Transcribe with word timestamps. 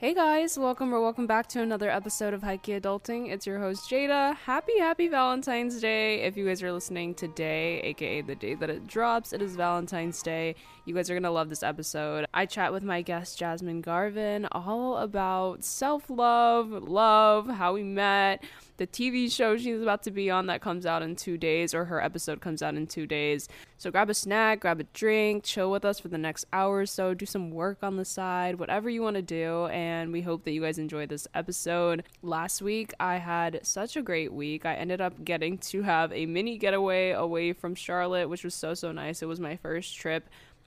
Hey 0.00 0.14
guys, 0.14 0.58
welcome 0.58 0.94
or 0.94 1.00
welcome 1.02 1.26
back 1.26 1.46
to 1.48 1.60
another 1.60 1.90
episode 1.90 2.32
of 2.32 2.42
Heike 2.42 2.80
Adulting. 2.80 3.30
It's 3.30 3.46
your 3.46 3.58
host 3.58 3.90
Jada. 3.90 4.34
Happy, 4.34 4.78
happy 4.78 5.08
Valentine's 5.08 5.78
Day. 5.78 6.22
If 6.22 6.38
you 6.38 6.46
guys 6.46 6.62
are 6.62 6.72
listening 6.72 7.14
today, 7.14 7.80
aka 7.80 8.22
the 8.22 8.34
day 8.34 8.54
that 8.54 8.70
it 8.70 8.86
drops, 8.86 9.34
it 9.34 9.42
is 9.42 9.56
Valentine's 9.56 10.22
Day. 10.22 10.54
You 10.86 10.94
guys 10.94 11.10
are 11.10 11.14
gonna 11.14 11.30
love 11.30 11.50
this 11.50 11.62
episode. 11.62 12.24
I 12.32 12.46
chat 12.46 12.72
with 12.72 12.82
my 12.82 13.02
guest 13.02 13.38
Jasmine 13.38 13.82
Garvin 13.82 14.48
all 14.52 14.96
about 14.96 15.64
self 15.64 16.08
love, 16.08 16.70
love, 16.70 17.46
how 17.50 17.74
we 17.74 17.82
met, 17.82 18.42
the 18.80 18.86
TV 18.86 19.30
show 19.30 19.58
she's 19.58 19.82
about 19.82 20.02
to 20.02 20.10
be 20.10 20.30
on 20.30 20.46
that 20.46 20.62
comes 20.62 20.86
out 20.86 21.02
in 21.02 21.14
two 21.14 21.36
days, 21.36 21.74
or 21.74 21.84
her 21.84 22.02
episode 22.02 22.40
comes 22.40 22.62
out 22.62 22.74
in 22.74 22.86
two 22.86 23.06
days. 23.06 23.46
So 23.76 23.90
grab 23.90 24.08
a 24.08 24.14
snack, 24.14 24.60
grab 24.60 24.80
a 24.80 24.84
drink, 24.94 25.44
chill 25.44 25.70
with 25.70 25.84
us 25.84 26.00
for 26.00 26.08
the 26.08 26.16
next 26.16 26.46
hour 26.50 26.78
or 26.78 26.86
so, 26.86 27.12
do 27.12 27.26
some 27.26 27.50
work 27.50 27.76
on 27.82 27.98
the 27.98 28.06
side, 28.06 28.58
whatever 28.58 28.88
you 28.88 29.02
want 29.02 29.16
to 29.16 29.22
do. 29.22 29.66
And 29.66 30.12
we 30.12 30.22
hope 30.22 30.44
that 30.44 30.52
you 30.52 30.62
guys 30.62 30.78
enjoy 30.78 31.04
this 31.04 31.28
episode. 31.34 32.04
Last 32.22 32.62
week, 32.62 32.94
I 32.98 33.16
had 33.16 33.60
such 33.64 33.98
a 33.98 34.02
great 34.02 34.32
week. 34.32 34.64
I 34.64 34.76
ended 34.76 35.02
up 35.02 35.24
getting 35.24 35.58
to 35.58 35.82
have 35.82 36.10
a 36.14 36.24
mini 36.24 36.56
getaway 36.56 37.10
away 37.10 37.52
from 37.52 37.74
Charlotte, 37.74 38.30
which 38.30 38.44
was 38.44 38.54
so, 38.54 38.72
so 38.72 38.92
nice. 38.92 39.20
It 39.20 39.28
was 39.28 39.40
my 39.40 39.56
first 39.56 39.94
trip 39.94 40.26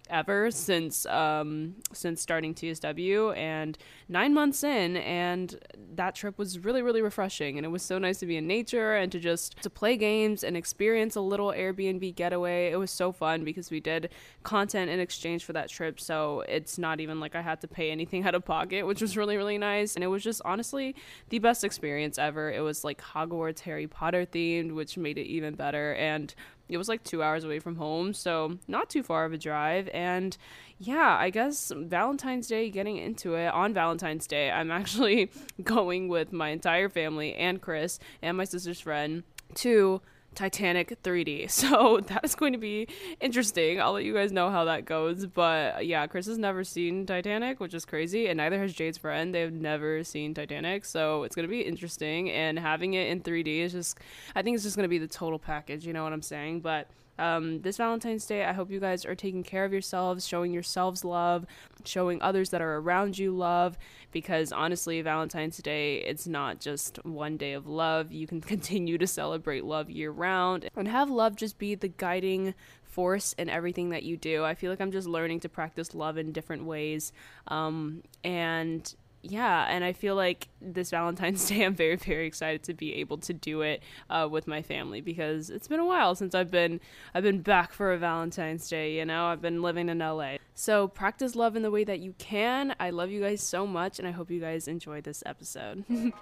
ever 0.10 0.52
since 0.52 1.06
um, 1.06 1.76
since 1.94 2.22
starting 2.22 2.54
TSW 2.54 3.36
and 3.38 3.78
nine 4.10 4.34
months 4.34 4.64
in 4.64 4.98
and 4.98 5.60
that 5.96 6.14
trip 6.16 6.38
was 6.38 6.60
really 6.60 6.82
really 6.82 7.02
refreshing 7.02 7.58
and 7.58 7.66
it 7.66 7.70
was 7.70 7.82
so 7.82 7.98
nice 7.98 8.20
to 8.20 8.26
be 8.26 8.36
in 8.36 8.46
nature 8.46 8.96
and 8.96 9.12
to 9.12 9.20
just 9.20 9.62
to 9.64 9.70
play 9.70 9.96
games 9.96 10.44
and 10.44 10.58
experience 10.58 11.16
a 11.16 11.22
little 11.22 11.50
Airbnb 11.50 12.16
getaway. 12.16 12.72
It 12.72 12.78
was 12.78 12.92
so 12.92 13.12
fun 13.12 13.44
because 13.44 13.72
we 13.72 13.80
did 13.80 14.10
content 14.44 14.90
in 14.90 15.00
exchange 15.00 15.46
for 15.46 15.54
that 15.54 15.70
trip 15.70 16.00
so 16.00 16.44
it's 16.48 16.78
not 16.78 17.00
even 17.00 17.20
like 17.20 17.36
I 17.36 17.42
had 17.42 17.62
to 17.62 17.68
pay 17.68 17.90
anything 17.90 18.24
out 18.28 18.36
of 18.36 18.44
pocket 18.44 18.86
which 18.86 19.02
was 19.02 19.16
really 19.16 19.38
really 19.38 19.58
nice 19.58 19.96
and 19.96 20.04
it 20.04 20.08
was 20.08 20.24
just 20.24 20.42
honestly 20.44 20.96
the 21.30 21.40
best 21.40 21.64
experience 21.64 22.18
ever. 22.18 22.52
It 22.52 22.62
was 22.62 22.84
like 22.84 23.02
Hogwarts 23.02 23.62
Harry 23.62 23.88
Potter 23.88 24.26
themed 24.26 24.74
which 24.74 24.98
made 24.98 25.18
it 25.18 25.28
even 25.28 25.56
better 25.56 25.94
and 25.96 26.34
it 26.74 26.78
was 26.78 26.90
like 26.90 27.04
two 27.04 27.24
hours 27.24 27.44
away 27.44 27.60
from 27.60 27.76
home, 27.76 28.14
so 28.14 28.58
not 28.68 28.90
too 28.90 29.04
far 29.04 29.26
of 29.26 29.34
a 29.34 29.38
drive. 29.38 29.90
And 29.94 30.36
yeah, 30.78 31.18
I 31.20 31.30
guess 31.30 31.72
Valentine's 31.76 32.48
Day, 32.48 32.70
getting 32.70 32.98
into 32.98 33.36
it 33.36 33.48
on 33.54 33.74
Valentine's 33.74 34.28
Day, 34.28 34.52
I'm 34.52 34.72
actually 34.72 35.30
going 35.64 36.08
with 36.08 36.34
my 36.34 36.50
entire 36.50 36.90
family 36.90 37.36
and 37.36 37.62
Chris 37.62 38.00
and 38.22 38.38
my 38.38 38.46
sister's 38.46 38.80
friend 38.80 39.24
to 39.56 40.02
Titanic 40.36 41.02
3D. 41.04 41.50
So 41.64 42.02
that 42.08 42.26
is 42.26 42.36
going 42.36 42.54
to 42.54 42.60
be 42.60 42.88
interesting. 43.22 43.80
I'll 43.80 43.94
let 43.94 44.04
you 44.04 44.14
guys 44.14 44.32
know 44.32 44.50
how 44.50 44.66
that 44.66 44.86
goes. 44.86 45.26
But 45.26 45.86
yeah, 45.86 46.06
Chris 46.08 46.26
has 46.26 46.38
never 46.38 46.64
seen 46.64 47.06
Titanic, 47.06 47.60
which 47.60 47.74
is 47.74 47.86
crazy, 47.86 48.28
and 48.28 48.38
neither 48.38 48.60
has 48.60 48.74
Jade's 48.74 48.98
friend. 48.98 49.34
They've 49.34 49.52
never 49.52 50.04
seen 50.04 50.34
Titanic, 50.34 50.84
so 50.84 51.24
it's 51.24 51.36
going 51.36 51.48
to 51.48 51.52
be 51.52 51.62
interesting. 51.62 52.30
And 52.32 52.60
having 52.60 52.96
it 52.96 53.08
in 53.08 53.22
3D 53.22 53.60
is 53.60 53.72
just, 53.72 53.98
I 54.36 54.42
think 54.42 54.56
it's 54.56 54.64
just 54.64 54.76
going 54.76 54.84
to 54.84 54.90
be 54.90 54.98
the 54.98 55.08
total 55.08 55.40
package. 55.40 55.86
You 55.86 55.94
know 55.94 56.04
what 56.04 56.14
I'm 56.14 56.22
saying? 56.22 56.62
But 56.62 56.90
um, 57.20 57.62
this 57.62 57.78
Valentine's 57.78 58.26
Day, 58.26 58.44
I 58.44 58.54
hope 58.54 58.72
you 58.72 58.80
guys 58.80 59.06
are 59.06 59.16
taking 59.16 59.44
care 59.44 59.66
of 59.66 59.72
yourselves, 59.72 60.28
showing 60.28 60.54
yourselves 60.54 61.06
love, 61.06 61.46
showing 61.86 62.22
others 62.22 62.50
that 62.50 62.62
are 62.62 62.78
around 62.78 63.18
you 63.18 63.32
love, 63.32 63.78
because 64.12 64.52
honestly, 64.52 65.02
Valentine's 65.02 65.58
Day, 65.58 65.98
it's 65.98 66.28
not 66.28 66.60
just 66.60 67.04
one 67.06 67.38
day 67.38 67.54
of 67.54 67.68
love. 67.68 68.12
You 68.12 68.26
can 68.26 68.42
continue 68.54 68.98
to 68.98 69.08
celebrate 69.08 69.64
love 69.64 69.90
year 69.90 70.12
round 70.12 70.70
and 70.76 70.88
have 70.88 71.10
love 71.10 71.36
just 71.36 71.58
be 71.58 71.76
the 71.76 71.88
guiding 71.88 72.56
force 72.84 73.34
in 73.34 73.50
everything 73.50 73.90
that 73.90 74.04
you 74.04 74.18
do. 74.18 74.44
I 74.44 74.54
feel 74.54 74.72
like 74.72 74.80
I'm 74.80 74.92
just 74.92 75.08
learning 75.08 75.42
to 75.42 75.50
practice 75.50 75.96
love 75.96 76.18
in 76.18 76.32
different 76.32 76.66
ways. 76.66 77.12
Um, 77.48 78.04
and 78.24 78.94
yeah, 79.24 79.66
and 79.70 79.86
I 79.86 79.94
feel 79.94 80.16
like 80.16 80.50
this 80.62 80.90
Valentine's 80.90 81.48
Day, 81.50 81.64
I'm 81.64 81.74
very, 81.74 81.96
very 81.96 82.28
excited 82.28 82.62
to 82.64 82.74
be 82.74 82.96
able 82.96 83.18
to 83.20 83.34
do 83.34 83.62
it 83.62 83.82
uh, 84.10 84.28
with 84.30 84.48
my 84.48 84.62
family 84.62 85.00
because 85.00 85.50
it's 85.50 85.68
been 85.68 85.80
a 85.80 85.86
while 85.86 86.14
since 86.14 86.36
I've 86.36 86.52
been 86.52 86.82
I've 87.14 87.24
been 87.24 87.42
back 87.42 87.72
for 87.72 87.94
a 87.94 87.98
Valentine's 87.98 88.68
Day. 88.68 88.98
You 88.98 89.06
know, 89.06 89.28
I've 89.28 89.42
been 89.42 89.62
living 89.62 89.88
in 89.88 90.00
LA, 90.00 90.36
so 90.54 90.90
practice 90.90 91.36
love 91.36 91.56
in 91.56 91.64
the 91.64 91.72
way 91.72 91.86
that 91.86 92.00
you 92.00 92.14
can. 92.18 92.76
I 92.80 92.90
love 92.90 93.10
you 93.10 93.22
guys 93.22 93.42
so 93.42 93.66
much, 93.66 93.98
and 93.98 94.08
I 94.08 94.12
hope 94.12 94.30
you 94.30 94.42
guys 94.42 94.68
enjoy 94.68 95.00
this 95.00 95.24
episode. 95.26 95.86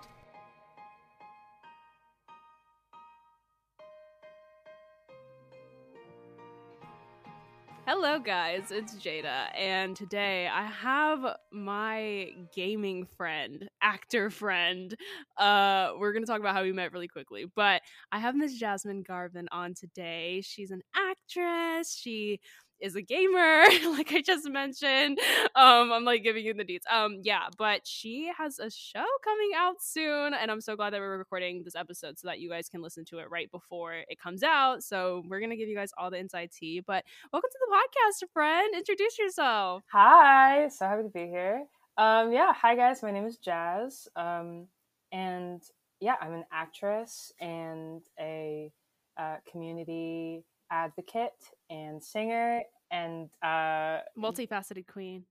Hello, 8.03 8.17
guys, 8.17 8.71
it's 8.71 8.95
Jada, 8.95 9.55
and 9.55 9.95
today 9.95 10.47
I 10.47 10.65
have 10.65 11.37
my 11.51 12.31
gaming 12.51 13.05
friend, 13.05 13.69
actor 13.79 14.31
friend. 14.31 14.95
Uh, 15.37 15.91
we're 15.99 16.11
gonna 16.11 16.25
talk 16.25 16.39
about 16.39 16.55
how 16.55 16.63
we 16.63 16.71
met 16.71 16.93
really 16.93 17.07
quickly, 17.07 17.45
but 17.55 17.83
I 18.11 18.17
have 18.17 18.35
Miss 18.35 18.57
Jasmine 18.57 19.03
Garvin 19.03 19.47
on 19.51 19.75
today. 19.75 20.41
She's 20.43 20.71
an 20.71 20.81
actress. 20.95 21.93
She 21.93 22.39
is 22.81 22.95
a 22.95 23.01
gamer, 23.01 23.63
like 23.91 24.11
I 24.11 24.21
just 24.21 24.49
mentioned. 24.49 25.19
Um, 25.55 25.91
I'm 25.91 26.03
like 26.03 26.23
giving 26.23 26.45
you 26.45 26.53
the 26.53 26.65
deets. 26.65 26.91
Um, 26.91 27.19
yeah, 27.21 27.47
but 27.57 27.87
she 27.87 28.31
has 28.37 28.59
a 28.59 28.69
show 28.69 29.05
coming 29.23 29.51
out 29.55 29.81
soon, 29.81 30.33
and 30.33 30.49
I'm 30.49 30.61
so 30.61 30.75
glad 30.75 30.93
that 30.93 30.99
we're 30.99 31.17
recording 31.17 31.63
this 31.63 31.75
episode 31.75 32.17
so 32.17 32.27
that 32.27 32.39
you 32.39 32.49
guys 32.49 32.67
can 32.69 32.81
listen 32.81 33.05
to 33.05 33.19
it 33.19 33.29
right 33.29 33.49
before 33.51 33.93
it 33.93 34.19
comes 34.19 34.43
out. 34.43 34.83
So 34.83 35.23
we're 35.27 35.39
gonna 35.39 35.55
give 35.55 35.69
you 35.69 35.75
guys 35.75 35.91
all 35.97 36.09
the 36.09 36.17
inside 36.17 36.51
tea. 36.51 36.81
But 36.85 37.05
welcome 37.31 37.49
to 37.51 37.59
the 37.67 37.75
podcast, 37.75 38.27
friend. 38.33 38.75
Introduce 38.75 39.19
yourself. 39.19 39.83
Hi, 39.91 40.67
so 40.69 40.87
happy 40.87 41.03
to 41.03 41.09
be 41.09 41.27
here. 41.27 41.65
Um, 41.97 42.31
yeah, 42.31 42.51
hi 42.53 42.75
guys, 42.75 43.03
my 43.03 43.11
name 43.11 43.25
is 43.25 43.37
Jazz. 43.37 44.07
Um, 44.15 44.67
and 45.11 45.61
yeah, 45.99 46.15
I'm 46.19 46.33
an 46.33 46.45
actress 46.51 47.31
and 47.39 48.01
a 48.19 48.71
uh, 49.17 49.35
community 49.49 50.43
advocate 50.71 51.33
and 51.71 52.03
singer 52.03 52.61
and 52.91 53.29
uh 53.41 53.99
multifaceted 54.17 54.85
queen. 54.85 55.23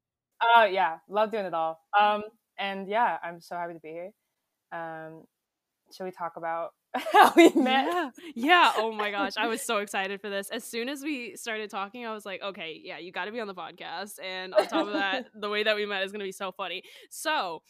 Oh 0.43 0.65
yeah, 0.65 0.99
love 1.09 1.31
doing 1.31 1.45
it 1.45 1.55
all. 1.55 1.81
Um 1.99 2.25
and 2.59 2.89
yeah, 2.89 3.19
I'm 3.23 3.41
so 3.41 3.55
happy 3.55 3.75
to 3.75 3.81
be 3.81 3.91
here. 3.91 4.11
Um 4.73 5.25
should 5.95 6.05
we 6.05 6.11
talk 6.11 6.37
about 6.37 6.71
how 7.13 7.33
we 7.37 7.51
met? 7.51 7.87
Yeah. 7.87 8.11
yeah. 8.35 8.73
Oh 8.77 8.93
my 8.93 9.11
gosh. 9.11 9.35
I 9.37 9.47
was 9.47 9.63
so 9.63 9.79
excited 9.79 10.21
for 10.21 10.29
this. 10.29 10.51
As 10.51 10.65
soon 10.65 10.89
as 10.89 11.03
we 11.03 11.37
started 11.37 11.71
talking, 11.71 12.07
I 12.07 12.13
was 12.13 12.27
like, 12.27 12.43
okay, 12.43 12.81
yeah, 12.83 12.99
you 12.99 13.13
got 13.13 13.27
to 13.27 13.33
be 13.33 13.41
on 13.41 13.47
the 13.47 13.55
podcast. 13.55 14.15
And 14.23 14.55
on 14.55 14.67
top 14.67 14.87
of 14.87 14.95
that, 14.95 15.27
the 15.41 15.49
way 15.49 15.63
that 15.63 15.77
we 15.77 15.87
met 15.87 16.03
is 16.03 16.11
going 16.11 16.21
to 16.21 16.25
be 16.25 16.33
so 16.33 16.51
funny. 16.51 16.83
So, 17.11 17.63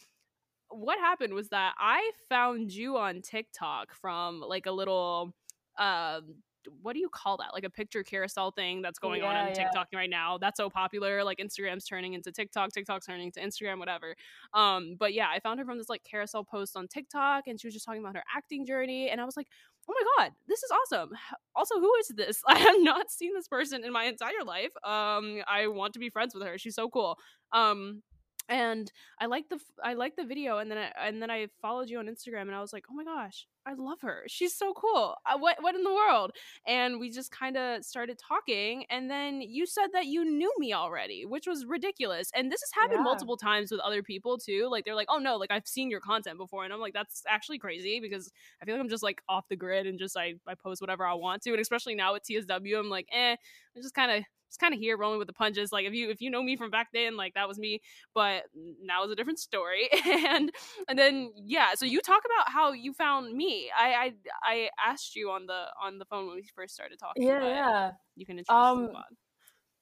what 0.69 0.97
happened 0.99 1.33
was 1.33 1.49
that 1.49 1.73
I 1.77 2.11
found 2.29 2.71
you 2.71 2.97
on 2.97 3.21
TikTok 3.21 3.93
from 3.93 4.39
like 4.41 4.65
a 4.65 4.71
little 4.71 5.35
um 5.77 6.35
what 6.81 6.93
do 6.93 6.99
you 6.99 7.09
call 7.09 7.37
that? 7.37 7.53
Like 7.53 7.63
a 7.63 7.69
picture 7.69 8.03
carousel 8.03 8.51
thing 8.51 8.81
that's 8.81 8.99
going 8.99 9.21
yeah, 9.21 9.29
on 9.29 9.35
on 9.35 9.47
yeah. 9.47 9.53
TikTok 9.53 9.87
right 9.93 10.09
now. 10.09 10.37
That's 10.37 10.57
so 10.57 10.69
popular. 10.69 11.23
Like 11.23 11.37
Instagram's 11.37 11.85
turning 11.85 12.13
into 12.13 12.31
TikTok, 12.31 12.71
TikTok's 12.71 13.05
turning 13.05 13.27
into 13.27 13.39
Instagram, 13.39 13.79
whatever. 13.79 14.15
Um, 14.53 14.95
but 14.99 15.13
yeah, 15.13 15.27
I 15.31 15.39
found 15.39 15.59
her 15.59 15.65
from 15.65 15.77
this 15.77 15.89
like 15.89 16.03
carousel 16.03 16.43
post 16.43 16.75
on 16.75 16.87
TikTok, 16.87 17.47
and 17.47 17.59
she 17.59 17.67
was 17.67 17.73
just 17.73 17.85
talking 17.85 18.01
about 18.01 18.15
her 18.15 18.23
acting 18.35 18.65
journey, 18.65 19.09
and 19.09 19.19
I 19.21 19.25
was 19.25 19.37
like, 19.37 19.47
oh 19.89 19.93
my 19.93 20.23
god, 20.23 20.31
this 20.47 20.63
is 20.63 20.71
awesome. 20.71 21.11
Also, 21.55 21.79
who 21.79 21.91
is 21.99 22.09
this? 22.09 22.41
I 22.47 22.57
have 22.57 22.75
not 22.79 23.11
seen 23.11 23.33
this 23.33 23.47
person 23.47 23.83
in 23.83 23.91
my 23.91 24.05
entire 24.05 24.43
life. 24.45 24.71
Um, 24.83 25.41
I 25.47 25.67
want 25.67 25.93
to 25.93 25.99
be 25.99 26.09
friends 26.09 26.33
with 26.33 26.43
her. 26.43 26.57
She's 26.57 26.75
so 26.75 26.89
cool. 26.89 27.17
Um, 27.53 28.03
and 28.51 28.91
I 29.19 29.27
like 29.27 29.47
the 29.47 29.59
I 29.81 29.93
like 29.93 30.17
the 30.17 30.25
video, 30.25 30.57
and 30.57 30.69
then 30.69 30.77
I, 30.77 31.07
and 31.07 31.21
then 31.21 31.31
I 31.31 31.47
followed 31.61 31.89
you 31.89 31.99
on 31.99 32.07
Instagram, 32.07 32.41
and 32.41 32.53
I 32.53 32.59
was 32.59 32.73
like, 32.73 32.83
oh 32.91 32.93
my 32.93 33.05
gosh, 33.05 33.47
I 33.65 33.73
love 33.73 34.01
her. 34.01 34.23
She's 34.27 34.53
so 34.53 34.73
cool. 34.73 35.15
Uh, 35.25 35.37
what 35.37 35.55
what 35.61 35.73
in 35.73 35.83
the 35.83 35.93
world? 35.93 36.31
And 36.67 36.99
we 36.99 37.09
just 37.09 37.31
kind 37.31 37.55
of 37.55 37.85
started 37.85 38.19
talking, 38.19 38.83
and 38.89 39.09
then 39.09 39.41
you 39.41 39.65
said 39.65 39.87
that 39.93 40.07
you 40.07 40.25
knew 40.25 40.53
me 40.59 40.73
already, 40.73 41.25
which 41.25 41.47
was 41.47 41.65
ridiculous. 41.65 42.29
And 42.35 42.51
this 42.51 42.61
has 42.61 42.71
happened 42.73 42.99
yeah. 42.99 43.03
multiple 43.03 43.37
times 43.37 43.71
with 43.71 43.79
other 43.79 44.03
people 44.03 44.37
too. 44.37 44.67
Like 44.69 44.83
they're 44.83 44.95
like, 44.95 45.07
oh 45.09 45.19
no, 45.19 45.37
like 45.37 45.51
I've 45.51 45.67
seen 45.67 45.89
your 45.89 46.01
content 46.01 46.37
before, 46.37 46.65
and 46.65 46.73
I'm 46.73 46.81
like, 46.81 46.93
that's 46.93 47.23
actually 47.29 47.57
crazy 47.57 48.01
because 48.01 48.29
I 48.61 48.65
feel 48.65 48.75
like 48.75 48.83
I'm 48.83 48.89
just 48.89 49.03
like 49.03 49.21
off 49.29 49.47
the 49.47 49.55
grid 49.55 49.87
and 49.87 49.97
just 49.97 50.17
I 50.17 50.33
I 50.45 50.55
post 50.55 50.81
whatever 50.81 51.05
I 51.05 51.13
want 51.13 51.41
to, 51.43 51.51
and 51.51 51.61
especially 51.61 51.95
now 51.95 52.11
with 52.13 52.23
TSW, 52.23 52.77
I'm 52.77 52.89
like, 52.89 53.07
eh, 53.13 53.37
I'm 53.75 53.81
just 53.81 53.95
kind 53.95 54.11
of 54.11 54.25
just 54.51 54.59
kind 54.59 54.73
of 54.73 54.79
here 54.79 54.97
rolling 54.97 55.17
with 55.17 55.27
the 55.27 55.33
punches. 55.33 55.71
Like 55.71 55.85
if 55.85 55.93
you 55.93 56.09
if 56.09 56.21
you 56.21 56.29
know 56.29 56.43
me 56.43 56.57
from 56.57 56.69
back 56.69 56.89
then, 56.93 57.15
like 57.15 57.33
that 57.35 57.47
was 57.47 57.57
me. 57.57 57.81
But 58.13 58.43
now 58.83 59.03
is 59.05 59.11
a 59.11 59.15
different 59.15 59.39
story. 59.39 59.89
and 60.05 60.51
and 60.87 60.99
then 60.99 61.31
yeah, 61.35 61.73
so 61.75 61.85
you 61.85 62.01
talk 62.01 62.23
about 62.25 62.51
how 62.51 62.73
you 62.73 62.93
found 62.93 63.33
me. 63.35 63.71
I 63.77 63.93
I 63.93 64.13
I 64.43 64.69
asked 64.85 65.15
you 65.15 65.31
on 65.31 65.45
the 65.45 65.65
on 65.81 65.99
the 65.99 66.05
phone 66.05 66.27
when 66.27 66.35
we 66.35 66.45
first 66.53 66.73
started 66.73 66.99
talking. 66.99 67.23
Yeah, 67.23 67.47
yeah. 67.47 67.91
You 68.15 68.25
can 68.25 68.37
introduce 68.37 68.49
um, 68.49 68.91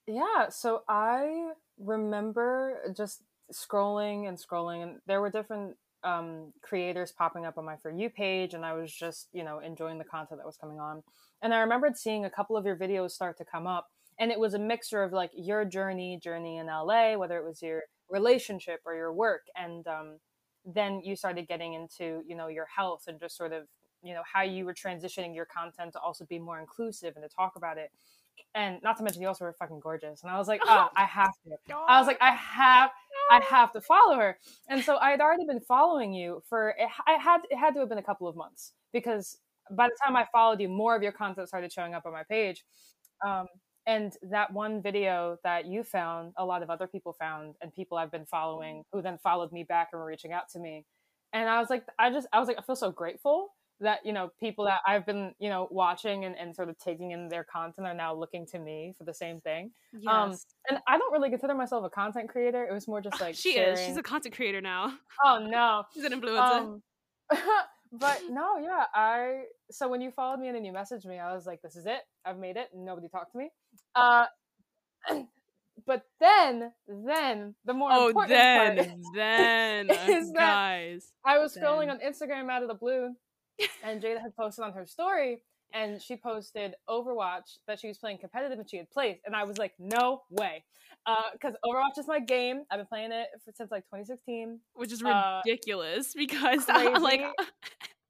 Yeah, 0.08 0.50
so 0.50 0.84
I 0.88 1.52
remember 1.80 2.94
just 2.96 3.24
scrolling 3.52 4.28
and 4.28 4.38
scrolling, 4.38 4.84
and 4.84 5.00
there 5.08 5.22
were 5.22 5.32
different 5.32 5.76
um, 6.04 6.54
creators 6.62 7.12
popping 7.12 7.46
up 7.46 7.58
on 7.58 7.66
my 7.66 7.76
For 7.78 7.92
You 7.92 8.10
page, 8.10 8.54
and 8.54 8.66
I 8.66 8.74
was 8.74 8.94
just, 8.94 9.28
you 9.34 9.44
know, 9.44 9.60
enjoying 9.60 9.98
the 9.98 10.04
content 10.04 10.40
that 10.40 10.46
was 10.46 10.58
coming 10.58 10.80
on. 10.80 11.04
And 11.42 11.54
I 11.54 11.60
remembered 11.60 11.98
seeing 11.98 12.26
a 12.26 12.30
couple 12.30 12.58
of 12.58 12.66
your 12.66 12.76
videos 12.76 13.12
start 13.12 13.38
to 13.38 13.46
come 13.46 13.68
up, 13.68 13.88
and 14.20 14.32
it 14.32 14.40
was 14.40 14.54
a 14.54 14.60
mixture 14.60 15.04
of 15.04 15.14
like 15.14 15.32
your 15.34 15.66
journey 15.66 16.20
journey 16.22 16.58
in 16.58 16.68
la 16.68 17.18
whether 17.18 17.38
it 17.38 17.46
was 17.46 17.62
your 17.62 17.84
relationship 18.10 18.80
or 18.86 18.96
your 18.96 19.14
work 19.14 19.44
and 19.56 19.88
um, 19.88 20.18
then 20.66 21.02
you 21.04 21.16
started 21.16 21.48
getting 21.48 21.74
into 21.74 22.22
you 22.28 22.36
know 22.36 22.48
your 22.48 22.68
health 22.76 23.04
and 23.08 23.20
just 23.20 23.38
sort 23.38 23.54
of 23.54 23.64
you 24.02 24.14
know 24.14 24.22
how 24.32 24.42
you 24.42 24.66
were 24.66 24.74
transitioning 24.74 25.36
your 25.36 25.46
content 25.46 25.94
to 25.94 26.00
also 26.00 26.26
be 26.26 26.40
more 26.40 26.60
inclusive 26.60 27.14
and 27.16 27.24
to 27.28 27.36
talk 27.36 27.54
about 27.56 27.78
it. 27.78 27.92
And 28.56 28.82
not 28.82 28.98
to 28.98 29.04
mention 29.04 29.22
you 29.22 29.28
also 29.28 29.44
were 29.44 29.56
fucking 29.60 29.82
gorgeous 29.82 30.24
and 30.24 30.32
i 30.32 30.38
was 30.38 30.48
like 30.48 30.62
oh 30.66 30.88
i 30.96 31.06
have 31.06 31.32
to. 31.46 31.76
I 31.88 32.00
was 32.00 32.08
like 32.08 32.18
i 32.22 32.32
have 32.32 32.90
i 33.32 33.42
have 33.44 33.72
to 33.74 33.82
follow 33.82 34.16
her. 34.16 34.38
And 34.70 34.84
so 34.84 34.98
i 34.98 35.12
had 35.12 35.22
already 35.22 35.46
been 35.46 35.60
following 35.60 36.14
you 36.14 36.42
for 36.48 36.70
it, 36.70 36.88
i 37.06 37.14
had 37.14 37.42
it 37.50 37.58
had 37.58 37.74
to 37.74 37.82
have 37.82 37.90
been 37.90 37.98
a 37.98 38.04
couple 38.04 38.28
of 38.28 38.36
months 38.36 38.74
because 38.94 39.38
by 39.72 39.88
the 39.88 39.96
time 40.04 40.16
i 40.16 40.26
followed 40.32 40.62
you 40.62 40.70
more 40.70 40.96
of 40.96 41.04
your 41.04 41.12
content 41.12 41.48
started 41.48 41.72
showing 41.72 41.94
up 41.94 42.06
on 42.06 42.14
my 42.14 42.24
page. 42.24 42.64
Um, 43.26 43.48
and 43.88 44.14
that 44.22 44.52
one 44.54 44.82
video 44.82 45.38
that 45.44 45.66
you 45.66 45.84
found 45.84 46.34
a 46.38 46.46
lot 46.46 46.62
of 46.64 46.70
other 46.70 46.88
people 46.88 47.14
found 47.14 47.56
and 47.62 47.74
people 47.74 47.98
i've 47.98 48.12
been 48.12 48.26
following 48.26 48.84
who 48.92 49.02
then 49.02 49.18
followed 49.24 49.52
me 49.52 49.64
back 49.64 49.90
and 49.94 50.00
were 50.00 50.06
reaching 50.08 50.32
out 50.34 50.50
to 50.52 50.60
me 50.60 50.86
and 51.34 51.50
i 51.50 51.60
was 51.60 51.70
like 51.70 51.84
i 51.98 52.10
just 52.12 52.28
i 52.34 52.40
was 52.40 52.48
like 52.48 52.58
i 52.58 52.62
feel 52.62 52.76
so 52.76 52.92
grateful 52.92 53.50
that 53.82 54.00
you 54.06 54.12
know 54.12 54.30
people 54.42 54.66
that 54.66 54.82
i've 54.86 55.06
been 55.06 55.34
you 55.40 55.48
know 55.50 55.68
watching 55.72 56.26
and, 56.26 56.36
and 56.38 56.54
sort 56.54 56.68
of 56.70 56.78
taking 56.78 57.12
in 57.12 57.30
their 57.30 57.46
content 57.46 57.88
are 57.88 57.94
now 57.94 58.14
looking 58.14 58.46
to 58.46 58.60
me 58.60 58.94
for 58.98 59.06
the 59.06 59.14
same 59.14 59.40
thing 59.42 59.72
um, 60.08 60.32
Yes. 60.32 60.46
and 60.70 60.80
i 60.88 60.98
don't 60.98 61.14
really 61.14 61.30
consider 61.30 61.54
myself 61.56 61.86
a 61.86 61.90
content 61.90 62.28
creator 62.30 62.66
it 62.66 62.74
was 62.74 62.88
more 62.88 63.00
just 63.02 63.22
like 63.22 63.36
she 63.36 63.54
sharing. 63.54 63.74
is. 63.78 63.86
She's 63.86 63.96
a 63.98 64.04
content 64.04 64.36
creator 64.36 64.60
now. 64.60 64.94
oh 65.24 65.40
no 65.50 65.84
She's 65.94 66.04
an 66.04 66.12
influencer. 66.12 66.60
um, 66.60 66.84
but 67.94 68.22
no 68.30 68.58
yeah 68.60 68.86
i 68.94 69.44
so 69.72 69.88
when 69.88 70.02
you 70.02 70.12
followed 70.12 70.40
me 70.40 70.48
and 70.48 70.56
then 70.56 70.64
you 70.66 70.72
messaged 70.72 71.06
me 71.06 71.18
i 71.18 71.34
was 71.34 71.46
like 71.48 71.62
this 71.62 71.76
is 71.76 71.86
it 71.88 72.02
i've 72.26 72.38
made 72.38 72.56
it 72.58 72.68
nobody 72.76 73.08
talked 73.08 73.32
to 73.32 73.38
me 73.38 73.50
uh 73.96 74.26
but 75.86 76.04
then 76.20 76.72
then 76.88 77.56
the 77.66 77.74
more 77.74 77.90
oh, 77.92 78.08
important 78.10 78.30
then, 78.30 78.76
part 78.78 78.88
then, 79.16 79.90
is 79.92 80.32
that- 80.34 80.36
guys. 80.36 81.12
I 81.26 81.38
was 81.40 81.56
scrolling 81.56 81.88
Then. 81.88 81.92
on 81.92 82.00
Instagram 82.00 82.50
out 82.52 82.62
of 82.64 82.68
the 82.70 82.76
blue, 82.76 83.16
and 83.84 84.02
Jada 84.02 84.22
had 84.22 84.36
posted 84.36 84.64
on 84.66 84.74
her 84.74 84.86
story, 84.86 85.42
and 85.74 86.02
she 86.02 86.16
posted 86.16 86.76
Overwatch 86.90 87.58
that 87.68 87.80
she 87.80 87.88
was 87.88 87.98
playing 87.98 88.18
competitive 88.20 88.58
and 88.60 88.70
she 88.70 88.78
had 88.78 88.90
played, 88.92 89.20
and 89.26 89.36
I 89.36 89.44
was 89.44 89.58
like, 89.58 89.74
no 89.80 90.22
way, 90.30 90.64
Uh 91.06 91.16
because 91.34 91.54
Overwatch 91.66 91.98
is 91.98 92.08
my 92.08 92.20
game. 92.20 92.64
I've 92.72 92.78
been 92.80 92.86
playing 92.88 93.12
it 93.12 93.28
for, 93.44 93.52
since 93.56 93.72
like 93.72 93.84
2016. 93.86 94.60
which 94.74 94.92
is 94.92 95.04
uh, 95.04 95.42
ridiculous 95.46 96.14
because 96.18 96.66
crazy. 96.66 96.90
like 97.00 97.22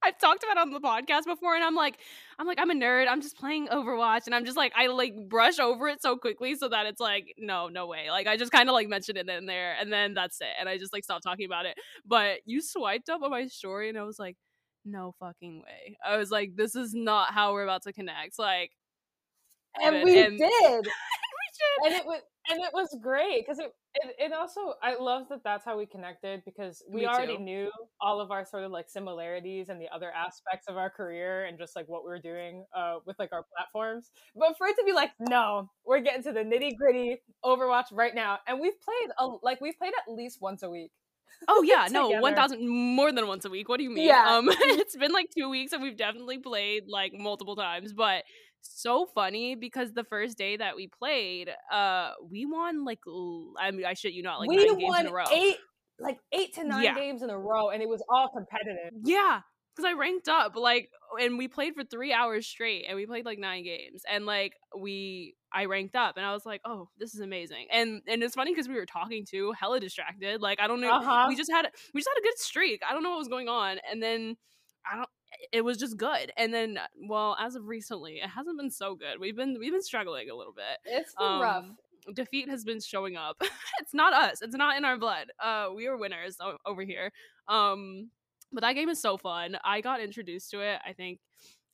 I've 0.02 0.18
talked 0.18 0.44
about 0.44 0.58
it 0.58 0.62
on 0.62 0.70
the 0.72 0.80
podcast 0.80 1.26
before 1.26 1.56
and 1.56 1.64
I'm 1.64 1.76
like 1.76 2.00
I'm 2.38 2.48
like 2.48 2.58
I'm 2.60 2.70
a 2.70 2.74
nerd. 2.74 3.08
I'm 3.10 3.22
just 3.22 3.38
playing 3.38 3.68
Overwatch 3.68 4.26
and 4.28 4.34
I'm 4.36 4.46
just 4.46 4.56
like 4.58 4.72
I 4.76 4.88
like 4.88 5.14
brush 5.28 5.60
over 5.60 5.88
it 5.90 6.02
so 6.02 6.16
quickly 6.16 6.56
so 6.56 6.70
that 6.70 6.86
it's 6.86 7.02
like 7.02 7.34
no, 7.38 7.68
no 7.68 7.86
way. 7.88 8.10
Like 8.10 8.26
I 8.28 8.38
just 8.38 8.52
kind 8.52 8.70
of 8.70 8.74
like 8.74 8.88
mentioned 8.88 9.18
it 9.18 9.28
in 9.28 9.46
there 9.46 9.76
and 9.80 9.92
then 9.92 10.14
that's 10.14 10.40
it. 10.42 10.48
And 10.60 10.70
I 10.70 10.78
just 10.78 10.94
like 10.94 11.04
stopped 11.04 11.24
talking 11.24 11.46
about 11.46 11.66
it. 11.66 11.76
But 12.06 12.40
you 12.46 12.62
swiped 12.62 13.10
up 13.10 13.22
on 13.24 13.30
my 13.32 13.48
story 13.48 13.90
and 13.90 13.98
I 13.98 14.04
was 14.04 14.18
like 14.20 14.38
no 14.86 15.14
fucking 15.20 15.60
way. 15.62 15.98
I 16.06 16.16
was 16.18 16.32
like 16.32 16.56
this 16.56 16.76
is 16.76 16.94
not 16.94 17.34
how 17.34 17.52
we're 17.54 17.64
about 17.64 17.84
to 17.84 17.94
connect. 17.94 18.40
Like 18.40 18.72
And 19.84 19.96
And- 19.98 20.06
we 20.06 20.18
and- 20.24 20.38
did, 20.38 20.50
we 20.86 20.92
should- 21.54 21.86
and 21.88 21.96
it 21.96 22.06
was 22.06 22.22
and 22.50 22.60
it 22.60 22.72
was 22.74 22.98
great 23.02 23.46
because 23.46 23.60
it, 23.60 23.72
it 23.96 24.16
it 24.20 24.34
also 24.34 24.74
I 24.82 24.96
love 24.96 25.28
that 25.30 25.44
that's 25.44 25.66
how 25.66 25.78
we 25.78 25.86
connected 25.86 26.42
because 26.46 26.84
we 26.90 27.06
already 27.06 27.38
knew 27.38 27.70
all 28.02 28.20
of 28.20 28.32
our 28.32 28.46
sort 28.46 28.64
of 28.64 28.72
like 28.72 28.90
similarities 28.90 29.70
and 29.70 29.80
the 29.80 29.88
other 29.94 30.12
aspects 30.12 30.68
of 30.68 30.78
our 30.78 30.90
career 30.90 31.46
and 31.46 31.58
just 31.58 31.76
like 31.76 31.88
what 31.88 32.04
we 32.04 32.10
were 32.10 32.20
doing 32.20 32.66
uh 32.76 32.96
with 33.06 33.18
like 33.20 33.32
our 33.32 33.46
platforms. 33.56 34.12
But 34.36 34.58
for 34.58 34.68
it 34.68 34.76
to 34.78 34.84
be 34.86 34.94
like, 34.94 35.12
no, 35.20 35.70
we're 35.86 36.02
getting 36.02 36.24
to 36.24 36.32
the 36.32 36.42
nitty 36.42 36.76
gritty 36.78 37.18
Overwatch 37.44 37.86
right 37.92 38.16
now, 38.16 38.40
and 38.48 38.60
we've 38.60 38.80
played 38.82 39.12
a, 39.20 39.28
like 39.44 39.62
we've 39.62 39.78
played 39.78 39.94
at 39.94 40.14
least 40.14 40.40
once 40.42 40.64
a 40.64 40.70
week. 40.70 40.92
Oh 41.48 41.64
yeah, 41.64 41.88
no, 41.92 42.10
one 42.10 42.36
thousand 42.36 42.68
more 42.68 43.12
than 43.12 43.28
once 43.28 43.46
a 43.46 43.50
week. 43.50 43.70
What 43.70 43.78
do 43.78 43.84
you 43.84 43.90
mean? 43.90 44.08
Yeah. 44.08 44.26
Um, 44.28 44.50
it's 44.52 44.96
been 44.96 45.12
like 45.12 45.30
two 45.36 45.50
weeks 45.50 45.72
and 45.74 45.82
we've 45.82 45.98
definitely 45.98 46.40
played 46.40 46.84
like 46.88 47.14
multiple 47.14 47.56
times. 47.56 47.94
But 47.94 48.24
so 48.62 49.06
funny 49.06 49.56
because 49.56 49.94
the 49.94 50.04
first 50.04 50.38
day 50.38 50.58
that 50.58 50.76
we 50.76 50.88
played, 50.88 51.50
uh, 51.72 52.12
we 52.30 52.46
won 52.46 52.86
like 52.86 53.00
l- 53.08 53.54
I 53.60 53.72
mean 53.72 53.86
I 53.86 53.94
shit 53.94 54.14
you 54.14 54.24
not 54.24 54.40
like 54.40 54.50
we 54.50 54.58
nine 54.58 54.80
games 54.80 55.00
in 55.00 55.08
a 55.08 55.12
row. 55.14 55.26
eight, 55.34 55.58
like 56.00 56.18
eight 56.32 56.54
to 56.56 56.64
nine 56.64 56.84
Yeah. 56.84 56.96
games 56.96 57.22
in 57.22 57.30
a 57.30 57.38
row, 57.38 57.70
and 57.70 57.82
it 57.82 57.90
was 57.90 58.04
all 58.10 58.30
competitive. 58.30 58.92
Yeah, 59.04 59.42
because 59.76 59.86
I 59.90 59.94
ranked 59.94 60.28
up 60.28 60.56
like, 60.56 60.90
and 61.20 61.38
we 61.38 61.48
played 61.48 61.74
for 61.76 61.84
three 61.84 62.14
hours 62.14 62.48
straight, 62.48 62.86
and 62.88 62.96
we 62.96 63.06
played 63.06 63.26
like 63.26 63.40
nine 63.40 63.64
games, 63.64 64.04
and 64.10 64.26
like 64.26 64.54
we, 64.78 65.36
I 65.54 65.66
ranked 65.66 65.96
up, 65.96 66.18
and 66.18 66.26
I 66.26 66.34
was 66.34 66.46
like, 66.46 66.62
oh, 66.66 66.90
this 66.98 67.14
is 67.14 67.22
amazing, 67.22 67.68
and 67.72 68.02
and 68.08 68.22
it's 68.24 68.36
funny 68.36 68.52
because 68.52 68.68
we 68.68 68.76
were 68.76 68.86
talking 68.86 69.26
to 69.32 69.52
hella 69.54 69.80
distracted, 69.80 70.42
like 70.42 70.60
I 70.60 70.68
don't 70.68 70.82
know, 70.82 70.92
Uh-huh. 70.94 71.26
we 71.28 71.36
just 71.36 71.52
had 71.52 71.70
we 71.94 72.02
just 72.02 72.10
had 72.14 72.20
a 72.22 72.24
good 72.24 72.38
streak, 72.38 72.82
I 72.88 72.94
don't 72.94 73.04
know 73.04 73.12
what 73.12 73.20
was 73.20 73.28
going 73.28 73.48
on, 73.50 73.80
and 73.90 74.02
then 74.02 74.38
I 74.90 74.96
don't. 74.98 75.10
It 75.52 75.62
was 75.62 75.78
just 75.78 75.98
good, 75.98 76.32
and 76.38 76.54
then 76.54 76.80
well, 77.08 77.36
as 77.40 77.56
of 77.56 77.68
recently, 77.68 78.18
it 78.18 78.30
hasn't 78.30 78.58
been 78.58 78.72
so 78.72 78.96
good. 78.96 79.20
We've 79.20 79.36
been 79.36 79.58
we've 79.60 79.72
been 79.72 79.82
struggling 79.82 80.30
a 80.30 80.36
little 80.36 80.54
bit 80.54 80.78
It's 80.86 81.14
been 81.16 81.40
rough. 81.40 81.66
um, 81.66 81.78
defeat 82.14 82.50
has 82.50 82.64
been 82.64 82.80
showing 82.82 83.16
up. 83.16 83.38
it's 83.82 83.94
not 83.94 84.14
us. 84.14 84.42
It's 84.42 84.56
not 84.56 84.78
in 84.78 84.86
our 84.86 84.98
blood. 84.98 85.28
Uh, 85.40 85.68
we 85.76 85.88
are 85.88 85.98
winners 85.98 86.38
o- 86.42 86.58
over 86.66 86.82
here. 86.84 87.12
Um, 87.48 88.10
but 88.52 88.62
that 88.62 88.74
game 88.74 88.90
is 88.90 89.00
so 89.02 89.18
fun. 89.18 89.58
I 89.64 89.82
got 89.82 90.02
introduced 90.02 90.50
to 90.52 90.62
it. 90.62 90.80
I 90.86 90.94
think 90.94 91.20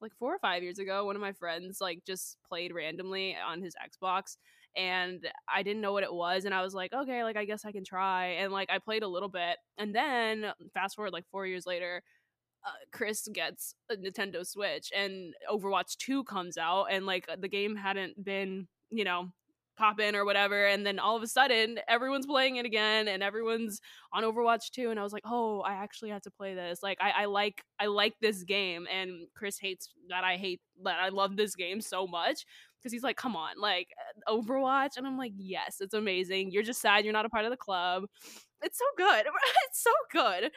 like 0.01 0.11
four 0.19 0.35
or 0.35 0.39
five 0.39 0.61
years 0.61 0.77
ago. 0.79 1.05
One 1.05 1.15
of 1.15 1.21
my 1.21 1.31
friends 1.31 1.79
like 1.79 1.99
just 2.05 2.37
played 2.47 2.73
randomly 2.73 3.35
on 3.35 3.61
his 3.61 3.75
Xbox. 3.75 4.35
And 4.77 5.25
I 5.47 5.63
didn't 5.63 5.81
know 5.81 5.93
what 5.93 6.03
it 6.03 6.13
was, 6.13 6.43
and 6.43 6.53
I 6.53 6.61
was 6.61 6.73
like, 6.73 6.91
okay, 6.91 7.23
like 7.23 7.37
I 7.37 7.45
guess 7.45 7.63
I 7.63 7.71
can 7.71 7.85
try. 7.85 8.31
And 8.41 8.51
like 8.51 8.69
I 8.69 8.77
played 8.79 9.03
a 9.03 9.07
little 9.07 9.29
bit, 9.29 9.55
and 9.77 9.95
then 9.95 10.47
fast 10.73 10.97
forward 10.97 11.13
like 11.13 11.23
four 11.31 11.47
years 11.47 11.65
later, 11.65 12.03
uh, 12.65 12.69
Chris 12.91 13.27
gets 13.33 13.75
a 13.89 13.95
Nintendo 13.95 14.45
Switch 14.45 14.91
and 14.95 15.33
Overwatch 15.51 15.97
2 15.97 16.23
comes 16.23 16.57
out 16.57 16.85
and 16.91 17.05
like 17.05 17.27
the 17.39 17.47
game 17.47 17.75
hadn't 17.75 18.23
been, 18.23 18.67
you 18.89 19.03
know, 19.03 19.29
pop 19.77 19.99
in 19.99 20.15
or 20.15 20.23
whatever 20.23 20.67
and 20.67 20.85
then 20.85 20.99
all 20.99 21.17
of 21.17 21.23
a 21.23 21.27
sudden 21.27 21.77
everyone's 21.89 22.25
playing 22.25 22.55
it 22.55 22.65
again 22.65 23.09
and 23.09 23.21
everyone's 23.21 23.81
on 24.13 24.23
Overwatch 24.23 24.71
2 24.71 24.89
and 24.89 24.99
I 24.99 25.03
was 25.03 25.11
like, 25.11 25.23
"Oh, 25.25 25.59
I 25.61 25.73
actually 25.73 26.11
have 26.11 26.21
to 26.23 26.31
play 26.31 26.55
this." 26.55 26.81
Like 26.81 26.97
I 27.01 27.11
I 27.23 27.25
like 27.25 27.61
I 27.79 27.87
like 27.87 28.13
this 28.21 28.43
game 28.43 28.87
and 28.91 29.27
Chris 29.35 29.57
hates 29.59 29.89
that 30.09 30.23
I 30.23 30.37
hate 30.37 30.61
that 30.83 30.99
I 30.99 31.09
love 31.09 31.35
this 31.35 31.55
game 31.55 31.81
so 31.81 32.07
much 32.07 32.45
because 32.79 32.93
he's 32.93 33.03
like, 33.03 33.17
"Come 33.17 33.35
on, 33.35 33.55
like 33.59 33.89
Overwatch." 34.29 34.97
And 34.97 35.05
I'm 35.05 35.17
like, 35.17 35.33
"Yes, 35.35 35.77
it's 35.81 35.93
amazing. 35.93 36.51
You're 36.51 36.63
just 36.63 36.81
sad 36.81 37.03
you're 37.03 37.13
not 37.13 37.25
a 37.25 37.29
part 37.29 37.45
of 37.45 37.51
the 37.51 37.57
club." 37.57 38.05
It's 38.61 38.77
so 38.79 38.85
good. 38.97 39.25
it's 39.67 39.83
so 39.83 39.91
good. 40.11 40.51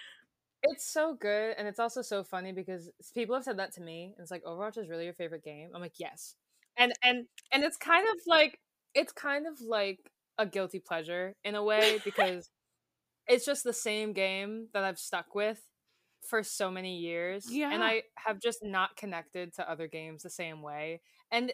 It's 0.63 0.91
so 0.93 1.15
good, 1.15 1.55
and 1.57 1.69
it's 1.69 1.79
also 1.79 2.03
so 2.03 2.25
funny 2.25 2.53
because 2.53 2.91
people 3.15 3.35
have 3.37 3.45
said 3.45 3.59
that 3.59 3.73
to 3.75 3.81
me. 3.81 4.15
And 4.17 4.23
it's 4.23 4.31
like 4.31 4.43
Overwatch 4.45 4.77
is 4.77 4.89
really 4.89 5.05
your 5.05 5.15
favorite 5.15 5.45
game. 5.45 5.71
I'm 5.75 5.81
like, 5.81 5.99
yes, 5.99 6.35
and 6.77 6.93
and 7.03 7.27
and 7.53 7.63
it's 7.63 7.77
kind 7.77 8.07
of 8.09 8.17
like 8.27 8.59
it's 8.95 9.13
kind 9.13 9.47
of 9.47 9.61
like 9.61 10.01
a 10.37 10.47
guilty 10.47 10.81
pleasure 10.81 11.35
in 11.45 11.55
a 11.55 11.63
way 11.63 12.01
because 12.05 12.51
it's 13.29 13.47
just 13.47 13.65
the 13.65 13.73
same 13.73 14.13
game 14.13 14.69
that 14.75 14.85
I've 14.85 14.99
stuck 14.99 15.35
with 15.35 15.61
for 16.29 16.43
so 16.43 16.71
many 16.71 16.99
years, 16.99 17.47
yeah, 17.51 17.71
and 17.73 17.83
I 17.83 18.03
have 18.17 18.41
just 18.41 18.59
not 18.63 18.97
connected 18.97 19.55
to 19.55 19.71
other 19.71 19.87
games 19.87 20.23
the 20.23 20.31
same 20.31 20.63
way. 20.63 21.01
And 21.31 21.53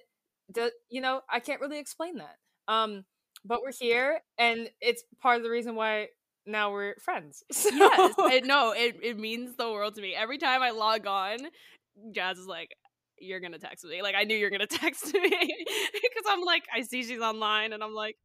the 0.52 0.72
you 0.88 1.00
know 1.00 1.20
I 1.30 1.40
can't 1.40 1.60
really 1.60 1.78
explain 1.78 2.16
that. 2.18 2.36
Um, 2.68 3.04
but 3.44 3.60
we're 3.62 3.72
here, 3.72 4.20
and 4.38 4.70
it's 4.80 5.04
part 5.20 5.36
of 5.36 5.42
the 5.42 5.50
reason 5.50 5.74
why 5.74 6.08
now 6.46 6.72
we're 6.72 6.94
friends. 6.96 7.42
So- 7.52 7.70
yes 7.70 8.14
it, 8.18 8.44
no 8.44 8.72
it, 8.72 8.96
it 9.02 9.18
means 9.18 9.56
the 9.56 9.70
world 9.70 9.94
to 9.96 10.02
me 10.02 10.14
every 10.14 10.38
time 10.38 10.62
i 10.62 10.70
log 10.70 11.06
on 11.06 11.38
jazz 12.12 12.38
is 12.38 12.46
like 12.46 12.70
you're 13.18 13.40
gonna 13.40 13.58
text 13.58 13.84
me 13.84 14.02
like 14.02 14.14
i 14.16 14.24
knew 14.24 14.36
you're 14.36 14.50
gonna 14.50 14.66
text 14.84 15.12
me 15.14 15.20
because 15.30 16.24
i'm 16.28 16.42
like 16.42 16.64
i 16.74 16.82
see 16.82 17.02
she's 17.02 17.20
online 17.20 17.72
and 17.72 17.82
i'm 17.82 17.94
like 17.94 18.16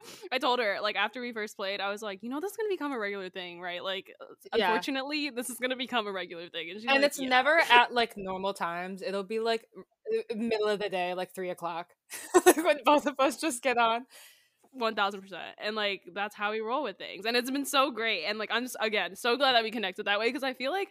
i 0.32 0.38
told 0.38 0.58
her 0.58 0.78
like 0.82 0.96
after 0.96 1.20
we 1.20 1.32
first 1.32 1.56
played 1.56 1.80
i 1.80 1.90
was 1.90 2.02
like 2.02 2.22
you 2.22 2.28
know 2.30 2.40
this 2.40 2.50
is 2.50 2.56
gonna 2.56 2.68
become 2.68 2.92
a 2.92 2.98
regular 2.98 3.30
thing 3.30 3.60
right 3.60 3.82
like 3.84 4.12
uh, 4.20 4.24
Yeah. 4.56 4.66
unfortunately 4.68 5.30
this 5.30 5.48
is 5.50 5.58
gonna 5.58 5.76
become 5.76 6.06
a 6.06 6.12
regular 6.12 6.48
thing 6.48 6.70
and, 6.70 6.80
she's 6.80 6.88
and 6.90 7.00
like, 7.02 7.06
it's 7.06 7.18
"Yeah." 7.20 7.28
never 7.28 7.58
at 7.70 7.92
like 7.92 8.14
normal 8.16 8.52
times. 8.54 9.02
It'll 9.02 9.22
be 9.22 9.40
like 9.40 9.66
middle 10.34 10.68
of 10.68 10.78
the 10.80 10.88
day, 10.88 11.14
like 11.14 11.34
three 11.34 11.50
o'clock, 11.50 11.88
when 12.56 12.78
both 12.84 13.06
of 13.06 13.14
us 13.18 13.36
just 13.40 13.60
get 13.62 13.76
on. 13.76 14.06
One 14.76 14.94
thousand 14.94 15.22
percent, 15.22 15.54
and 15.58 15.74
like 15.74 16.02
that's 16.12 16.34
how 16.34 16.50
we 16.52 16.60
roll 16.60 16.82
with 16.82 16.98
things, 16.98 17.24
and 17.24 17.36
it's 17.36 17.50
been 17.50 17.64
so 17.64 17.90
great. 17.90 18.24
And 18.26 18.38
like 18.38 18.50
I'm 18.52 18.62
just 18.64 18.76
again 18.80 19.16
so 19.16 19.36
glad 19.36 19.52
that 19.54 19.62
we 19.62 19.70
connected 19.70 20.04
that 20.06 20.18
way 20.18 20.28
because 20.28 20.42
I 20.42 20.52
feel 20.52 20.70
like 20.70 20.88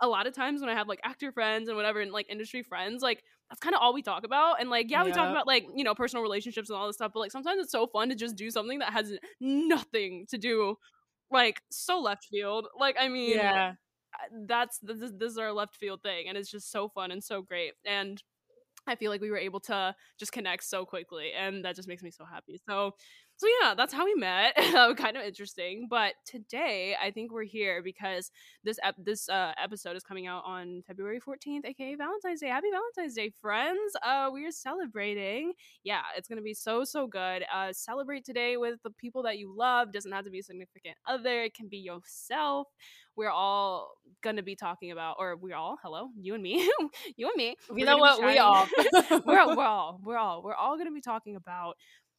a 0.00 0.08
lot 0.08 0.26
of 0.26 0.34
times 0.34 0.60
when 0.60 0.68
I 0.70 0.74
have 0.74 0.88
like 0.88 1.00
actor 1.02 1.32
friends 1.32 1.68
and 1.68 1.76
whatever, 1.76 2.00
and 2.00 2.12
like 2.12 2.26
industry 2.28 2.62
friends, 2.62 3.02
like 3.02 3.22
that's 3.48 3.60
kind 3.60 3.74
of 3.74 3.80
all 3.80 3.94
we 3.94 4.02
talk 4.02 4.24
about. 4.24 4.60
And 4.60 4.68
like 4.70 4.90
yeah, 4.90 5.02
we 5.04 5.12
talk 5.12 5.30
about 5.30 5.46
like 5.46 5.66
you 5.74 5.84
know 5.84 5.94
personal 5.94 6.22
relationships 6.22 6.68
and 6.68 6.76
all 6.78 6.86
this 6.86 6.96
stuff, 6.96 7.12
but 7.14 7.20
like 7.20 7.32
sometimes 7.32 7.60
it's 7.62 7.72
so 7.72 7.86
fun 7.86 8.08
to 8.10 8.14
just 8.14 8.36
do 8.36 8.50
something 8.50 8.80
that 8.80 8.92
has 8.92 9.12
nothing 9.40 10.26
to 10.30 10.38
do, 10.38 10.76
like 11.30 11.62
so 11.70 12.00
left 12.00 12.26
field. 12.26 12.66
Like 12.78 12.96
I 13.00 13.08
mean, 13.08 13.36
Yeah, 13.38 13.74
that's 14.46 14.78
this, 14.78 15.12
this 15.18 15.32
is 15.32 15.38
our 15.38 15.52
left 15.52 15.76
field 15.76 16.02
thing 16.02 16.26
and 16.28 16.38
it's 16.38 16.50
just 16.50 16.70
so 16.70 16.88
fun 16.88 17.10
and 17.10 17.22
so 17.22 17.42
great 17.42 17.72
and 17.84 18.22
i 18.86 18.94
feel 18.94 19.10
like 19.10 19.20
we 19.20 19.30
were 19.30 19.36
able 19.38 19.60
to 19.60 19.94
just 20.18 20.32
connect 20.32 20.64
so 20.64 20.84
quickly 20.84 21.32
and 21.36 21.64
that 21.64 21.76
just 21.76 21.88
makes 21.88 22.02
me 22.02 22.10
so 22.10 22.24
happy. 22.24 22.60
So 22.68 22.92
so 23.36 23.46
yeah, 23.60 23.74
that's 23.74 23.92
how 23.92 24.04
we 24.04 24.14
met. 24.14 24.54
kind 24.96 25.16
of 25.16 25.22
interesting. 25.24 25.86
But 25.90 26.14
today, 26.24 26.96
I 27.00 27.10
think 27.10 27.32
we're 27.32 27.44
here 27.44 27.82
because 27.82 28.30
this 28.64 28.78
ep- 28.82 28.96
this 28.98 29.28
uh, 29.28 29.52
episode 29.62 29.96
is 29.96 30.02
coming 30.02 30.26
out 30.26 30.42
on 30.46 30.82
February 30.86 31.20
14th, 31.20 31.66
aka 31.66 31.94
Valentine's 31.94 32.40
Day. 32.40 32.48
Happy 32.48 32.68
Valentine's 32.70 33.14
Day, 33.14 33.30
friends! 33.40 33.96
Uh, 34.04 34.30
we 34.32 34.46
are 34.46 34.52
celebrating. 34.52 35.52
Yeah, 35.84 36.02
it's 36.16 36.28
gonna 36.28 36.42
be 36.42 36.54
so 36.54 36.84
so 36.84 37.06
good. 37.06 37.44
Uh, 37.54 37.72
celebrate 37.72 38.24
today 38.24 38.56
with 38.56 38.82
the 38.82 38.90
people 38.90 39.22
that 39.24 39.38
you 39.38 39.54
love. 39.56 39.92
Doesn't 39.92 40.12
have 40.12 40.24
to 40.24 40.30
be 40.30 40.40
a 40.40 40.42
significant 40.42 40.96
other. 41.06 41.42
It 41.42 41.54
can 41.54 41.68
be 41.68 41.78
yourself 41.78 42.68
we're 43.16 43.30
all 43.30 43.96
gonna 44.22 44.42
be 44.42 44.54
talking 44.54 44.90
about, 44.90 45.16
or 45.18 45.36
we're 45.36 45.56
all, 45.56 45.78
hello, 45.82 46.10
you 46.20 46.34
and 46.34 46.42
me, 46.42 46.70
you 47.16 47.28
and 47.28 47.36
me. 47.36 47.56
You 47.74 47.86
know 47.86 47.96
what? 47.96 48.22
We 48.22 48.38
all. 48.38 48.68
we're, 49.24 49.56
we're 49.56 49.64
all, 49.64 50.00
we're 50.04 50.18
all, 50.18 50.42
we're 50.42 50.54
all 50.54 50.76
gonna 50.76 50.92
be 50.92 51.00
talking 51.00 51.34
about 51.34 51.76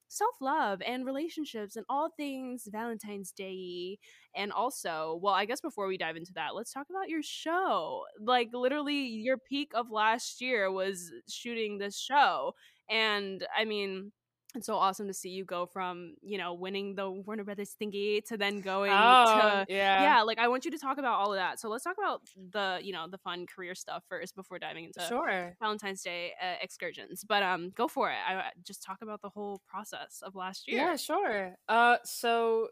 self 0.07 0.35
love 0.41 0.81
and 0.85 1.05
relationships 1.05 1.75
and 1.75 1.85
all 1.89 2.09
things 2.17 2.67
Valentine's 2.71 3.31
Day. 3.31 3.99
And 4.35 4.51
also, 4.51 5.19
well, 5.21 5.33
I 5.33 5.45
guess 5.45 5.61
before 5.61 5.87
we 5.87 5.97
dive 5.97 6.15
into 6.15 6.33
that, 6.35 6.55
let's 6.55 6.71
talk 6.73 6.87
about 6.89 7.09
your 7.09 7.23
show. 7.23 8.03
Like, 8.19 8.49
literally, 8.53 8.95
your 9.07 9.37
peak 9.37 9.71
of 9.73 9.89
last 9.91 10.41
year 10.41 10.71
was 10.71 11.11
shooting 11.29 11.77
this 11.77 11.97
show. 11.99 12.53
And 12.89 13.45
I 13.57 13.65
mean, 13.65 14.11
it's 14.55 14.65
so 14.65 14.75
awesome 14.75 15.07
to 15.07 15.13
see 15.13 15.29
you 15.29 15.43
go 15.43 15.65
from 15.65 16.15
you 16.21 16.37
know 16.37 16.53
winning 16.53 16.95
the 16.95 17.09
Warner 17.09 17.43
Brothers 17.43 17.75
thingy 17.81 18.23
to 18.25 18.37
then 18.37 18.61
going 18.61 18.91
oh, 18.91 18.95
to 18.95 19.65
yeah 19.69 20.03
yeah 20.03 20.21
like 20.21 20.39
I 20.39 20.47
want 20.47 20.65
you 20.65 20.71
to 20.71 20.77
talk 20.77 20.97
about 20.97 21.13
all 21.13 21.33
of 21.33 21.37
that. 21.37 21.59
So 21.59 21.69
let's 21.69 21.83
talk 21.83 21.97
about 21.97 22.21
the 22.51 22.79
you 22.81 22.93
know 22.93 23.07
the 23.09 23.17
fun 23.17 23.45
career 23.45 23.75
stuff 23.75 24.03
first 24.09 24.35
before 24.35 24.59
diving 24.59 24.85
into 24.85 25.01
sure 25.07 25.55
Valentine's 25.59 26.01
Day 26.01 26.33
uh, 26.41 26.55
excursions. 26.61 27.23
But 27.27 27.43
um, 27.43 27.71
go 27.75 27.87
for 27.87 28.09
it. 28.09 28.17
I 28.27 28.51
just 28.65 28.83
talk 28.83 28.99
about 29.01 29.21
the 29.21 29.29
whole 29.29 29.61
process 29.67 30.21
of 30.23 30.35
last 30.35 30.67
year. 30.67 30.77
Yeah, 30.77 30.95
sure. 30.95 31.55
Uh, 31.67 31.97
so 32.03 32.69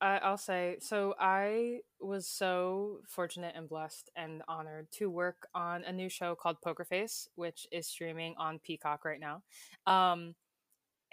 I, 0.00 0.18
I'll 0.18 0.38
say 0.38 0.76
so. 0.80 1.14
I 1.18 1.80
was 2.00 2.26
so 2.26 3.00
fortunate 3.06 3.54
and 3.56 3.68
blessed 3.68 4.10
and 4.16 4.42
honored 4.48 4.90
to 4.92 5.10
work 5.10 5.48
on 5.54 5.84
a 5.84 5.92
new 5.92 6.08
show 6.08 6.34
called 6.34 6.60
Poker 6.62 6.84
Face, 6.84 7.28
which 7.34 7.66
is 7.72 7.86
streaming 7.86 8.34
on 8.38 8.58
Peacock 8.60 9.04
right 9.04 9.20
now. 9.20 9.42
Um, 9.86 10.34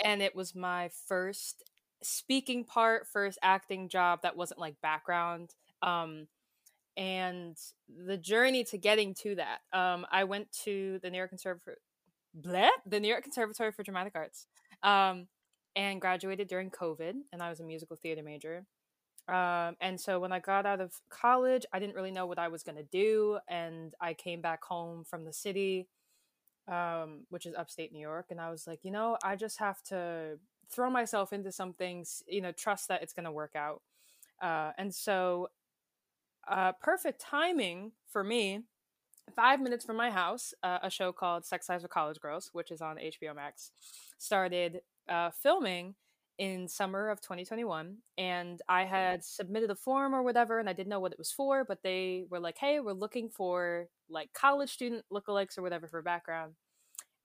and 0.04 0.22
it 0.22 0.36
was 0.36 0.56
my 0.56 0.90
first 1.08 1.64
speaking 2.02 2.64
part, 2.64 3.08
first 3.08 3.40
acting 3.42 3.90
job 3.90 4.22
that 4.24 4.36
wasn't 4.36 4.60
like 4.60 4.80
background. 4.82 5.52
Um, 5.82 6.28
and 6.98 7.58
the 8.06 8.18
journey 8.18 8.64
to 8.66 8.78
getting 8.78 9.14
to 9.16 9.36
that, 9.36 9.60
um, 9.78 10.06
I 10.12 10.24
went 10.24 10.52
to 10.64 11.00
the 11.02 11.10
New 11.10 11.18
York 11.18 11.30
Conservatory, 11.30 11.78
bleh, 12.40 12.70
the 12.86 13.00
New 13.00 13.08
York 13.08 13.24
Conservatory 13.24 13.72
for 13.72 13.84
Dramatic 13.84 14.14
Arts, 14.16 14.48
um, 14.84 15.28
and 15.76 16.00
graduated 16.00 16.48
during 16.48 16.70
COVID, 16.70 17.14
and 17.34 17.44
I 17.44 17.50
was 17.50 17.60
a 17.60 17.64
musical 17.64 17.98
theater 17.98 18.24
major. 18.24 18.66
Um, 19.28 19.76
and 19.82 20.00
so 20.00 20.20
when 20.20 20.32
I 20.32 20.40
got 20.40 20.66
out 20.66 20.80
of 20.80 20.94
college, 21.10 21.66
I 21.74 21.80
didn't 21.80 21.96
really 21.96 22.12
know 22.12 22.28
what 22.28 22.40
I 22.40 22.48
was 22.48 22.64
going 22.64 22.78
to 22.78 22.84
do, 22.84 23.40
and 23.50 23.94
I 24.00 24.14
came 24.14 24.40
back 24.40 24.64
home 24.64 25.04
from 25.04 25.26
the 25.26 25.34
city 25.34 25.88
um, 26.68 27.26
which 27.30 27.46
is 27.46 27.54
upstate 27.56 27.92
New 27.92 28.00
York. 28.00 28.28
And 28.30 28.40
I 28.40 28.50
was 28.50 28.68
like, 28.68 28.80
you 28.84 28.92
know, 28.92 29.18
I 29.24 29.36
just 29.36 29.60
have 29.60 29.82
to 29.84 30.40
throw 30.70 30.90
myself 30.90 31.32
into 31.34 31.52
some 31.52 31.74
things, 31.74 32.24
you 32.28 32.42
know, 32.42 32.52
trust 32.52 32.88
that 32.88 33.04
it's 33.04 33.14
going 33.14 33.26
to 33.26 33.32
work 33.32 33.56
out. 33.56 33.82
Uh, 34.42 34.72
and 34.78 34.94
so, 34.94 35.50
uh, 36.48 36.72
perfect 36.82 37.20
timing 37.22 37.92
for 38.12 38.24
me. 38.24 38.62
Five 39.36 39.60
minutes 39.60 39.84
from 39.84 39.96
my 39.96 40.12
house, 40.12 40.54
uh, 40.62 40.80
a 40.84 40.90
show 40.90 41.12
called 41.12 41.46
Sex 41.46 41.68
Lives 41.68 41.84
of 41.84 41.90
College 41.90 42.20
Girls, 42.20 42.52
which 42.54 42.70
is 42.70 42.82
on 42.82 42.98
HBO 42.98 43.36
Max, 43.36 43.72
started 44.20 44.82
uh, 45.10 45.32
filming 45.32 45.96
in 46.38 46.68
summer 46.68 47.10
of 47.10 47.22
2021 47.22 47.96
and 48.18 48.62
i 48.68 48.84
had 48.84 49.24
submitted 49.24 49.70
a 49.72 49.76
form 49.76 50.14
or 50.14 50.22
whatever 50.22 50.60
and 50.60 50.68
i 50.68 50.74
didn't 50.74 50.90
know 50.90 51.00
what 51.00 51.14
it 51.14 51.18
was 51.18 51.32
for 51.32 51.64
but 51.64 51.82
they 51.82 52.26
were 52.30 52.40
like 52.40 52.58
hey 52.58 52.80
we're 52.80 52.92
looking 52.92 53.30
for 53.30 53.88
like 54.10 54.32
college 54.34 54.70
student 54.70 55.04
lookalikes 55.12 55.58
or 55.58 55.62
whatever 55.62 55.88
for 55.88 56.02
background. 56.02 56.54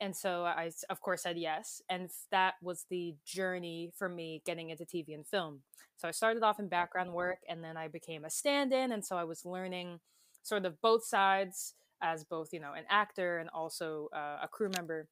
And 0.01 0.17
so 0.17 0.45
i 0.45 0.71
of 0.89 1.01
course 1.01 1.23
said 1.23 1.37
yes 1.37 1.83
and 1.91 2.09
that 2.31 2.55
was 2.63 2.87
the 2.89 3.15
journey 3.27 3.93
for 3.97 4.09
me 4.09 4.43
getting 4.47 4.71
into 4.71 4.85
tv 4.85 5.15
and 5.15 5.27
film. 5.27 5.61
So 5.97 6.09
i 6.09 6.11
started 6.11 6.43
off 6.43 6.59
in 6.59 6.69
background 6.69 7.13
work 7.13 7.39
and 7.49 7.63
then 7.63 7.77
i 7.77 7.89
became 7.89 8.25
a 8.25 8.31
stand-in 8.31 8.93
and 8.93 9.05
so 9.05 9.17
i 9.17 9.25
was 9.25 9.45
learning 9.45 10.01
sort 10.43 10.65
of 10.65 10.81
both 10.81 11.05
sides 11.05 11.75
as 12.03 12.25
both 12.25 12.49
you 12.53 12.61
know 12.61 12.73
an 12.73 12.85
actor 12.89 13.39
and 13.39 13.51
also 13.51 14.09
uh, 14.15 14.39
a 14.43 14.49
crew 14.49 14.71
member. 14.75 15.07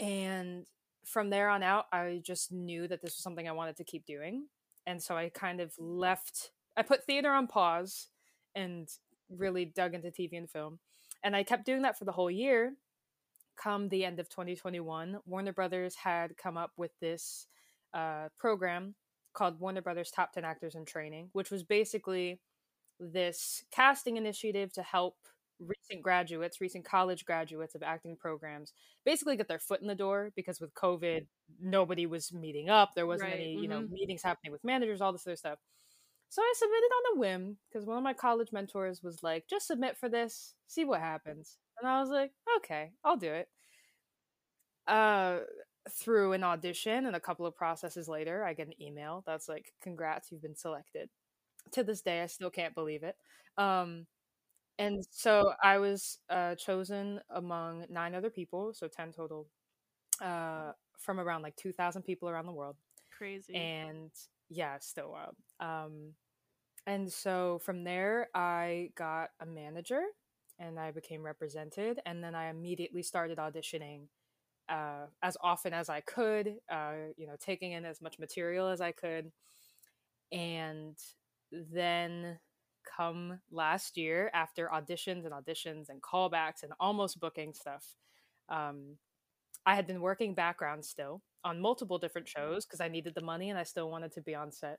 And 0.00 0.66
from 1.04 1.30
there 1.30 1.48
on 1.48 1.62
out, 1.62 1.86
I 1.92 2.20
just 2.24 2.52
knew 2.52 2.88
that 2.88 3.00
this 3.00 3.16
was 3.16 3.22
something 3.22 3.48
I 3.48 3.52
wanted 3.52 3.76
to 3.76 3.84
keep 3.84 4.06
doing. 4.06 4.46
And 4.86 5.02
so 5.02 5.16
I 5.16 5.30
kind 5.30 5.60
of 5.60 5.72
left, 5.78 6.50
I 6.76 6.82
put 6.82 7.04
theater 7.04 7.32
on 7.32 7.46
pause 7.46 8.08
and 8.54 8.88
really 9.30 9.64
dug 9.64 9.94
into 9.94 10.08
TV 10.08 10.36
and 10.36 10.50
film. 10.50 10.78
And 11.22 11.34
I 11.34 11.42
kept 11.42 11.64
doing 11.64 11.82
that 11.82 11.98
for 11.98 12.04
the 12.04 12.12
whole 12.12 12.30
year. 12.30 12.74
Come 13.56 13.88
the 13.88 14.04
end 14.04 14.18
of 14.18 14.28
2021, 14.28 15.18
Warner 15.26 15.52
Brothers 15.52 15.94
had 15.94 16.36
come 16.36 16.56
up 16.56 16.72
with 16.76 16.90
this 17.00 17.46
uh, 17.94 18.28
program 18.38 18.94
called 19.32 19.60
Warner 19.60 19.80
Brothers 19.82 20.10
Top 20.10 20.32
10 20.32 20.44
Actors 20.44 20.74
in 20.74 20.84
Training, 20.84 21.30
which 21.32 21.50
was 21.50 21.62
basically 21.62 22.40
this 22.98 23.64
casting 23.70 24.16
initiative 24.16 24.72
to 24.72 24.82
help 24.82 25.16
recent 25.60 26.02
graduates, 26.02 26.60
recent 26.60 26.84
college 26.84 27.24
graduates 27.24 27.74
of 27.74 27.82
acting 27.82 28.16
programs, 28.16 28.72
basically 29.04 29.36
get 29.36 29.48
their 29.48 29.58
foot 29.58 29.80
in 29.80 29.86
the 29.86 29.94
door 29.94 30.30
because 30.36 30.60
with 30.60 30.74
COVID, 30.74 31.26
nobody 31.60 32.06
was 32.06 32.32
meeting 32.32 32.68
up. 32.68 32.90
There 32.94 33.06
wasn't 33.06 33.30
right. 33.30 33.40
any, 33.40 33.52
you 33.52 33.68
mm-hmm. 33.68 33.70
know, 33.70 33.88
meetings 33.90 34.22
happening 34.22 34.52
with 34.52 34.64
managers, 34.64 35.00
all 35.00 35.12
this 35.12 35.26
other 35.26 35.36
stuff. 35.36 35.58
So 36.28 36.42
I 36.42 36.52
submitted 36.56 36.90
on 36.96 37.16
a 37.16 37.20
whim 37.20 37.56
because 37.68 37.86
one 37.86 37.96
of 37.96 38.02
my 38.02 38.12
college 38.12 38.50
mentors 38.52 39.02
was 39.02 39.22
like, 39.22 39.46
just 39.48 39.66
submit 39.66 39.96
for 39.96 40.08
this, 40.08 40.54
see 40.66 40.84
what 40.84 41.00
happens. 41.00 41.58
And 41.80 41.88
I 41.88 42.00
was 42.00 42.10
like, 42.10 42.32
okay, 42.58 42.90
I'll 43.04 43.16
do 43.16 43.32
it. 43.32 43.48
Uh, 44.86 45.38
through 45.90 46.32
an 46.32 46.42
audition 46.42 47.06
and 47.06 47.14
a 47.14 47.20
couple 47.20 47.46
of 47.46 47.54
processes 47.54 48.08
later, 48.08 48.44
I 48.44 48.54
get 48.54 48.66
an 48.66 48.82
email 48.82 49.22
that's 49.26 49.48
like, 49.48 49.72
congrats, 49.82 50.30
you've 50.30 50.42
been 50.42 50.56
selected. 50.56 51.08
To 51.72 51.84
this 51.84 52.00
day, 52.00 52.22
I 52.22 52.26
still 52.26 52.50
can't 52.50 52.74
believe 52.74 53.02
it. 53.02 53.16
Um, 53.56 54.06
and 54.78 55.04
so 55.10 55.52
I 55.62 55.78
was 55.78 56.18
uh, 56.30 56.54
chosen 56.56 57.20
among 57.30 57.86
nine 57.90 58.14
other 58.14 58.30
people, 58.30 58.72
so 58.74 58.88
10 58.88 59.12
total, 59.12 59.46
uh, 60.22 60.72
from 60.98 61.20
around 61.20 61.42
like 61.42 61.56
2,000 61.56 62.02
people 62.02 62.28
around 62.28 62.46
the 62.46 62.52
world. 62.52 62.76
Crazy. 63.16 63.54
And 63.54 64.10
yeah, 64.50 64.78
still 64.80 65.12
wild. 65.12 65.36
Um, 65.60 66.14
and 66.86 67.10
so 67.12 67.60
from 67.62 67.84
there, 67.84 68.28
I 68.34 68.90
got 68.96 69.30
a 69.40 69.46
manager 69.46 70.02
and 70.58 70.78
I 70.78 70.90
became 70.90 71.22
represented. 71.22 72.00
And 72.06 72.22
then 72.22 72.34
I 72.34 72.50
immediately 72.50 73.02
started 73.02 73.38
auditioning 73.38 74.02
uh, 74.68 75.06
as 75.22 75.36
often 75.42 75.74
as 75.74 75.88
I 75.90 76.00
could, 76.00 76.56
uh, 76.70 76.92
you 77.16 77.26
know, 77.26 77.36
taking 77.40 77.72
in 77.72 77.84
as 77.84 78.02
much 78.02 78.18
material 78.18 78.68
as 78.68 78.80
I 78.80 78.92
could. 78.92 79.32
And 80.32 80.96
then 81.52 82.38
come 82.96 83.40
last 83.50 83.96
year 83.96 84.30
after 84.34 84.68
auditions 84.68 85.24
and 85.24 85.32
auditions 85.32 85.88
and 85.88 86.02
callbacks 86.02 86.62
and 86.62 86.72
almost 86.80 87.20
booking 87.20 87.52
stuff. 87.54 87.84
Um, 88.48 88.96
I 89.66 89.74
had 89.74 89.86
been 89.86 90.00
working 90.00 90.34
background 90.34 90.84
still 90.84 91.22
on 91.44 91.60
multiple 91.60 91.98
different 91.98 92.28
shows 92.28 92.64
because 92.64 92.80
I 92.80 92.88
needed 92.88 93.14
the 93.14 93.22
money 93.22 93.50
and 93.50 93.58
I 93.58 93.62
still 93.62 93.90
wanted 93.90 94.12
to 94.12 94.20
be 94.20 94.34
on 94.34 94.52
set. 94.52 94.78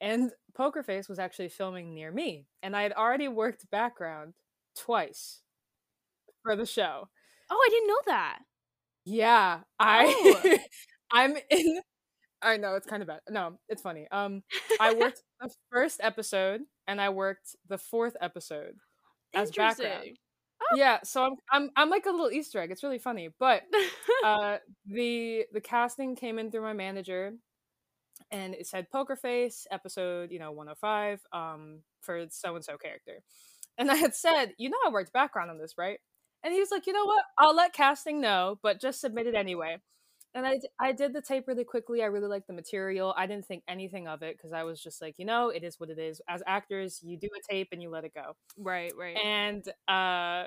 And 0.00 0.30
Poker 0.54 0.82
Face 0.82 1.08
was 1.08 1.18
actually 1.18 1.48
filming 1.48 1.94
near 1.94 2.12
me, 2.12 2.46
and 2.62 2.76
I 2.76 2.82
had 2.82 2.92
already 2.92 3.28
worked 3.28 3.70
background 3.70 4.34
twice 4.76 5.40
for 6.42 6.54
the 6.54 6.66
show. 6.66 7.08
Oh, 7.50 7.64
I 7.66 7.68
didn't 7.70 7.88
know 7.88 8.00
that. 8.06 8.38
Yeah, 9.04 9.60
I 9.78 10.04
oh. 10.44 10.58
I'm 11.12 11.36
in 11.50 11.80
I 12.42 12.56
know 12.56 12.74
it's 12.74 12.86
kind 12.86 13.02
of 13.02 13.08
bad. 13.08 13.20
No, 13.28 13.58
it's 13.68 13.82
funny. 13.82 14.06
Um, 14.10 14.42
I 14.80 14.94
worked 14.98 15.22
the 15.40 15.50
first 15.70 16.00
episode 16.02 16.62
and 16.86 17.00
I 17.00 17.08
worked 17.08 17.56
the 17.68 17.78
fourth 17.78 18.16
episode 18.20 18.74
as 19.34 19.50
background. 19.50 20.18
Oh. 20.62 20.76
Yeah, 20.76 20.98
so 21.04 21.24
I'm 21.24 21.34
I'm 21.52 21.70
I'm 21.76 21.90
like 21.90 22.06
a 22.06 22.10
little 22.10 22.30
Easter 22.30 22.60
egg. 22.60 22.70
It's 22.70 22.82
really 22.82 22.98
funny, 22.98 23.28
but 23.38 23.62
uh, 24.24 24.56
the 24.86 25.44
the 25.52 25.60
casting 25.60 26.16
came 26.16 26.38
in 26.38 26.50
through 26.50 26.62
my 26.62 26.72
manager, 26.72 27.32
and 28.30 28.54
it 28.54 28.66
said 28.66 28.90
Poker 28.90 29.16
Face 29.16 29.66
episode, 29.70 30.32
you 30.32 30.38
know, 30.38 30.52
105, 30.52 31.20
um, 31.32 31.82
for 32.00 32.26
so 32.30 32.54
and 32.54 32.64
so 32.64 32.78
character, 32.78 33.22
and 33.76 33.90
I 33.92 33.96
had 33.96 34.14
said, 34.14 34.54
you 34.58 34.70
know, 34.70 34.78
I 34.86 34.90
worked 34.90 35.12
background 35.12 35.50
on 35.50 35.58
this, 35.58 35.74
right? 35.76 35.98
And 36.42 36.54
he 36.54 36.60
was 36.60 36.70
like, 36.70 36.86
you 36.86 36.92
know 36.92 37.04
what? 37.04 37.24
I'll 37.38 37.56
let 37.56 37.72
casting 37.72 38.20
know, 38.20 38.58
but 38.62 38.80
just 38.80 39.00
submit 39.00 39.26
it 39.26 39.34
anyway 39.34 39.78
and 40.36 40.46
I, 40.46 40.60
I 40.78 40.92
did 40.92 41.14
the 41.14 41.22
tape 41.22 41.48
really 41.48 41.64
quickly. 41.64 42.02
I 42.02 42.06
really 42.06 42.28
liked 42.28 42.46
the 42.46 42.52
material. 42.52 43.14
I 43.16 43.26
didn't 43.26 43.46
think 43.46 43.64
anything 43.66 44.06
of 44.06 44.22
it 44.22 44.36
because 44.36 44.52
I 44.52 44.64
was 44.64 44.82
just 44.82 45.00
like, 45.00 45.18
you 45.18 45.24
know, 45.24 45.48
it 45.48 45.64
is 45.64 45.80
what 45.80 45.88
it 45.90 45.98
is. 45.98 46.20
As 46.28 46.42
actors, 46.46 47.00
you 47.02 47.16
do 47.18 47.28
a 47.36 47.52
tape 47.52 47.68
and 47.72 47.82
you 47.82 47.88
let 47.88 48.04
it 48.04 48.12
go. 48.14 48.36
Right, 48.58 48.92
right. 48.96 49.16
And 49.16 49.66
uh, 49.88 50.44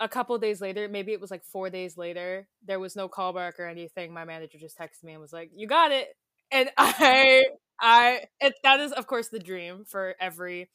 a 0.00 0.08
couple 0.08 0.38
days 0.38 0.60
later, 0.60 0.88
maybe 0.88 1.12
it 1.12 1.20
was 1.20 1.30
like 1.30 1.44
four 1.44 1.70
days 1.70 1.98
later, 1.98 2.48
there 2.66 2.80
was 2.80 2.96
no 2.96 3.08
callback 3.08 3.58
or 3.58 3.66
anything. 3.66 4.12
My 4.12 4.24
manager 4.24 4.58
just 4.58 4.78
texted 4.78 5.04
me 5.04 5.12
and 5.12 5.20
was 5.20 5.32
like, 5.32 5.50
"You 5.54 5.66
got 5.68 5.92
it," 5.92 6.08
and 6.50 6.70
I 6.78 7.44
I 7.80 8.22
it, 8.40 8.54
that 8.64 8.80
is 8.80 8.92
of 8.92 9.06
course 9.06 9.28
the 9.28 9.38
dream 9.38 9.84
for 9.86 10.16
every 10.20 10.70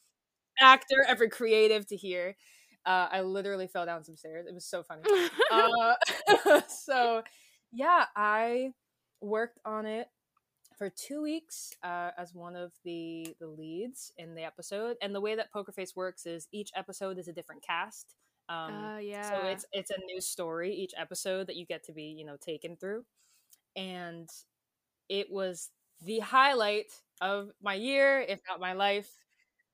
actor, 0.60 1.04
every 1.06 1.28
creative 1.28 1.86
to 1.88 1.96
hear. 1.96 2.36
Uh, 2.84 3.08
I 3.10 3.20
literally 3.22 3.66
fell 3.66 3.84
down 3.84 4.04
some 4.04 4.16
stairs. 4.16 4.46
It 4.46 4.54
was 4.54 4.64
so 4.64 4.82
funny. 4.84 5.02
uh, 5.50 6.60
so 6.68 7.22
yeah, 7.76 8.06
I 8.16 8.72
worked 9.20 9.60
on 9.64 9.84
it 9.84 10.08
for 10.78 10.90
two 10.90 11.22
weeks 11.22 11.74
uh, 11.82 12.10
as 12.16 12.34
one 12.34 12.56
of 12.56 12.72
the 12.84 13.36
the 13.38 13.46
leads 13.46 14.12
in 14.16 14.34
the 14.34 14.42
episode. 14.42 14.96
And 15.02 15.14
the 15.14 15.20
way 15.20 15.34
that 15.34 15.52
Poker 15.52 15.72
Face 15.72 15.94
works 15.94 16.24
is 16.24 16.48
each 16.52 16.70
episode 16.74 17.18
is 17.18 17.28
a 17.28 17.32
different 17.32 17.62
cast. 17.62 18.14
Um, 18.48 18.72
uh, 18.72 18.98
yeah. 18.98 19.28
So 19.28 19.46
it's 19.46 19.66
it's 19.72 19.90
a 19.90 19.98
new 20.06 20.20
story 20.20 20.74
each 20.74 20.94
episode 20.96 21.48
that 21.48 21.56
you 21.56 21.66
get 21.66 21.84
to 21.84 21.92
be 21.92 22.04
you 22.04 22.24
know 22.24 22.36
taken 22.40 22.76
through, 22.76 23.04
and 23.76 24.28
it 25.10 25.30
was 25.30 25.68
the 26.02 26.20
highlight 26.20 26.92
of 27.20 27.50
my 27.62 27.74
year, 27.74 28.20
if 28.20 28.40
not 28.48 28.58
my 28.58 28.72
life. 28.72 29.10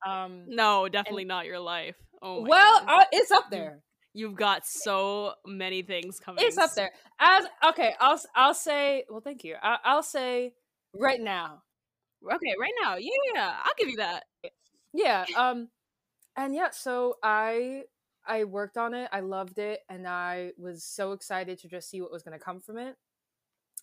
Um, 0.04 0.44
no, 0.48 0.88
definitely 0.88 1.22
and, 1.22 1.28
not 1.28 1.46
your 1.46 1.60
life. 1.60 1.96
Oh, 2.20 2.42
well, 2.42 2.84
uh, 2.88 3.04
it's 3.12 3.30
up 3.30 3.50
there. 3.50 3.82
You've 4.14 4.34
got 4.36 4.66
so 4.66 5.34
many 5.46 5.82
things 5.82 6.18
coming. 6.18 6.44
It's 6.44 6.58
up 6.58 6.74
there. 6.74 6.90
As 7.18 7.46
okay, 7.70 7.94
I'll 7.98 8.20
I'll 8.34 8.54
say. 8.54 9.04
Well, 9.08 9.20
thank 9.20 9.42
you. 9.44 9.56
I, 9.62 9.78
I'll 9.84 10.02
say 10.02 10.52
right 10.94 11.20
now. 11.20 11.62
Okay, 12.24 12.54
right 12.60 12.72
now. 12.82 12.96
Yeah, 12.96 13.54
I'll 13.64 13.72
give 13.78 13.88
you 13.88 13.96
that. 13.96 14.24
Yeah. 14.92 15.24
Um, 15.36 15.68
and 16.36 16.54
yeah. 16.54 16.68
So 16.72 17.16
I 17.22 17.84
I 18.26 18.44
worked 18.44 18.76
on 18.76 18.94
it. 18.94 19.08
I 19.12 19.20
loved 19.20 19.58
it, 19.58 19.80
and 19.88 20.06
I 20.06 20.52
was 20.58 20.84
so 20.84 21.12
excited 21.12 21.58
to 21.60 21.68
just 21.68 21.88
see 21.88 22.00
what 22.00 22.12
was 22.12 22.22
going 22.22 22.38
to 22.38 22.44
come 22.44 22.60
from 22.60 22.78
it. 22.78 22.96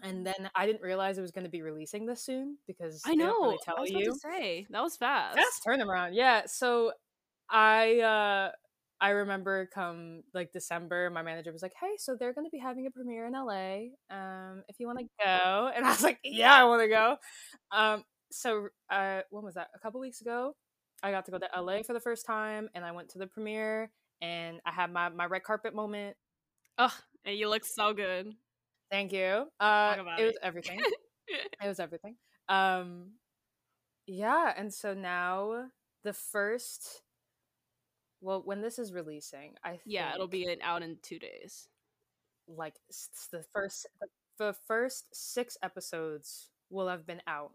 And 0.01 0.25
then 0.25 0.50
I 0.55 0.65
didn't 0.65 0.81
realize 0.81 1.17
it 1.17 1.21
was 1.21 1.31
going 1.31 1.43
to 1.43 1.50
be 1.50 1.62
releasing 1.62 2.05
this 2.05 2.24
soon 2.24 2.57
because 2.67 3.01
I 3.05 3.15
know. 3.15 3.33
Really 3.41 3.57
tell 3.63 3.77
I 3.77 3.81
was 3.81 3.91
you. 3.91 4.15
say 4.15 4.65
that 4.69 4.81
was 4.81 4.95
fast. 4.95 5.38
Fast 5.38 5.65
turnaround. 5.67 6.12
Yeah. 6.13 6.43
So 6.45 6.93
I 7.50 8.00
uh 8.00 8.51
I 9.01 9.09
remember 9.09 9.69
come 9.73 10.23
like 10.33 10.51
December, 10.51 11.09
my 11.09 11.21
manager 11.21 11.51
was 11.51 11.61
like, 11.61 11.73
"Hey, 11.79 11.95
so 11.97 12.15
they're 12.19 12.33
going 12.33 12.45
to 12.45 12.51
be 12.51 12.59
having 12.59 12.85
a 12.85 12.91
premiere 12.91 13.27
in 13.27 13.33
LA. 13.33 13.91
Um, 14.09 14.63
if 14.67 14.79
you 14.79 14.87
want 14.87 14.99
to 14.99 15.05
go," 15.23 15.71
and 15.73 15.85
I 15.85 15.89
was 15.89 16.03
like, 16.03 16.19
"Yeah, 16.23 16.53
I 16.53 16.65
want 16.65 16.81
to 16.81 16.87
go." 16.89 17.17
Um, 17.71 18.03
so 18.31 18.67
uh, 18.89 19.21
when 19.29 19.45
was 19.45 19.55
that? 19.55 19.69
A 19.75 19.79
couple 19.79 19.99
weeks 20.01 20.21
ago, 20.21 20.55
I 21.01 21.11
got 21.11 21.25
to 21.25 21.31
go 21.31 21.39
to 21.39 21.61
LA 21.61 21.83
for 21.83 21.93
the 21.93 21.99
first 21.99 22.25
time, 22.25 22.69
and 22.75 22.83
I 22.83 22.91
went 22.91 23.09
to 23.09 23.19
the 23.19 23.27
premiere, 23.27 23.91
and 24.21 24.59
I 24.65 24.71
had 24.71 24.91
my 24.91 25.09
my 25.09 25.25
red 25.25 25.43
carpet 25.43 25.73
moment. 25.73 26.17
Oh, 26.77 26.95
and 27.25 27.37
you 27.37 27.49
look 27.49 27.65
so 27.65 27.93
good. 27.93 28.33
Thank 28.91 29.13
you. 29.13 29.45
Uh, 29.59 29.95
it, 30.17 30.21
it 30.21 30.25
was 30.25 30.37
everything. 30.41 30.79
it 31.27 31.67
was 31.67 31.79
everything. 31.79 32.15
Um, 32.49 33.11
yeah, 34.07 34.53
and 34.57 34.73
so 34.73 34.93
now 34.93 35.65
the 36.03 36.13
first 36.13 37.03
well, 38.21 38.41
when 38.43 38.61
this 38.61 38.79
is 38.79 38.93
releasing, 38.93 39.55
I 39.63 39.79
yeah, 39.85 40.13
it'll 40.13 40.27
be 40.27 40.57
out 40.61 40.83
in 40.83 40.97
two 41.01 41.19
days. 41.19 41.67
Like 42.47 42.75
the 43.31 43.43
first, 43.53 43.88
the 44.38 44.55
first 44.67 45.05
six 45.13 45.57
episodes 45.61 46.49
will 46.69 46.88
have 46.88 47.05
been 47.05 47.21
out 47.27 47.51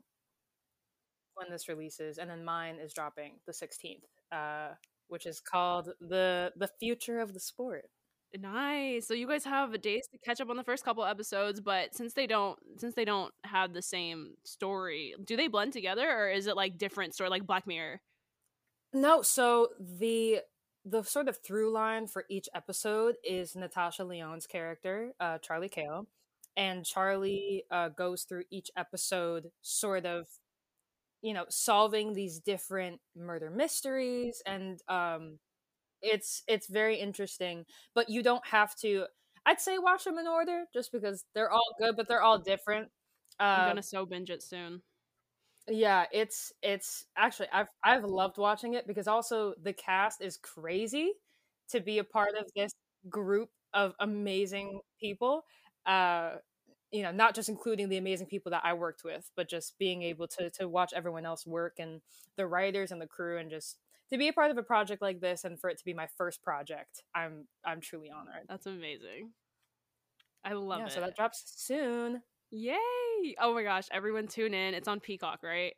when 1.34 1.50
this 1.50 1.68
releases, 1.68 2.18
and 2.18 2.30
then 2.30 2.44
mine 2.44 2.76
is 2.76 2.94
dropping 2.94 3.40
the 3.46 3.52
sixteenth, 3.52 4.04
uh, 4.32 4.70
which 5.08 5.26
is 5.26 5.40
called 5.40 5.90
the 6.00 6.52
the 6.56 6.68
future 6.80 7.20
of 7.20 7.34
the 7.34 7.40
sport. 7.40 7.86
Nice. 8.36 9.06
So 9.06 9.14
you 9.14 9.28
guys 9.28 9.44
have 9.44 9.80
days 9.80 10.08
to 10.10 10.18
catch 10.18 10.40
up 10.40 10.50
on 10.50 10.56
the 10.56 10.64
first 10.64 10.84
couple 10.84 11.04
episodes, 11.04 11.60
but 11.60 11.94
since 11.94 12.14
they 12.14 12.26
don't 12.26 12.58
since 12.78 12.94
they 12.94 13.04
don't 13.04 13.32
have 13.44 13.72
the 13.72 13.82
same 13.82 14.34
story, 14.44 15.14
do 15.24 15.36
they 15.36 15.46
blend 15.48 15.72
together 15.72 16.08
or 16.08 16.28
is 16.30 16.46
it 16.46 16.56
like 16.56 16.78
different 16.78 17.14
story 17.14 17.30
like 17.30 17.46
Black 17.46 17.66
Mirror? 17.66 18.00
No, 18.92 19.22
so 19.22 19.68
the 19.78 20.40
the 20.84 21.02
sort 21.02 21.28
of 21.28 21.38
through 21.38 21.72
line 21.72 22.06
for 22.06 22.24
each 22.28 22.48
episode 22.54 23.16
is 23.24 23.56
Natasha 23.56 24.04
Lyonne's 24.04 24.46
character, 24.46 25.12
uh, 25.20 25.38
Charlie 25.38 25.68
Cale. 25.68 26.06
And 26.56 26.84
Charlie 26.84 27.64
uh, 27.70 27.88
goes 27.88 28.22
through 28.22 28.44
each 28.50 28.70
episode, 28.76 29.50
sort 29.62 30.06
of, 30.06 30.26
you 31.20 31.34
know, 31.34 31.46
solving 31.48 32.12
these 32.12 32.38
different 32.38 33.00
murder 33.16 33.50
mysteries, 33.50 34.40
and 34.46 34.80
um, 34.88 35.38
it's 36.02 36.42
it's 36.46 36.68
very 36.68 36.96
interesting. 36.96 37.64
But 37.94 38.08
you 38.08 38.22
don't 38.22 38.46
have 38.46 38.76
to. 38.76 39.06
I'd 39.46 39.60
say 39.60 39.78
watch 39.78 40.04
them 40.04 40.18
in 40.18 40.28
order, 40.28 40.64
just 40.72 40.92
because 40.92 41.24
they're 41.34 41.50
all 41.50 41.74
good, 41.80 41.96
but 41.96 42.08
they're 42.08 42.22
all 42.22 42.38
different. 42.38 42.88
Uh, 43.40 43.42
I'm 43.42 43.70
gonna 43.70 43.82
so 43.82 44.06
binge 44.06 44.30
it 44.30 44.42
soon. 44.42 44.82
Yeah, 45.68 46.04
it's 46.12 46.52
it's 46.62 47.06
actually 47.16 47.48
I've 47.52 47.68
I've 47.82 48.04
loved 48.04 48.36
watching 48.36 48.74
it 48.74 48.86
because 48.86 49.08
also 49.08 49.54
the 49.62 49.72
cast 49.72 50.20
is 50.20 50.36
crazy 50.36 51.12
to 51.70 51.80
be 51.80 51.98
a 51.98 52.04
part 52.04 52.34
of 52.38 52.50
this 52.54 52.72
group 53.08 53.48
of 53.72 53.94
amazing 54.00 54.80
people. 55.00 55.44
Uh 55.86 56.32
you 56.92 57.02
know, 57.02 57.10
not 57.10 57.34
just 57.34 57.48
including 57.48 57.88
the 57.88 57.96
amazing 57.96 58.26
people 58.28 58.50
that 58.50 58.62
I 58.64 58.74
worked 58.74 59.02
with, 59.04 59.28
but 59.36 59.48
just 59.48 59.78
being 59.78 60.02
able 60.02 60.28
to 60.28 60.50
to 60.50 60.68
watch 60.68 60.92
everyone 60.94 61.24
else 61.26 61.46
work 61.46 61.76
and 61.78 62.02
the 62.36 62.46
writers 62.46 62.92
and 62.92 63.00
the 63.00 63.06
crew 63.06 63.38
and 63.38 63.50
just 63.50 63.78
to 64.10 64.18
be 64.18 64.28
a 64.28 64.32
part 64.34 64.50
of 64.50 64.58
a 64.58 64.62
project 64.62 65.00
like 65.00 65.20
this 65.20 65.44
and 65.44 65.58
for 65.58 65.70
it 65.70 65.78
to 65.78 65.84
be 65.84 65.94
my 65.94 66.08
first 66.18 66.42
project. 66.42 67.02
I'm 67.14 67.48
I'm 67.64 67.80
truly 67.80 68.10
honored. 68.10 68.44
That's 68.48 68.66
amazing. 68.66 69.32
I 70.44 70.52
love 70.52 70.80
yeah, 70.80 70.86
it. 70.86 70.92
So 70.92 71.00
that 71.00 71.16
drops 71.16 71.42
soon. 71.56 72.22
Yay! 72.56 73.34
Oh 73.40 73.52
my 73.52 73.62
gosh, 73.64 73.86
everyone 73.90 74.28
tune 74.28 74.54
in. 74.54 74.74
It's 74.74 74.86
on 74.86 75.00
Peacock, 75.00 75.40
right? 75.42 75.72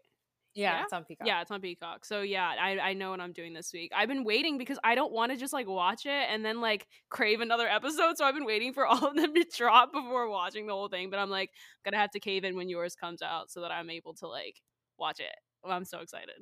Yeah, 0.54 0.78
yeah, 0.78 0.82
it's 0.84 0.92
on 0.92 1.04
Peacock. 1.04 1.26
Yeah, 1.26 1.40
it's 1.42 1.50
on 1.50 1.60
Peacock. 1.60 2.04
So 2.04 2.22
yeah, 2.22 2.46
I 2.48 2.78
I 2.78 2.92
know 2.94 3.10
what 3.10 3.20
I'm 3.20 3.32
doing 3.32 3.54
this 3.54 3.72
week. 3.72 3.92
I've 3.94 4.08
been 4.08 4.24
waiting 4.24 4.58
because 4.58 4.78
I 4.84 4.94
don't 4.94 5.12
want 5.12 5.32
to 5.32 5.38
just 5.38 5.52
like 5.52 5.66
watch 5.66 6.06
it 6.06 6.10
and 6.30 6.44
then 6.44 6.60
like 6.60 6.86
crave 7.10 7.40
another 7.40 7.66
episode. 7.68 8.16
So 8.16 8.24
I've 8.24 8.34
been 8.34 8.44
waiting 8.46 8.72
for 8.74 8.86
all 8.86 9.06
of 9.06 9.16
them 9.16 9.34
to 9.34 9.46
drop 9.56 9.92
before 9.92 10.28
watching 10.28 10.66
the 10.66 10.72
whole 10.74 10.88
thing. 10.88 11.10
But 11.10 11.18
I'm 11.18 11.30
like 11.30 11.50
gonna 11.84 11.98
have 11.98 12.10
to 12.12 12.20
cave 12.20 12.44
in 12.44 12.56
when 12.56 12.68
yours 12.68 12.94
comes 12.94 13.22
out 13.22 13.50
so 13.50 13.62
that 13.62 13.70
I'm 13.70 13.90
able 13.90 14.14
to 14.14 14.28
like 14.28 14.60
watch 14.98 15.20
it. 15.20 15.34
Well, 15.62 15.72
I'm 15.72 15.84
so 15.84 16.00
excited. 16.00 16.34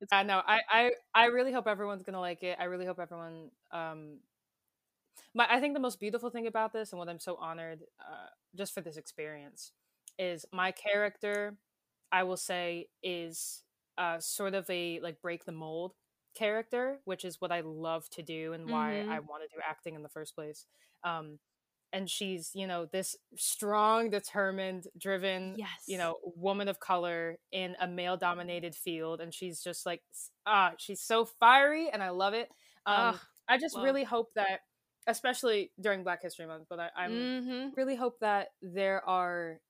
It's- 0.00 0.08
I 0.12 0.22
know. 0.24 0.42
I, 0.46 0.60
I 0.68 0.90
I 1.14 1.24
really 1.26 1.52
hope 1.52 1.66
everyone's 1.68 2.02
gonna 2.02 2.20
like 2.20 2.42
it. 2.42 2.56
I 2.58 2.64
really 2.64 2.86
hope 2.86 2.98
everyone 2.98 3.50
um 3.72 4.18
my 5.34 5.46
I 5.48 5.60
think 5.60 5.74
the 5.74 5.80
most 5.80 6.00
beautiful 6.00 6.30
thing 6.30 6.46
about 6.46 6.72
this 6.72 6.92
and 6.92 6.98
what 6.98 7.08
I'm 7.08 7.20
so 7.20 7.36
honored 7.36 7.80
uh, 8.00 8.28
just 8.56 8.74
for 8.74 8.80
this 8.80 8.96
experience 8.96 9.72
is 10.18 10.44
my 10.52 10.72
character. 10.72 11.56
I 12.12 12.24
will 12.24 12.36
say 12.36 12.88
is 13.02 13.62
uh, 13.98 14.18
sort 14.18 14.54
of 14.54 14.68
a 14.68 15.00
like 15.00 15.20
break 15.22 15.44
the 15.44 15.52
mold 15.52 15.92
character, 16.34 16.98
which 17.04 17.24
is 17.24 17.40
what 17.40 17.52
I 17.52 17.60
love 17.60 18.08
to 18.10 18.22
do 18.22 18.52
and 18.52 18.68
why 18.68 19.00
mm-hmm. 19.02 19.10
I 19.10 19.20
want 19.20 19.42
to 19.42 19.56
do 19.56 19.60
acting 19.66 19.94
in 19.94 20.02
the 20.02 20.08
first 20.08 20.34
place. 20.34 20.66
Um, 21.04 21.38
and 21.92 22.08
she's 22.08 22.50
you 22.54 22.66
know 22.66 22.86
this 22.86 23.16
strong 23.36 24.10
determined 24.10 24.86
driven 24.98 25.54
yes. 25.56 25.68
you 25.86 25.98
know 25.98 26.16
woman 26.36 26.68
of 26.68 26.78
color 26.78 27.36
in 27.52 27.74
a 27.80 27.88
male 27.88 28.16
dominated 28.16 28.74
field 28.74 29.20
and 29.20 29.34
she's 29.34 29.60
just 29.60 29.84
like 29.84 30.00
ah 30.46 30.72
she's 30.78 31.00
so 31.00 31.24
fiery 31.24 31.88
and 31.92 32.02
i 32.02 32.10
love 32.10 32.34
it 32.34 32.48
um, 32.86 33.18
i 33.48 33.58
just 33.58 33.74
well. 33.74 33.84
really 33.84 34.04
hope 34.04 34.28
that 34.36 34.60
especially 35.06 35.70
during 35.80 36.02
Black 36.02 36.22
History 36.22 36.46
Month. 36.46 36.66
But 36.68 36.80
I, 36.80 37.04
am 37.04 37.10
mm-hmm. 37.12 37.68
really 37.76 37.96
hope 37.96 38.20
that 38.20 38.48
there 38.62 39.04
are 39.08 39.60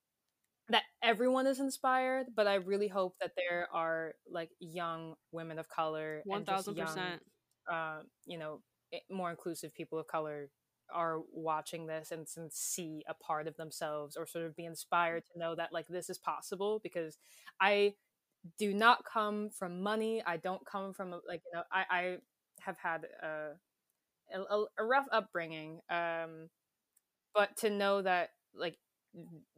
that 0.69 0.83
everyone 1.03 1.47
is 1.47 1.61
inspired. 1.61 2.29
But 2.35 2.47
I 2.47 2.55
really 2.55 2.89
hope 2.89 3.15
that 3.21 3.33
there 3.37 3.69
are 3.73 4.15
like 4.31 4.51
young 4.61 5.15
women 5.33 5.59
of 5.59 5.69
color, 5.69 6.23
one 6.25 6.45
thousand 6.45 6.77
percent, 6.77 7.23
uh, 7.71 8.01
you 8.27 8.39
know, 8.39 8.61
more 9.11 9.31
inclusive 9.31 9.75
people 9.75 9.99
of 9.99 10.07
color 10.07 10.51
are 10.93 11.21
watching 11.33 11.87
this 11.87 12.11
and, 12.11 12.27
and 12.37 12.53
see 12.53 13.05
a 13.09 13.15
part 13.15 13.47
of 13.47 13.57
themselves 13.57 14.17
or 14.17 14.27
sort 14.27 14.45
of 14.45 14.57
be 14.57 14.65
inspired 14.65 15.23
to 15.25 15.39
know 15.39 15.55
that 15.55 15.73
like 15.73 15.87
this 15.87 16.11
is 16.11 16.19
possible 16.19 16.81
because 16.83 17.17
I 17.61 17.95
do 18.59 18.75
not 18.75 19.05
come 19.05 19.51
from 19.51 19.83
money. 19.83 20.23
I 20.27 20.37
don't 20.37 20.65
come 20.67 20.93
from 20.93 21.11
like 21.29 21.43
you 21.47 21.59
know 21.59 21.63
I, 21.73 21.85
I 21.91 22.17
have 22.61 22.77
had 22.79 23.07
uh 23.23 23.55
a, 24.35 24.65
a 24.79 24.85
rough 24.85 25.07
upbringing 25.13 25.81
um 25.91 26.49
but 27.35 27.57
to 27.57 27.71
know 27.71 28.03
that 28.03 28.31
like 28.55 28.79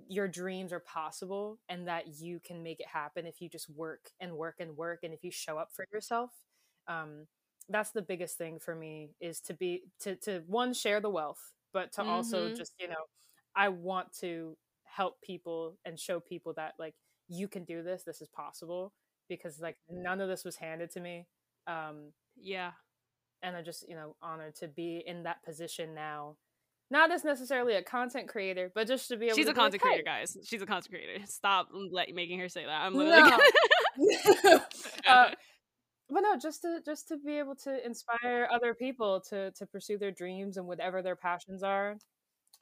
your 0.08 0.28
dreams 0.28 0.72
are 0.72 0.80
possible 0.80 1.58
and 1.68 1.86
that 1.86 2.20
you 2.20 2.40
can 2.40 2.62
make 2.62 2.80
it 2.80 2.86
happen 2.86 3.26
if 3.26 3.40
you 3.40 3.48
just 3.48 3.68
work 3.68 4.10
and 4.20 4.32
work 4.32 4.56
and 4.60 4.76
work 4.76 5.00
and 5.02 5.12
if 5.12 5.22
you 5.22 5.30
show 5.30 5.58
up 5.58 5.70
for 5.72 5.86
yourself 5.92 6.30
um 6.88 7.26
that's 7.68 7.90
the 7.90 8.02
biggest 8.02 8.38
thing 8.38 8.58
for 8.58 8.74
me 8.74 9.10
is 9.20 9.40
to 9.40 9.54
be 9.54 9.82
to 10.00 10.16
to 10.16 10.42
one 10.46 10.72
share 10.72 11.00
the 11.00 11.10
wealth 11.10 11.52
but 11.72 11.92
to 11.92 12.00
mm-hmm. 12.00 12.10
also 12.10 12.54
just 12.54 12.72
you 12.80 12.88
know 12.88 13.04
i 13.54 13.68
want 13.68 14.08
to 14.18 14.56
help 14.84 15.20
people 15.22 15.76
and 15.84 15.98
show 15.98 16.18
people 16.18 16.52
that 16.54 16.72
like 16.78 16.94
you 17.28 17.46
can 17.46 17.64
do 17.64 17.82
this 17.82 18.02
this 18.04 18.20
is 18.20 18.28
possible 18.28 18.92
because 19.28 19.60
like 19.60 19.76
none 19.88 20.20
of 20.20 20.28
this 20.28 20.44
was 20.44 20.56
handed 20.56 20.90
to 20.90 21.00
me 21.00 21.26
um 21.66 22.12
yeah 22.36 22.72
and 23.42 23.56
I'm 23.56 23.64
just 23.64 23.88
you 23.88 23.94
know 23.94 24.16
honored 24.22 24.54
to 24.56 24.68
be 24.68 25.02
in 25.06 25.24
that 25.24 25.44
position 25.44 25.94
now. 25.94 26.36
not 26.90 27.10
as 27.10 27.24
necessarily 27.24 27.74
a 27.74 27.82
content 27.82 28.28
creator, 28.28 28.70
but 28.74 28.86
just 28.86 29.08
to 29.08 29.16
be 29.16 29.26
able. 29.26 29.36
She's 29.36 29.48
a 29.48 29.54
content 29.54 29.74
like, 29.74 29.80
creator, 29.80 30.02
hey. 30.06 30.20
guys. 30.20 30.36
She's 30.44 30.62
a 30.62 30.66
content 30.66 30.90
creator. 30.90 31.24
Stop 31.26 31.68
let, 31.90 32.14
making 32.14 32.38
her 32.40 32.48
say 32.48 32.64
that. 32.64 32.82
I'm 32.82 32.94
literally. 32.94 33.30
No. 33.30 33.38
uh, 35.08 35.30
but 36.10 36.20
no, 36.20 36.36
just 36.36 36.62
to 36.62 36.80
just 36.84 37.08
to 37.08 37.16
be 37.18 37.38
able 37.38 37.56
to 37.56 37.84
inspire 37.84 38.48
other 38.52 38.74
people 38.74 39.20
to 39.30 39.50
to 39.52 39.66
pursue 39.66 39.98
their 39.98 40.10
dreams 40.10 40.56
and 40.56 40.66
whatever 40.66 41.02
their 41.02 41.16
passions 41.16 41.62
are. 41.62 41.96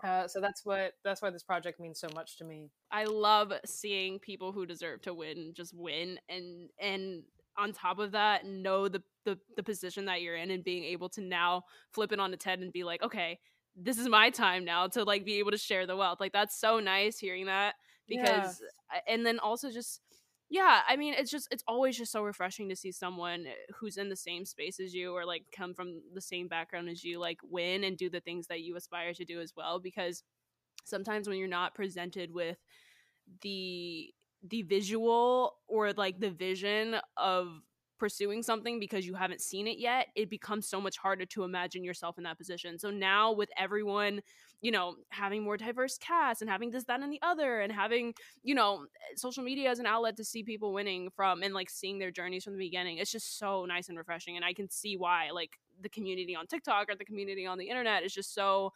Uh, 0.03 0.27
so 0.27 0.41
that's 0.41 0.65
what 0.65 0.93
that's 1.05 1.21
why 1.21 1.31
this 1.31 1.43
project 1.43 1.79
means 1.79 2.01
so 2.01 2.09
much 2.15 2.39
to 2.39 2.45
me. 2.45 2.71
I 2.91 3.05
love 3.05 3.53
seeing 3.67 4.19
people 4.19 4.53
who 4.53 4.65
deserve 4.65 5.03
to 5.03 5.13
win 5.13 5.53
just 5.55 5.75
win, 5.77 6.19
and 6.29 6.71
and 6.79 7.23
on 7.61 7.73
top 7.73 7.99
of 7.99 8.13
that, 8.13 8.47
know 8.47 8.89
the 8.89 9.03
the 9.25 9.39
the 9.57 9.63
position 9.63 10.07
that 10.07 10.23
you're 10.23 10.37
in, 10.37 10.51
and 10.51 10.65
being 10.65 10.85
able 10.85 11.09
to 11.11 11.21
now 11.21 11.65
flip 11.93 12.13
it 12.13 12.21
on 12.21 12.33
its 12.33 12.45
head 12.45 12.61
and 12.61 12.73
be 12.73 12.85
like, 12.85 13.03
okay, 13.03 13.39
this 13.77 13.99
is 13.99 14.09
my 14.09 14.31
time 14.31 14.65
now 14.65 14.87
to 14.89 15.05
like 15.05 15.25
be 15.25 15.35
able 15.35 15.51
to 15.51 15.59
share 15.59 15.87
the 15.87 15.97
wealth. 15.97 16.21
Like 16.21 16.33
that's 16.33 16.59
so 16.59 16.81
nice 16.81 17.19
hearing 17.19 17.47
that 17.47 17.75
because, 18.09 18.61
yeah. 18.63 18.97
Uh, 18.97 19.01
and 19.09 19.25
then 19.25 19.39
also 19.39 19.71
just 19.71 20.01
yeah 20.51 20.81
i 20.89 20.97
mean 20.97 21.15
it's 21.17 21.31
just 21.31 21.49
it's 21.51 21.63
always 21.67 21.97
just 21.97 22.13
so 22.13 22.23
refreshing 22.23 22.69
to 22.69 22.77
see 22.77 22.91
someone 22.93 23.47
eh, 23.47 23.53
who's 23.79 23.97
in 23.97 24.09
the 24.09 24.17
same 24.17 24.45
space 24.45 24.81
as 24.81 24.93
you 24.93 25.15
or 25.15 25.25
like 25.25 25.45
come 25.57 25.73
from 25.73 26.03
the 26.13 26.21
same 26.21 26.49
background 26.49 26.89
as 26.89 27.05
you 27.05 27.19
like 27.19 27.39
win 27.49 27.85
and 27.85 27.97
do 27.97 28.11
the 28.11 28.21
things 28.21 28.49
that 28.49 28.61
you 28.61 28.77
aspire 28.77 29.15
to 29.15 29.25
do 29.25 29.41
as 29.41 29.53
well 29.57 29.79
because 29.79 30.25
sometimes 30.85 31.29
when 31.29 31.39
you're 31.39 31.49
not 31.49 31.75
presented 31.75 32.33
with 32.33 32.59
the 33.43 34.13
the 34.43 34.63
visual 34.63 35.55
or 35.69 35.93
like 35.93 36.19
the 36.21 36.31
vision 36.31 36.97
of 37.17 37.63
pursuing 38.01 38.43
something 38.43 38.81
because 38.81 39.07
you 39.07 39.15
haven't 39.15 39.43
seen 39.43 39.69
it 39.69 39.79
yet, 39.79 40.07
it 40.17 40.31
becomes 40.31 40.67
so 40.67 40.81
much 40.81 40.97
harder 40.97 41.27
to 41.27 41.45
imagine 41.45 41.85
yourself 41.85 42.17
in 42.17 42.25
that 42.25 42.39
position. 42.39 42.79
So 42.79 42.91
now 42.91 43.31
with 43.31 43.51
everyone, 43.59 44.23
you 44.63 44.73
know, 44.73 44.97
having 45.11 45.43
more 45.45 45.59
diverse 45.59 45.99
casts 45.99 46.41
and 46.41 46.51
having 46.51 46.71
this, 46.71 46.85
that, 46.85 47.01
and 47.01 47.13
the 47.13 47.21
other, 47.23 47.61
and 47.61 47.71
having, 47.71 48.15
you 48.43 48.55
know, 48.55 48.87
social 49.17 49.45
media 49.45 49.71
as 49.71 49.79
an 49.79 49.87
outlet 49.87 50.17
to 50.17 50.25
see 50.25 50.43
people 50.43 50.73
winning 50.73 51.11
from 51.15 51.43
and 51.43 51.53
like 51.53 51.69
seeing 51.69 51.99
their 51.99 52.11
journeys 52.11 52.43
from 52.43 52.55
the 52.55 52.59
beginning, 52.59 52.97
it's 52.97 53.13
just 53.13 53.39
so 53.39 53.67
nice 53.67 53.91
and 53.91 53.99
refreshing. 53.99 54.37
And 54.37 54.45
I 54.45 54.55
can 54.55 54.71
see 54.71 54.97
why 54.97 55.31
like 55.31 55.59
the 55.83 55.91
community 55.91 56.35
on 56.35 56.47
TikTok 56.47 56.89
or 56.91 56.97
the 56.97 57.05
community 57.05 57.47
on 57.47 57.59
the 57.59 57.69
internet 57.69 58.03
is 58.03 58.15
just 58.15 58.35
so 58.35 58.73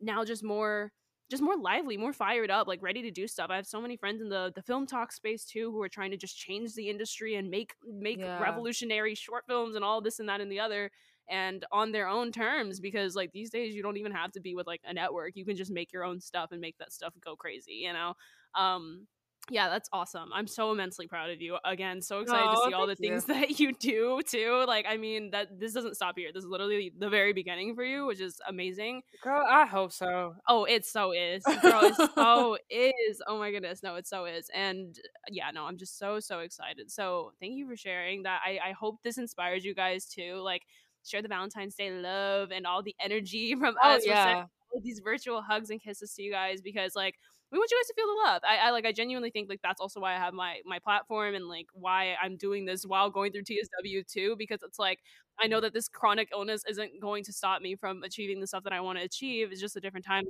now 0.00 0.24
just 0.24 0.44
more 0.44 0.92
just 1.30 1.42
more 1.42 1.56
lively, 1.56 1.96
more 1.96 2.12
fired 2.12 2.50
up, 2.50 2.66
like 2.66 2.82
ready 2.82 3.02
to 3.02 3.10
do 3.10 3.26
stuff. 3.26 3.50
I 3.50 3.56
have 3.56 3.66
so 3.66 3.80
many 3.80 3.96
friends 3.96 4.22
in 4.22 4.28
the 4.28 4.52
the 4.54 4.62
film 4.62 4.86
talk 4.86 5.12
space 5.12 5.44
too 5.44 5.70
who 5.70 5.82
are 5.82 5.88
trying 5.88 6.10
to 6.10 6.16
just 6.16 6.38
change 6.38 6.74
the 6.74 6.88
industry 6.88 7.34
and 7.36 7.50
make 7.50 7.74
make 7.86 8.18
yeah. 8.18 8.40
revolutionary 8.42 9.14
short 9.14 9.44
films 9.46 9.74
and 9.74 9.84
all 9.84 10.00
this 10.00 10.18
and 10.20 10.28
that 10.28 10.40
and 10.40 10.50
the 10.50 10.60
other 10.60 10.90
and 11.30 11.66
on 11.70 11.92
their 11.92 12.08
own 12.08 12.32
terms 12.32 12.80
because 12.80 13.14
like 13.14 13.30
these 13.32 13.50
days 13.50 13.74
you 13.74 13.82
don't 13.82 13.98
even 13.98 14.12
have 14.12 14.32
to 14.32 14.40
be 14.40 14.54
with 14.54 14.66
like 14.66 14.80
a 14.86 14.94
network. 14.94 15.36
You 15.36 15.44
can 15.44 15.56
just 15.56 15.70
make 15.70 15.92
your 15.92 16.04
own 16.04 16.20
stuff 16.20 16.52
and 16.52 16.60
make 16.60 16.78
that 16.78 16.92
stuff 16.92 17.12
go 17.22 17.36
crazy, 17.36 17.74
you 17.74 17.92
know. 17.92 18.14
Um 18.54 19.06
yeah, 19.50 19.68
that's 19.68 19.88
awesome. 19.92 20.30
I'm 20.32 20.46
so 20.46 20.72
immensely 20.72 21.06
proud 21.06 21.30
of 21.30 21.40
you. 21.40 21.56
Again, 21.64 22.02
so 22.02 22.20
excited 22.20 22.46
oh, 22.48 22.64
to 22.64 22.70
see 22.70 22.74
all 22.74 22.86
the 22.86 22.96
things 22.96 23.26
you. 23.28 23.34
that 23.40 23.60
you 23.60 23.72
do 23.72 24.20
too. 24.26 24.64
Like, 24.66 24.86
I 24.88 24.96
mean, 24.96 25.30
that 25.30 25.58
this 25.58 25.72
doesn't 25.72 25.94
stop 25.94 26.16
here. 26.16 26.30
This 26.32 26.44
is 26.44 26.50
literally 26.50 26.92
the 26.96 27.08
very 27.08 27.32
beginning 27.32 27.74
for 27.74 27.84
you, 27.84 28.06
which 28.06 28.20
is 28.20 28.40
amazing. 28.46 29.02
Girl, 29.22 29.44
I 29.48 29.66
hope 29.66 29.92
so. 29.92 30.34
Oh, 30.46 30.64
it 30.64 30.84
so 30.84 31.12
is. 31.12 31.42
Girl, 31.62 31.80
it 31.82 31.94
so 32.14 32.58
is. 32.70 33.22
Oh 33.26 33.38
my 33.38 33.50
goodness. 33.50 33.82
No, 33.82 33.96
it 33.96 34.06
so 34.06 34.24
is. 34.26 34.50
And 34.54 34.98
yeah, 35.30 35.50
no, 35.52 35.64
I'm 35.64 35.78
just 35.78 35.98
so, 35.98 36.20
so 36.20 36.40
excited. 36.40 36.90
So 36.90 37.32
thank 37.40 37.54
you 37.54 37.68
for 37.68 37.76
sharing 37.76 38.22
that. 38.24 38.40
I, 38.44 38.58
I 38.68 38.72
hope 38.72 39.02
this 39.02 39.18
inspires 39.18 39.64
you 39.64 39.74
guys 39.74 40.06
too. 40.06 40.36
Like, 40.36 40.62
share 41.04 41.22
the 41.22 41.28
Valentine's 41.28 41.74
Day 41.74 41.90
love 41.90 42.50
and 42.50 42.66
all 42.66 42.82
the 42.82 42.94
energy 43.00 43.54
from 43.58 43.76
oh, 43.82 43.96
us. 43.96 44.06
Yeah. 44.06 44.44
All 44.72 44.80
these 44.82 45.00
virtual 45.02 45.40
hugs 45.40 45.70
and 45.70 45.82
kisses 45.82 46.12
to 46.14 46.22
you 46.22 46.30
guys 46.30 46.60
because 46.60 46.94
like 46.94 47.14
we 47.50 47.58
want 47.58 47.70
you 47.70 47.78
guys 47.78 47.86
to 47.86 47.94
feel 47.94 48.06
the 48.06 48.30
love. 48.30 48.42
I, 48.44 48.68
I, 48.68 48.70
like 48.70 48.84
I 48.84 48.92
genuinely 48.92 49.30
think 49.30 49.48
like 49.48 49.60
that's 49.62 49.80
also 49.80 50.00
why 50.00 50.14
I 50.14 50.18
have 50.18 50.34
my 50.34 50.58
my 50.66 50.78
platform 50.78 51.34
and 51.34 51.48
like 51.48 51.66
why 51.72 52.14
I'm 52.22 52.36
doing 52.36 52.66
this 52.66 52.84
while 52.84 53.10
going 53.10 53.32
through 53.32 53.44
TSW 53.44 54.06
too 54.06 54.36
because 54.38 54.62
it's 54.62 54.78
like 54.78 55.00
I 55.40 55.46
know 55.46 55.60
that 55.60 55.72
this 55.72 55.88
chronic 55.88 56.28
illness 56.32 56.62
isn't 56.68 57.00
going 57.00 57.24
to 57.24 57.32
stop 57.32 57.62
me 57.62 57.74
from 57.76 58.02
achieving 58.02 58.40
the 58.40 58.46
stuff 58.46 58.64
that 58.64 58.72
I 58.72 58.80
want 58.80 58.98
to 58.98 59.04
achieve. 59.04 59.50
It's 59.50 59.60
just 59.60 59.76
a 59.76 59.80
different 59.80 60.04
time. 60.04 60.24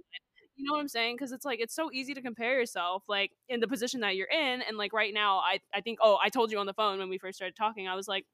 You 0.57 0.65
know 0.65 0.75
what 0.75 0.81
I'm 0.81 0.89
saying? 0.89 1.17
Because 1.17 1.33
it's 1.33 1.45
like 1.45 1.61
it's 1.61 1.75
so 1.75 1.91
easy 1.93 2.15
to 2.15 2.23
compare 2.23 2.59
yourself 2.59 3.03
like 3.09 3.33
in 3.49 3.61
the 3.61 3.69
position 3.69 4.01
that 4.01 4.17
you're 4.17 4.29
in 4.29 4.63
and 4.63 4.77
like 4.77 4.93
right 4.93 5.13
now 5.13 5.39
I 5.39 5.61
I 5.75 5.81
think 5.81 5.99
oh 6.03 6.19
I 6.23 6.29
told 6.29 6.53
you 6.53 6.59
on 6.59 6.67
the 6.67 6.75
phone 6.75 6.99
when 6.99 7.09
we 7.09 7.19
first 7.19 7.37
started 7.37 7.57
talking 7.57 7.89
I 7.89 7.97
was 7.97 8.07
like 8.07 8.27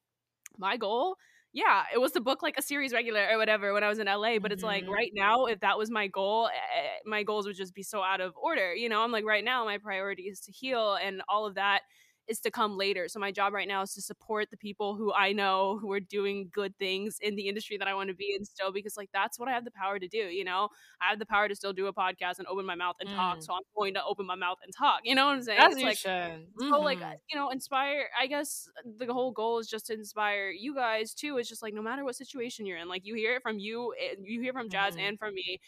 my 0.58 0.76
goal 0.76 1.16
yeah, 1.54 1.84
it 1.94 1.98
was 1.98 2.10
to 2.12 2.20
book 2.20 2.42
like 2.42 2.58
a 2.58 2.62
series 2.62 2.92
regular 2.92 3.28
or 3.30 3.38
whatever 3.38 3.72
when 3.72 3.84
I 3.84 3.88
was 3.88 4.00
in 4.00 4.08
LA. 4.08 4.40
But 4.40 4.50
it's 4.50 4.64
like 4.64 4.82
mm-hmm. 4.82 4.92
right 4.92 5.12
now, 5.14 5.46
if 5.46 5.60
that 5.60 5.78
was 5.78 5.88
my 5.88 6.08
goal, 6.08 6.48
eh, 6.48 6.98
my 7.06 7.22
goals 7.22 7.46
would 7.46 7.56
just 7.56 7.74
be 7.74 7.84
so 7.84 8.02
out 8.02 8.20
of 8.20 8.34
order. 8.36 8.74
You 8.74 8.88
know, 8.88 9.02
I'm 9.02 9.12
like 9.12 9.24
right 9.24 9.44
now, 9.44 9.64
my 9.64 9.78
priority 9.78 10.24
is 10.24 10.40
to 10.40 10.52
heal 10.52 10.98
and 11.00 11.22
all 11.28 11.46
of 11.46 11.54
that 11.54 11.82
is 12.28 12.40
to 12.40 12.50
come 12.50 12.76
later. 12.76 13.08
So 13.08 13.18
my 13.18 13.30
job 13.30 13.52
right 13.52 13.68
now 13.68 13.82
is 13.82 13.92
to 13.94 14.02
support 14.02 14.50
the 14.50 14.56
people 14.56 14.96
who 14.96 15.12
I 15.12 15.32
know 15.32 15.78
who 15.80 15.92
are 15.92 16.00
doing 16.00 16.50
good 16.52 16.76
things 16.78 17.18
in 17.20 17.36
the 17.36 17.48
industry 17.48 17.76
that 17.78 17.88
I 17.88 17.94
want 17.94 18.08
to 18.08 18.14
be 18.14 18.34
in 18.36 18.44
still 18.44 18.72
because 18.72 18.96
like 18.96 19.10
that's 19.12 19.38
what 19.38 19.48
I 19.48 19.52
have 19.52 19.64
the 19.64 19.70
power 19.70 19.98
to 19.98 20.08
do, 20.08 20.18
you 20.18 20.44
know? 20.44 20.68
I 21.00 21.10
have 21.10 21.18
the 21.18 21.26
power 21.26 21.48
to 21.48 21.54
still 21.54 21.72
do 21.72 21.86
a 21.86 21.92
podcast 21.92 22.38
and 22.38 22.46
open 22.48 22.64
my 22.64 22.74
mouth 22.74 22.96
and 23.00 23.08
mm. 23.08 23.14
talk. 23.14 23.42
So 23.42 23.54
I'm 23.54 23.62
going 23.76 23.94
to 23.94 24.04
open 24.04 24.26
my 24.26 24.36
mouth 24.36 24.58
and 24.64 24.72
talk. 24.74 25.00
You 25.04 25.14
know 25.14 25.26
what 25.26 25.36
I'm 25.36 25.42
saying? 25.42 25.60
As 25.60 25.78
you 25.78 25.86
like, 25.86 25.98
should. 25.98 26.10
Mm-hmm. 26.10 26.70
So 26.70 26.80
like, 26.80 26.98
you 27.30 27.38
know, 27.38 27.50
inspire 27.50 28.06
I 28.18 28.26
guess 28.26 28.68
the 28.84 29.12
whole 29.12 29.32
goal 29.32 29.58
is 29.58 29.68
just 29.68 29.86
to 29.86 29.94
inspire 29.94 30.50
you 30.50 30.74
guys 30.74 31.14
too. 31.14 31.38
It's 31.38 31.48
just 31.48 31.62
like 31.62 31.74
no 31.74 31.82
matter 31.82 32.04
what 32.04 32.16
situation 32.16 32.66
you're 32.66 32.78
in, 32.78 32.88
like 32.88 33.04
you 33.04 33.14
hear 33.14 33.36
it 33.36 33.42
from 33.42 33.58
you, 33.58 33.94
you 34.22 34.40
hear 34.40 34.52
from 34.52 34.68
Jazz 34.68 34.94
mm-hmm. 34.94 35.04
and 35.04 35.18
from 35.18 35.34
me 35.34 35.60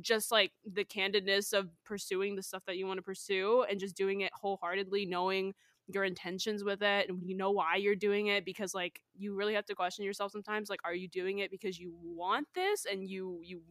just 0.00 0.30
like 0.30 0.52
the 0.72 0.84
candidness 0.84 1.52
of 1.52 1.68
pursuing 1.84 2.36
the 2.36 2.42
stuff 2.42 2.62
that 2.66 2.76
you 2.76 2.86
want 2.86 2.98
to 2.98 3.02
pursue 3.02 3.64
and 3.68 3.80
just 3.80 3.96
doing 3.96 4.20
it 4.20 4.30
wholeheartedly 4.32 5.06
knowing 5.06 5.52
your 5.94 6.04
intentions 6.04 6.64
with 6.64 6.82
it 6.82 7.08
and 7.08 7.20
you 7.24 7.36
know 7.36 7.50
why 7.50 7.76
you're 7.76 7.94
doing 7.94 8.28
it 8.28 8.44
because 8.44 8.74
like 8.74 9.00
you 9.16 9.34
really 9.34 9.54
have 9.54 9.66
to 9.66 9.74
question 9.74 10.04
yourself 10.04 10.32
sometimes 10.32 10.70
like 10.70 10.80
are 10.84 10.94
you 10.94 11.08
doing 11.08 11.38
it 11.38 11.50
because 11.50 11.78
you 11.78 11.94
want 12.02 12.46
this 12.54 12.86
and 12.90 13.08
you 13.08 13.40
you 13.42 13.62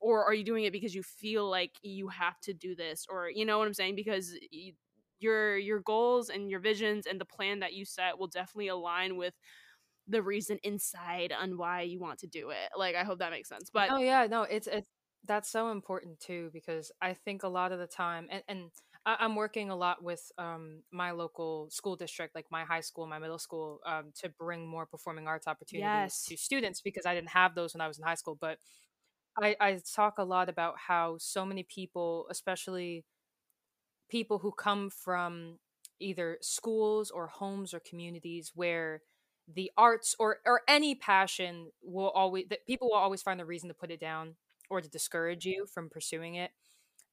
or 0.00 0.24
are 0.24 0.34
you 0.34 0.44
doing 0.44 0.64
it 0.64 0.72
because 0.72 0.94
you 0.94 1.02
feel 1.02 1.48
like 1.48 1.72
you 1.82 2.08
have 2.08 2.38
to 2.40 2.52
do 2.52 2.74
this? 2.74 3.06
Or 3.08 3.30
you 3.30 3.44
know 3.44 3.58
what 3.58 3.66
i'm 3.66 3.74
saying? 3.74 3.96
Because 3.96 4.34
you, 4.50 4.72
your 5.18 5.56
your 5.58 5.80
goals 5.80 6.28
and 6.28 6.50
your 6.50 6.60
visions 6.60 7.06
and 7.06 7.20
the 7.20 7.24
plan 7.24 7.60
that 7.60 7.72
you 7.72 7.84
set 7.84 8.18
will 8.18 8.28
definitely 8.28 8.68
align 8.68 9.16
with 9.16 9.34
the 10.06 10.22
reason 10.22 10.58
inside 10.62 11.32
on 11.38 11.58
why 11.58 11.82
you 11.82 12.00
want 12.00 12.18
to 12.20 12.26
do 12.26 12.50
it. 12.50 12.70
Like 12.76 12.94
i 12.94 13.04
hope 13.04 13.18
that 13.18 13.30
makes 13.30 13.48
sense 13.48 13.70
but 13.72 13.90
oh 13.90 13.98
yeah 13.98 14.26
no 14.28 14.42
it's 14.42 14.66
it's 14.66 14.86
that's 15.26 15.50
so 15.50 15.70
important 15.70 16.18
too 16.20 16.48
because 16.52 16.92
i 17.02 17.12
think 17.12 17.42
a 17.42 17.48
lot 17.48 17.72
of 17.72 17.80
the 17.80 17.86
time 17.86 18.28
and 18.30 18.42
and 18.46 18.70
I- 19.06 19.24
am 19.24 19.36
working 19.36 19.70
a 19.70 19.76
lot 19.76 20.02
with 20.02 20.30
um, 20.38 20.82
my 20.92 21.12
local 21.12 21.68
school 21.70 21.96
district, 21.96 22.34
like 22.34 22.46
my 22.50 22.64
high 22.64 22.80
school, 22.80 23.06
my 23.06 23.18
middle 23.18 23.38
school, 23.38 23.80
um, 23.86 24.12
to 24.20 24.28
bring 24.28 24.66
more 24.66 24.86
performing 24.86 25.26
arts 25.26 25.46
opportunities 25.46 25.86
yes. 25.86 26.24
to 26.24 26.36
students 26.36 26.80
because 26.80 27.06
I 27.06 27.14
didn't 27.14 27.30
have 27.30 27.54
those 27.54 27.74
when 27.74 27.80
I 27.80 27.88
was 27.88 27.98
in 27.98 28.04
high 28.04 28.14
school. 28.14 28.36
But 28.40 28.58
I, 29.40 29.56
I 29.60 29.80
talk 29.94 30.18
a 30.18 30.24
lot 30.24 30.48
about 30.48 30.74
how 30.78 31.16
so 31.18 31.44
many 31.44 31.62
people, 31.62 32.26
especially 32.30 33.04
people 34.08 34.38
who 34.38 34.52
come 34.52 34.90
from 34.90 35.58
either 36.00 36.38
schools 36.40 37.10
or 37.10 37.26
homes 37.26 37.74
or 37.74 37.80
communities 37.80 38.52
where 38.54 39.02
the 39.52 39.70
arts 39.76 40.14
or 40.18 40.38
or 40.44 40.60
any 40.68 40.94
passion 40.94 41.70
will 41.82 42.10
always 42.10 42.46
that 42.50 42.66
people 42.66 42.88
will 42.90 42.96
always 42.96 43.22
find 43.22 43.40
a 43.40 43.44
reason 43.44 43.68
to 43.68 43.74
put 43.74 43.90
it 43.90 44.00
down 44.00 44.34
or 44.70 44.80
to 44.80 44.88
discourage 44.88 45.46
you 45.46 45.66
from 45.66 45.88
pursuing 45.88 46.34
it 46.34 46.50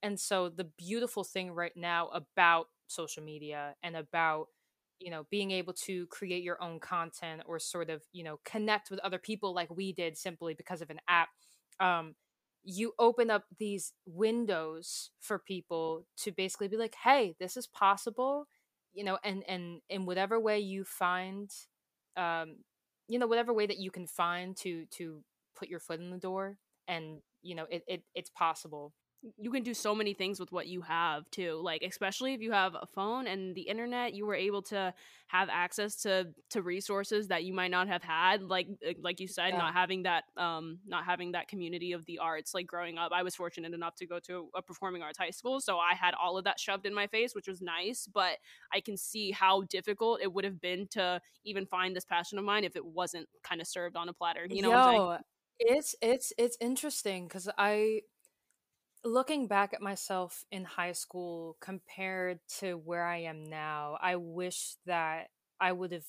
and 0.03 0.19
so 0.19 0.49
the 0.49 0.63
beautiful 0.77 1.23
thing 1.23 1.51
right 1.51 1.75
now 1.75 2.09
about 2.09 2.67
social 2.87 3.23
media 3.23 3.75
and 3.83 3.95
about 3.95 4.47
you 4.99 5.11
know 5.11 5.25
being 5.29 5.51
able 5.51 5.73
to 5.73 6.05
create 6.07 6.43
your 6.43 6.61
own 6.61 6.79
content 6.79 7.41
or 7.45 7.59
sort 7.59 7.89
of 7.89 8.01
you 8.13 8.23
know 8.23 8.39
connect 8.45 8.89
with 8.89 8.99
other 8.99 9.19
people 9.19 9.53
like 9.53 9.69
we 9.75 9.91
did 9.91 10.17
simply 10.17 10.53
because 10.53 10.81
of 10.81 10.89
an 10.89 10.99
app 11.07 11.29
um 11.79 12.15
you 12.63 12.93
open 12.97 13.29
up 13.29 13.43
these 13.59 13.93
windows 14.05 15.11
for 15.21 15.37
people 15.37 16.05
to 16.17 16.31
basically 16.31 16.67
be 16.67 16.77
like 16.77 16.95
hey 17.03 17.35
this 17.39 17.57
is 17.57 17.67
possible 17.67 18.47
you 18.93 19.03
know 19.03 19.17
and 19.23 19.43
and 19.47 19.81
in 19.89 20.05
whatever 20.05 20.39
way 20.39 20.59
you 20.59 20.83
find 20.83 21.51
um 22.17 22.55
you 23.07 23.19
know 23.19 23.27
whatever 23.27 23.53
way 23.53 23.65
that 23.67 23.79
you 23.79 23.91
can 23.91 24.07
find 24.07 24.55
to 24.57 24.85
to 24.91 25.21
put 25.55 25.67
your 25.69 25.79
foot 25.79 25.99
in 25.99 26.09
the 26.09 26.17
door 26.17 26.57
and 26.87 27.19
you 27.41 27.55
know 27.55 27.65
it, 27.69 27.83
it 27.87 28.03
it's 28.15 28.29
possible 28.29 28.93
you 29.37 29.51
can 29.51 29.63
do 29.63 29.73
so 29.73 29.95
many 29.95 30.13
things 30.13 30.39
with 30.39 30.51
what 30.51 30.67
you 30.67 30.81
have 30.81 31.29
too 31.31 31.59
like 31.63 31.81
especially 31.83 32.33
if 32.33 32.41
you 32.41 32.51
have 32.51 32.75
a 32.75 32.85
phone 32.85 33.27
and 33.27 33.55
the 33.55 33.61
internet 33.61 34.13
you 34.13 34.25
were 34.25 34.35
able 34.35 34.61
to 34.61 34.93
have 35.27 35.49
access 35.51 35.95
to 36.01 36.27
to 36.49 36.61
resources 36.61 37.27
that 37.27 37.43
you 37.43 37.53
might 37.53 37.71
not 37.71 37.87
have 37.87 38.03
had 38.03 38.43
like 38.43 38.67
eh, 38.83 38.93
like 39.01 39.19
you 39.19 39.27
said 39.27 39.49
yeah. 39.49 39.57
not 39.57 39.73
having 39.73 40.03
that 40.03 40.25
um 40.37 40.79
not 40.85 41.05
having 41.05 41.31
that 41.31 41.47
community 41.47 41.91
of 41.91 42.05
the 42.05 42.19
arts 42.19 42.53
like 42.53 42.67
growing 42.67 42.97
up 42.97 43.11
i 43.13 43.23
was 43.23 43.35
fortunate 43.35 43.73
enough 43.73 43.95
to 43.95 44.05
go 44.05 44.19
to 44.19 44.49
a 44.55 44.61
performing 44.61 45.01
arts 45.01 45.17
high 45.17 45.29
school 45.29 45.59
so 45.59 45.77
i 45.77 45.95
had 45.95 46.13
all 46.21 46.37
of 46.37 46.43
that 46.43 46.59
shoved 46.59 46.85
in 46.85 46.93
my 46.93 47.07
face 47.07 47.33
which 47.33 47.47
was 47.47 47.61
nice 47.61 48.07
but 48.13 48.37
i 48.73 48.79
can 48.79 48.95
see 48.95 49.31
how 49.31 49.61
difficult 49.63 50.19
it 50.21 50.31
would 50.31 50.43
have 50.43 50.61
been 50.61 50.87
to 50.87 51.19
even 51.43 51.65
find 51.65 51.95
this 51.95 52.05
passion 52.05 52.37
of 52.37 52.45
mine 52.45 52.63
if 52.63 52.75
it 52.75 52.85
wasn't 52.85 53.27
kind 53.43 53.61
of 53.61 53.67
served 53.67 53.95
on 53.95 54.09
a 54.09 54.13
platter 54.13 54.45
you 54.49 54.61
know 54.61 54.71
Yo, 54.71 55.17
it's 55.59 55.95
it's 56.01 56.33
it's 56.37 56.57
interesting 56.59 57.27
because 57.27 57.49
i 57.57 58.01
looking 59.05 59.47
back 59.47 59.73
at 59.73 59.81
myself 59.81 60.43
in 60.51 60.65
high 60.65 60.91
school 60.91 61.55
compared 61.61 62.39
to 62.59 62.73
where 62.73 63.05
I 63.05 63.19
am 63.19 63.43
now, 63.45 63.97
I 64.01 64.15
wish 64.15 64.75
that 64.85 65.29
I 65.61 65.71
would 65.71 65.91
have. 65.91 66.05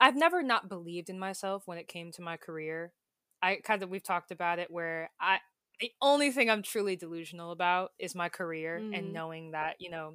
I've 0.00 0.16
never 0.16 0.42
not 0.42 0.68
believed 0.68 1.08
in 1.08 1.18
myself 1.18 1.62
when 1.66 1.78
it 1.78 1.88
came 1.88 2.10
to 2.12 2.22
my 2.22 2.36
career. 2.36 2.92
I 3.42 3.56
kind 3.62 3.82
of 3.82 3.90
we've 3.90 4.02
talked 4.02 4.30
about 4.30 4.58
it 4.58 4.70
where 4.70 5.10
I 5.20 5.38
the 5.80 5.92
only 6.00 6.30
thing 6.30 6.48
I'm 6.48 6.62
truly 6.62 6.96
delusional 6.96 7.52
about 7.52 7.92
is 7.98 8.14
my 8.14 8.30
career 8.30 8.80
mm-hmm. 8.80 8.94
and 8.94 9.12
knowing 9.12 9.50
that 9.50 9.76
you 9.78 9.90
know 9.90 10.14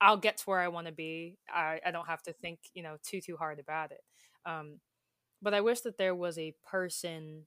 I'll 0.00 0.16
get 0.16 0.38
to 0.38 0.44
where 0.44 0.60
I 0.60 0.68
want 0.68 0.86
to 0.86 0.92
be. 0.92 1.36
I 1.52 1.80
I 1.84 1.90
don't 1.90 2.08
have 2.08 2.22
to 2.22 2.32
think 2.32 2.58
you 2.72 2.82
know 2.82 2.96
too 3.02 3.20
too 3.20 3.36
hard 3.36 3.58
about 3.58 3.92
it. 3.92 4.00
Um, 4.46 4.80
but 5.42 5.54
I 5.54 5.60
wish 5.60 5.82
that 5.82 5.98
there 5.98 6.14
was 6.14 6.38
a 6.38 6.54
person 6.70 7.44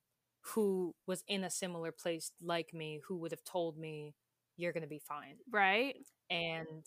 who 0.56 0.96
was 1.08 1.24
in 1.28 1.44
a 1.44 1.50
similar 1.50 1.92
place 1.92 2.32
like 2.42 2.74
me 2.74 3.02
who 3.08 3.18
would 3.18 3.32
have 3.32 3.44
told 3.44 3.78
me 3.78 4.14
you're 4.58 4.74
going 4.74 4.84
to 4.84 4.88
be 4.90 5.00
fine. 5.00 5.36
Right. 5.52 5.96
And 6.30 6.86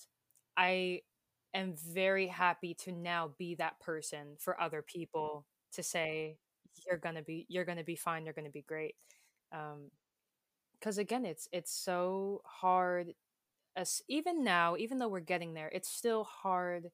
I 0.57 1.03
am 1.55 1.75
very 1.77 2.27
happy 2.29 2.75
to 2.75 2.92
now 2.92 3.33
be 3.38 3.55
that 3.57 3.81
person 3.81 4.37
for 4.38 4.61
other 4.61 4.83
people 4.83 5.46
to 5.73 5.83
say 5.83 6.38
you're 6.87 6.99
going 6.99 7.16
to 7.16 7.23
be 7.23 7.46
you're 7.49 7.64
going 7.64 7.79
to 7.79 7.85
be 7.85 7.96
fine, 7.96 8.25
you're 8.25 8.35
going 8.35 8.46
to 8.46 8.51
be 8.53 8.62
great. 8.66 8.94
Um 9.53 9.90
cuz 10.83 10.99
again 10.99 11.25
it's 11.27 11.49
it's 11.53 11.73
so 11.73 12.42
hard 12.44 13.14
as 13.77 14.03
even 14.09 14.44
now, 14.44 14.77
even 14.77 14.99
though 14.99 15.09
we're 15.09 15.20
getting 15.20 15.55
there, 15.55 15.70
it's 15.73 15.88
still 15.90 16.25
hard 16.25 16.90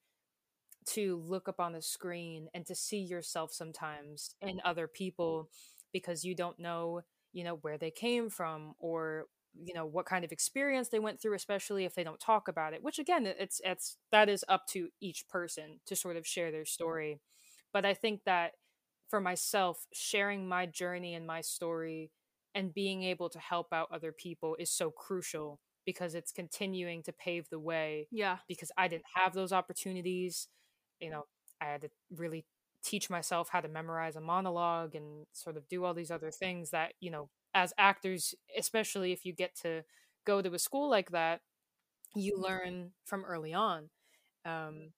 to 0.86 1.16
look 1.26 1.48
up 1.48 1.60
on 1.60 1.72
the 1.72 1.82
screen 1.82 2.48
and 2.54 2.64
to 2.66 2.74
see 2.74 2.98
yourself 3.00 3.52
sometimes 3.52 4.34
in 4.40 4.60
other 4.64 4.86
people 4.86 5.50
because 5.96 6.24
you 6.24 6.34
don't 6.34 6.58
know 6.58 7.00
you 7.32 7.42
know 7.42 7.56
where 7.62 7.78
they 7.78 7.90
came 7.90 8.28
from 8.28 8.74
or 8.78 9.26
you 9.58 9.72
know 9.72 9.86
what 9.86 10.04
kind 10.04 10.24
of 10.24 10.32
experience 10.32 10.88
they 10.88 10.98
went 10.98 11.20
through 11.20 11.34
especially 11.34 11.84
if 11.84 11.94
they 11.94 12.04
don't 12.04 12.20
talk 12.20 12.48
about 12.48 12.74
it 12.74 12.82
which 12.82 12.98
again 12.98 13.26
it's 13.26 13.60
it's 13.64 13.96
that 14.12 14.28
is 14.28 14.44
up 14.48 14.66
to 14.66 14.88
each 15.00 15.26
person 15.28 15.80
to 15.86 15.96
sort 15.96 16.16
of 16.16 16.26
share 16.26 16.50
their 16.50 16.64
story. 16.64 17.20
But 17.72 17.84
i 17.84 17.94
think 17.94 18.20
that 18.24 18.52
for 19.08 19.20
myself 19.20 19.86
sharing 19.92 20.48
my 20.48 20.66
journey 20.66 21.14
and 21.14 21.26
my 21.26 21.40
story 21.40 22.10
and 22.54 22.74
being 22.74 23.02
able 23.02 23.28
to 23.28 23.38
help 23.38 23.72
out 23.72 23.88
other 23.92 24.12
people 24.12 24.56
is 24.58 24.70
so 24.70 24.90
crucial 24.90 25.60
because 25.84 26.14
it's 26.14 26.32
continuing 26.32 27.02
to 27.04 27.12
pave 27.12 27.48
the 27.50 27.60
way 27.60 28.08
yeah. 28.10 28.38
because 28.48 28.72
i 28.76 28.88
didn't 28.88 29.04
have 29.14 29.34
those 29.34 29.52
opportunities 29.52 30.48
you 31.00 31.10
know 31.10 31.24
i 31.60 31.66
had 31.66 31.82
to 31.82 31.88
really 32.16 32.44
teach 32.86 33.10
myself 33.10 33.48
how 33.50 33.60
to 33.60 33.68
memorize 33.68 34.14
a 34.14 34.20
monologue 34.20 34.94
and 34.94 35.26
sort 35.32 35.56
of 35.56 35.68
do 35.68 35.84
all 35.84 35.92
these 35.92 36.12
other 36.12 36.30
things 36.30 36.70
that 36.70 36.92
you 37.00 37.10
know 37.10 37.28
as 37.52 37.72
actors 37.78 38.32
especially 38.56 39.10
if 39.10 39.24
you 39.24 39.32
get 39.32 39.56
to 39.56 39.82
go 40.24 40.40
to 40.40 40.54
a 40.54 40.58
school 40.58 40.88
like 40.88 41.10
that 41.10 41.40
you 42.14 42.34
mm-hmm. 42.34 42.44
learn 42.44 42.90
from 43.04 43.24
early 43.24 43.52
on 43.52 43.90
um, 44.44 44.92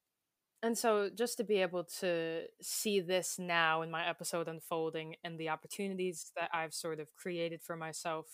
and 0.62 0.77
so 0.77 1.09
just 1.16 1.38
to 1.38 1.44
be 1.44 1.62
able 1.62 1.85
to 1.85 2.42
see 2.61 3.01
this 3.01 3.38
now 3.38 3.81
in 3.81 3.90
my 3.90 4.07
episode 4.07 4.48
unfolding 4.48 5.14
and 5.24 5.38
the 5.38 5.48
opportunities 5.48 6.31
that 6.37 6.51
i've 6.53 6.74
sort 6.74 7.01
of 7.01 7.14
created 7.14 7.62
for 7.62 7.74
myself 7.74 8.27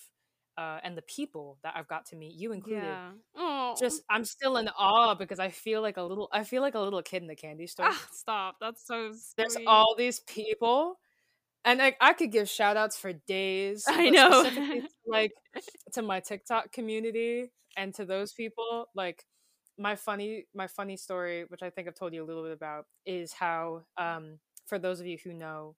uh, 0.56 0.78
and 0.82 0.96
the 0.96 1.02
people 1.02 1.58
that 1.62 1.74
I've 1.76 1.88
got 1.88 2.06
to 2.06 2.16
meet, 2.16 2.34
you 2.34 2.52
included. 2.52 2.84
Yeah. 2.84 3.10
Oh. 3.36 3.74
Just 3.78 4.02
I'm 4.08 4.24
still 4.24 4.56
in 4.56 4.68
awe 4.68 5.14
because 5.14 5.38
I 5.38 5.50
feel 5.50 5.82
like 5.82 5.96
a 5.96 6.02
little 6.02 6.28
I 6.32 6.44
feel 6.44 6.62
like 6.62 6.74
a 6.74 6.80
little 6.80 7.02
kid 7.02 7.22
in 7.22 7.28
the 7.28 7.34
candy 7.34 7.66
store. 7.66 7.86
Ah, 7.88 8.06
stop. 8.12 8.56
That's 8.60 8.86
so 8.86 9.10
sweet. 9.12 9.34
There's 9.36 9.56
all 9.66 9.94
these 9.96 10.20
people. 10.20 10.98
And 11.64 11.80
I, 11.80 11.96
I 11.98 12.12
could 12.12 12.30
give 12.30 12.48
shout 12.48 12.76
outs 12.76 12.96
for 12.96 13.12
days. 13.12 13.84
I 13.88 14.10
know. 14.10 14.44
to, 14.44 14.82
like 15.06 15.32
to 15.94 16.02
my 16.02 16.20
TikTok 16.20 16.72
community 16.72 17.52
and 17.76 17.94
to 17.94 18.04
those 18.04 18.32
people. 18.32 18.88
Like 18.94 19.24
my 19.78 19.96
funny 19.96 20.46
my 20.54 20.66
funny 20.66 20.96
story, 20.96 21.44
which 21.48 21.62
I 21.62 21.70
think 21.70 21.88
I've 21.88 21.94
told 21.94 22.14
you 22.14 22.22
a 22.22 22.26
little 22.26 22.42
bit 22.44 22.52
about, 22.52 22.86
is 23.06 23.32
how 23.32 23.84
um 23.96 24.38
for 24.66 24.78
those 24.78 25.00
of 25.00 25.06
you 25.06 25.18
who 25.22 25.32
know, 25.32 25.74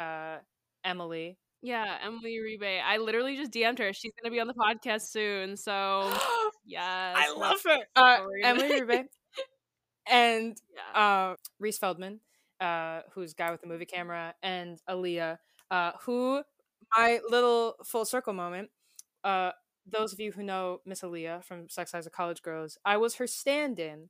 uh 0.00 0.38
Emily, 0.84 1.38
yeah, 1.66 1.98
Emily 2.04 2.38
Uribe. 2.38 2.80
I 2.80 2.98
literally 2.98 3.36
just 3.36 3.50
DM'd 3.50 3.80
her. 3.80 3.92
She's 3.92 4.12
gonna 4.22 4.30
be 4.32 4.38
on 4.38 4.46
the 4.46 4.54
podcast 4.54 5.08
soon. 5.08 5.56
So 5.56 6.08
yes, 6.64 7.16
I 7.18 7.34
love 7.36 7.60
her. 7.64 7.78
Uh, 7.96 8.20
Emily 8.44 8.80
Uribe 8.80 9.06
and 10.08 10.56
yeah. 10.72 11.00
uh, 11.00 11.36
Reece 11.58 11.78
Feldman, 11.78 12.20
uh, 12.60 13.00
who's 13.12 13.34
guy 13.34 13.50
with 13.50 13.62
the 13.62 13.66
movie 13.66 13.84
camera, 13.84 14.34
and 14.44 14.78
Alyah, 14.88 15.38
uh, 15.72 15.90
who 16.02 16.42
my 16.96 17.18
little 17.28 17.74
full 17.84 18.04
circle 18.04 18.32
moment. 18.32 18.70
Uh, 19.24 19.50
those 19.90 20.12
of 20.12 20.20
you 20.20 20.30
who 20.30 20.44
know 20.44 20.78
Miss 20.86 21.00
Alyah 21.00 21.42
from 21.42 21.68
Sex 21.68 21.92
Lives 21.92 22.06
of 22.06 22.12
College 22.12 22.42
Girls, 22.42 22.78
I 22.84 22.96
was 22.96 23.16
her 23.16 23.26
stand-in. 23.26 24.08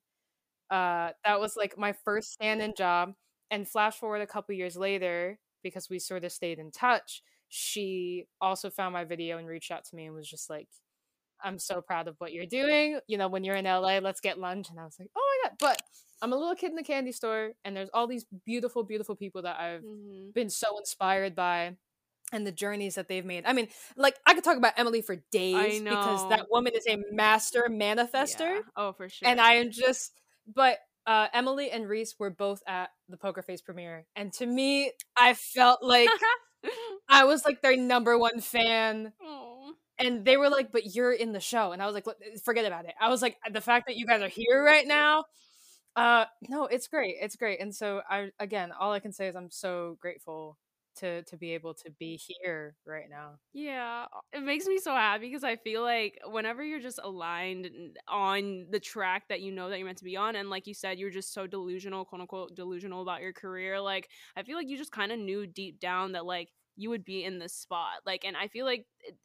Uh, 0.71 1.13
that 1.25 1.41
was 1.41 1.57
like 1.57 1.79
my 1.79 1.95
first 2.05 2.35
stand-in 2.35 2.75
job. 2.77 3.15
And 3.51 3.67
flash 3.67 3.95
forward 3.95 4.23
a 4.23 4.27
couple 4.27 4.57
years 4.57 4.77
later, 4.77 5.39
because 5.63 5.89
we 5.89 6.01
sort 6.01 6.25
of 6.25 6.33
stayed 6.33 6.59
in 6.59 6.73
touch 6.73 7.23
she 7.49 8.27
also 8.41 8.71
found 8.71 8.93
my 8.93 9.05
video 9.05 9.39
and 9.39 9.47
reached 9.47 9.71
out 9.71 9.85
to 9.87 9.97
me 9.97 10.07
and 10.07 10.15
was 10.15 10.29
just 10.29 10.51
like, 10.51 10.69
I'm 11.43 11.59
so 11.59 11.81
proud 11.81 12.09
of 12.09 12.17
what 12.19 12.33
you're 12.33 12.47
doing. 12.47 12.99
You 13.07 13.19
know, 13.19 13.29
when 13.29 13.45
you're 13.45 13.57
in 13.57 13.67
LA, 13.67 13.99
let's 13.99 14.21
get 14.21 14.39
lunch. 14.39 14.71
And 14.71 14.81
I 14.81 14.85
was 14.85 14.97
like, 14.99 15.11
oh 15.17 15.39
my 15.45 15.49
God. 15.49 15.57
But 15.59 15.83
I'm 16.23 16.33
a 16.33 16.37
little 16.37 16.55
kid 16.55 16.71
in 16.71 16.77
the 16.77 16.83
candy 16.83 17.13
store, 17.13 17.53
and 17.65 17.77
there's 17.77 17.91
all 17.93 18.07
these 18.07 18.25
beautiful, 18.47 18.83
beautiful 18.85 19.17
people 19.17 19.43
that 19.43 19.61
I've 19.61 19.83
mm-hmm. 19.83 20.31
been 20.35 20.49
so 20.49 20.79
inspired 20.79 21.35
by 21.35 21.77
and 22.33 22.47
the 22.47 22.53
journeys 22.53 22.97
that 22.97 23.09
they've 23.09 23.25
made. 23.25 23.45
I 23.47 23.53
mean, 23.53 23.69
like 23.97 24.17
I 24.27 24.35
could 24.35 24.45
talk 24.45 24.57
about 24.57 24.73
Emily 24.77 25.03
for 25.03 25.17
days 25.31 25.81
because 25.81 26.29
that 26.31 26.47
woman 26.51 26.73
is 26.75 26.87
a 26.89 26.99
master 27.13 27.67
manifester. 27.71 28.57
Yeah. 28.57 28.61
Oh, 28.77 28.93
for 28.93 29.09
sure. 29.09 29.29
And 29.29 29.41
I 29.41 29.55
am 29.55 29.71
just 29.71 30.13
but 30.53 30.79
uh, 31.07 31.29
Emily 31.33 31.71
and 31.71 31.89
Reece 31.89 32.17
were 32.19 32.31
both 32.31 32.63
at 32.67 32.91
the 33.09 33.17
Poker 33.17 33.43
Face 33.43 33.61
premiere, 33.61 34.07
and 34.17 34.33
to 34.35 34.47
me, 34.47 34.93
I 35.17 35.35
felt 35.35 35.83
like 35.83 36.09
I 37.09 37.25
was 37.25 37.45
like 37.45 37.63
their 37.63 37.77
number 37.77 38.19
one 38.19 38.41
fan. 38.41 39.13
Aww. 39.25 39.73
And 39.99 40.25
they 40.25 40.37
were 40.37 40.51
like, 40.51 40.73
but 40.73 40.95
you're 40.95 41.13
in 41.13 41.33
the 41.33 41.41
show. 41.41 41.73
And 41.73 41.83
I 41.83 41.87
was 41.87 41.95
like, 41.95 42.05
forget 42.45 42.67
about 42.67 42.85
it. 42.85 42.95
I 43.01 43.09
was 43.09 43.23
like, 43.23 43.37
the 43.51 43.63
fact 43.63 43.87
that 43.87 43.97
you 43.97 44.07
guys 44.07 44.21
are 44.21 44.29
here 44.29 44.63
right 44.63 44.87
now, 44.87 45.25
uh, 45.97 46.27
no, 46.49 46.67
it's 46.67 46.87
great. 46.87 47.17
It's 47.21 47.37
great. 47.37 47.61
And 47.61 47.75
so 47.75 48.03
I, 48.09 48.31
again, 48.39 48.73
all 48.79 48.93
I 48.93 49.01
can 49.01 49.13
say 49.13 49.29
is 49.29 49.37
I'm 49.37 49.51
so 49.51 49.97
grateful 50.01 50.59
to 50.97 51.23
to 51.25 51.37
be 51.37 51.53
able 51.53 51.75
to 51.75 51.91
be 51.99 52.17
here 52.17 52.75
right 52.87 53.09
now. 53.09 53.39
Yeah, 53.53 54.07
it 54.33 54.43
makes 54.43 54.67
me 54.67 54.79
so 54.79 54.93
happy 54.93 55.27
because 55.29 55.45
I 55.45 55.57
feel 55.57 55.83
like 55.83 56.19
whenever 56.27 56.63
you're 56.63 56.81
just 56.81 57.01
aligned 57.03 57.71
on 58.09 58.67
the 58.71 58.81
track 58.81 59.25
that 59.29 59.41
you 59.41 59.53
know 59.53 59.69
that 59.69 59.79
you're 59.79 59.87
meant 59.87 59.99
to 59.99 60.05
be 60.05 60.17
on, 60.17 60.37
and 60.37 60.51
like 60.51 60.67
you 60.67 60.75
said, 60.75 60.99
you're 60.99 61.11
just 61.11 61.33
so 61.33 61.47
delusional, 61.47 62.05
quote 62.05 62.23
unquote, 62.23 62.55
delusional 62.55 63.03
about 63.03 63.21
your 63.21 63.33
career. 63.33 63.81
Like 63.81 64.09
I 64.37 64.43
feel 64.43 64.57
like 64.57 64.69
you 64.69 64.77
just 64.77 64.93
kind 64.93 65.13
of 65.13 65.19
knew 65.19 65.47
deep 65.47 65.81
down 65.81 66.13
that 66.13 66.27
like 66.27 66.49
you 66.77 66.91
would 66.91 67.05
be 67.05 67.25
in 67.25 67.39
this 67.39 67.55
spot. 67.55 68.03
Like, 68.05 68.25
and 68.25 68.37
I 68.37 68.49
feel 68.49 68.65
like. 68.65 68.87
It, 69.01 69.17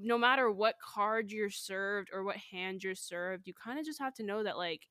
no 0.00 0.18
matter 0.18 0.50
what 0.50 0.74
card 0.80 1.30
you're 1.30 1.50
served 1.50 2.10
or 2.12 2.22
what 2.22 2.36
hand 2.36 2.82
you're 2.82 2.94
served, 2.94 3.46
you 3.46 3.54
kind 3.54 3.78
of 3.78 3.84
just 3.84 3.98
have 3.98 4.14
to 4.14 4.22
know 4.22 4.42
that 4.42 4.56
like 4.56 4.82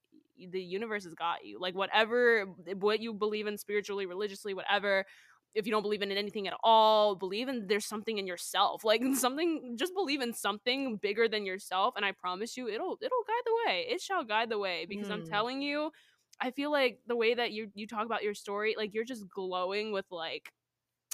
the 0.51 0.61
universe 0.61 1.03
has 1.03 1.13
got 1.13 1.45
you. 1.45 1.59
Like 1.59 1.75
whatever 1.75 2.45
what 2.79 2.99
you 2.99 3.13
believe 3.13 3.47
in 3.47 3.57
spiritually, 3.57 4.05
religiously, 4.05 4.53
whatever, 4.53 5.05
if 5.53 5.65
you 5.65 5.71
don't 5.71 5.81
believe 5.81 6.01
in 6.01 6.11
anything 6.11 6.47
at 6.47 6.53
all, 6.63 7.15
believe 7.15 7.47
in 7.47 7.67
there's 7.67 7.85
something 7.85 8.17
in 8.17 8.27
yourself. 8.27 8.83
Like 8.87 9.01
something 9.15 9.75
just 9.77 9.93
believe 9.93 10.21
in 10.21 10.33
something 10.33 10.97
bigger 10.97 11.27
than 11.27 11.45
yourself 11.45 11.95
and 11.95 12.05
I 12.05 12.11
promise 12.11 12.57
you 12.57 12.67
it'll 12.67 12.97
it'll 13.01 13.25
guide 13.27 13.43
the 13.45 13.57
way. 13.65 13.85
It 13.89 14.01
shall 14.01 14.23
guide 14.23 14.49
the 14.49 14.59
way 14.59 14.85
because 14.87 15.07
mm. 15.07 15.13
I'm 15.13 15.21
hmm. 15.21 15.29
telling 15.29 15.61
you 15.61 15.91
I 16.39 16.51
feel 16.51 16.71
like 16.71 16.99
the 17.07 17.15
way 17.15 17.33
that 17.33 17.51
you 17.51 17.69
you 17.73 17.87
talk 17.87 18.05
about 18.05 18.23
your 18.23 18.33
story 18.33 18.75
like 18.77 18.93
you're 18.93 19.03
just 19.03 19.27
glowing 19.29 19.91
with 19.91 20.05
like 20.11 20.51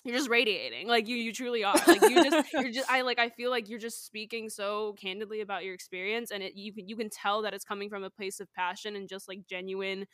you're 0.03 0.15
just 0.15 0.29
radiating 0.29 0.87
like 0.87 1.07
you 1.07 1.15
you 1.15 1.31
truly 1.31 1.63
are 1.63 1.75
like 1.87 2.01
you 2.01 2.23
just 2.29 2.53
you're 2.53 2.71
just 2.71 2.89
i 2.89 3.01
like 3.01 3.19
i 3.19 3.29
feel 3.29 3.49
like 3.49 3.69
you're 3.69 3.79
just 3.79 4.05
speaking 4.05 4.49
so 4.49 4.93
candidly 4.99 5.41
about 5.41 5.63
your 5.63 5.73
experience 5.73 6.31
and 6.31 6.43
it 6.43 6.53
you 6.55 6.73
can 6.73 6.87
you 6.87 6.95
can 6.95 7.09
tell 7.09 7.41
that 7.41 7.53
it's 7.53 7.65
coming 7.65 7.89
from 7.89 8.03
a 8.03 8.09
place 8.09 8.39
of 8.39 8.51
passion 8.53 8.95
and 8.95 9.07
just 9.07 9.27
like 9.27 9.39
genuine 9.47 10.05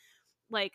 like 0.50 0.72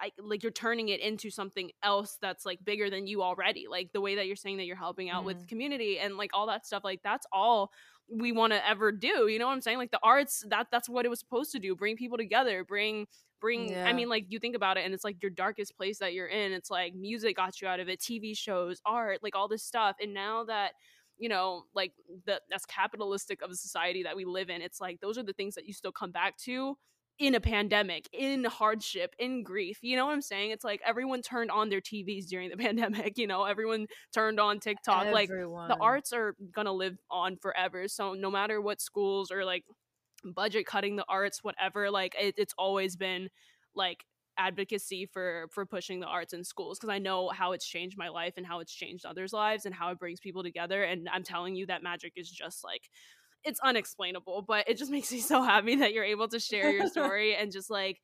I, 0.00 0.12
like 0.22 0.44
you're 0.44 0.52
turning 0.52 0.90
it 0.90 1.00
into 1.00 1.28
something 1.28 1.70
else 1.82 2.18
that's 2.22 2.46
like 2.46 2.60
bigger 2.64 2.88
than 2.88 3.08
you 3.08 3.20
already 3.20 3.66
like 3.68 3.90
the 3.92 4.00
way 4.00 4.14
that 4.14 4.28
you're 4.28 4.36
saying 4.36 4.58
that 4.58 4.64
you're 4.64 4.76
helping 4.76 5.10
out 5.10 5.22
mm. 5.22 5.26
with 5.26 5.48
community 5.48 5.98
and 5.98 6.16
like 6.16 6.30
all 6.34 6.46
that 6.46 6.64
stuff 6.64 6.84
like 6.84 7.00
that's 7.02 7.26
all 7.32 7.72
we 8.08 8.30
want 8.30 8.52
to 8.52 8.68
ever 8.68 8.92
do 8.92 9.26
you 9.26 9.38
know 9.38 9.46
what 9.46 9.52
i'm 9.52 9.60
saying 9.60 9.76
like 9.76 9.90
the 9.90 9.98
arts 10.02 10.44
that 10.48 10.68
that's 10.70 10.88
what 10.88 11.04
it 11.04 11.08
was 11.08 11.18
supposed 11.18 11.50
to 11.50 11.58
do 11.58 11.74
bring 11.74 11.96
people 11.96 12.16
together 12.16 12.64
bring 12.64 13.06
bring 13.40 13.70
yeah. 13.70 13.84
i 13.86 13.92
mean 13.92 14.08
like 14.08 14.26
you 14.28 14.38
think 14.38 14.56
about 14.56 14.76
it 14.76 14.84
and 14.84 14.94
it's 14.94 15.04
like 15.04 15.22
your 15.22 15.30
darkest 15.30 15.76
place 15.76 15.98
that 15.98 16.12
you're 16.12 16.26
in 16.26 16.52
it's 16.52 16.70
like 16.70 16.94
music 16.94 17.36
got 17.36 17.60
you 17.60 17.68
out 17.68 17.80
of 17.80 17.88
it 17.88 18.00
tv 18.00 18.36
shows 18.36 18.80
art 18.84 19.20
like 19.22 19.36
all 19.36 19.48
this 19.48 19.62
stuff 19.62 19.96
and 20.00 20.12
now 20.12 20.44
that 20.44 20.72
you 21.18 21.28
know 21.28 21.64
like 21.74 21.92
the 22.26 22.40
that's 22.50 22.66
capitalistic 22.66 23.42
of 23.42 23.50
a 23.50 23.54
society 23.54 24.02
that 24.02 24.16
we 24.16 24.24
live 24.24 24.50
in 24.50 24.62
it's 24.62 24.80
like 24.80 25.00
those 25.00 25.18
are 25.18 25.22
the 25.22 25.32
things 25.32 25.54
that 25.54 25.66
you 25.66 25.72
still 25.72 25.92
come 25.92 26.10
back 26.10 26.36
to 26.36 26.76
in 27.18 27.34
a 27.34 27.40
pandemic, 27.40 28.08
in 28.12 28.44
hardship, 28.44 29.14
in 29.18 29.42
grief. 29.42 29.78
You 29.82 29.96
know 29.96 30.06
what 30.06 30.12
I'm 30.12 30.22
saying? 30.22 30.52
It's 30.52 30.64
like 30.64 30.80
everyone 30.86 31.22
turned 31.22 31.50
on 31.50 31.68
their 31.68 31.80
TVs 31.80 32.26
during 32.26 32.48
the 32.48 32.56
pandemic, 32.64 33.18
you 33.18 33.26
know, 33.26 33.44
everyone 33.44 33.86
turned 34.14 34.38
on 34.38 34.60
TikTok. 34.60 35.06
Everyone. 35.06 35.68
Like 35.68 35.76
the 35.76 35.82
arts 35.82 36.12
are 36.12 36.36
gonna 36.54 36.72
live 36.72 36.96
on 37.10 37.36
forever. 37.36 37.88
So 37.88 38.14
no 38.14 38.30
matter 38.30 38.60
what 38.60 38.80
schools 38.80 39.30
or 39.30 39.44
like 39.44 39.64
budget 40.24 40.66
cutting 40.66 40.96
the 40.96 41.04
arts, 41.08 41.42
whatever, 41.42 41.90
like 41.90 42.14
it, 42.18 42.34
it's 42.38 42.54
always 42.58 42.96
been 42.96 43.28
like 43.74 44.04
advocacy 44.38 45.06
for 45.12 45.48
for 45.50 45.66
pushing 45.66 46.00
the 46.00 46.06
arts 46.06 46.32
in 46.32 46.44
schools 46.44 46.78
because 46.78 46.92
I 46.92 46.98
know 46.98 47.28
how 47.28 47.52
it's 47.52 47.66
changed 47.66 47.98
my 47.98 48.08
life 48.08 48.34
and 48.36 48.46
how 48.46 48.60
it's 48.60 48.72
changed 48.72 49.04
others' 49.04 49.32
lives 49.32 49.66
and 49.66 49.74
how 49.74 49.90
it 49.90 49.98
brings 49.98 50.20
people 50.20 50.42
together. 50.42 50.82
And 50.84 51.08
I'm 51.12 51.24
telling 51.24 51.56
you 51.56 51.66
that 51.66 51.82
magic 51.82 52.12
is 52.16 52.30
just 52.30 52.64
like 52.64 52.88
it's 53.44 53.60
unexplainable, 53.60 54.44
but 54.46 54.68
it 54.68 54.78
just 54.78 54.90
makes 54.92 55.12
me 55.12 55.20
so 55.20 55.42
happy 55.42 55.76
that 55.76 55.92
you're 55.92 56.04
able 56.04 56.28
to 56.28 56.38
share 56.38 56.70
your 56.70 56.86
story 56.88 57.34
and 57.34 57.52
just 57.52 57.70
like 57.70 57.98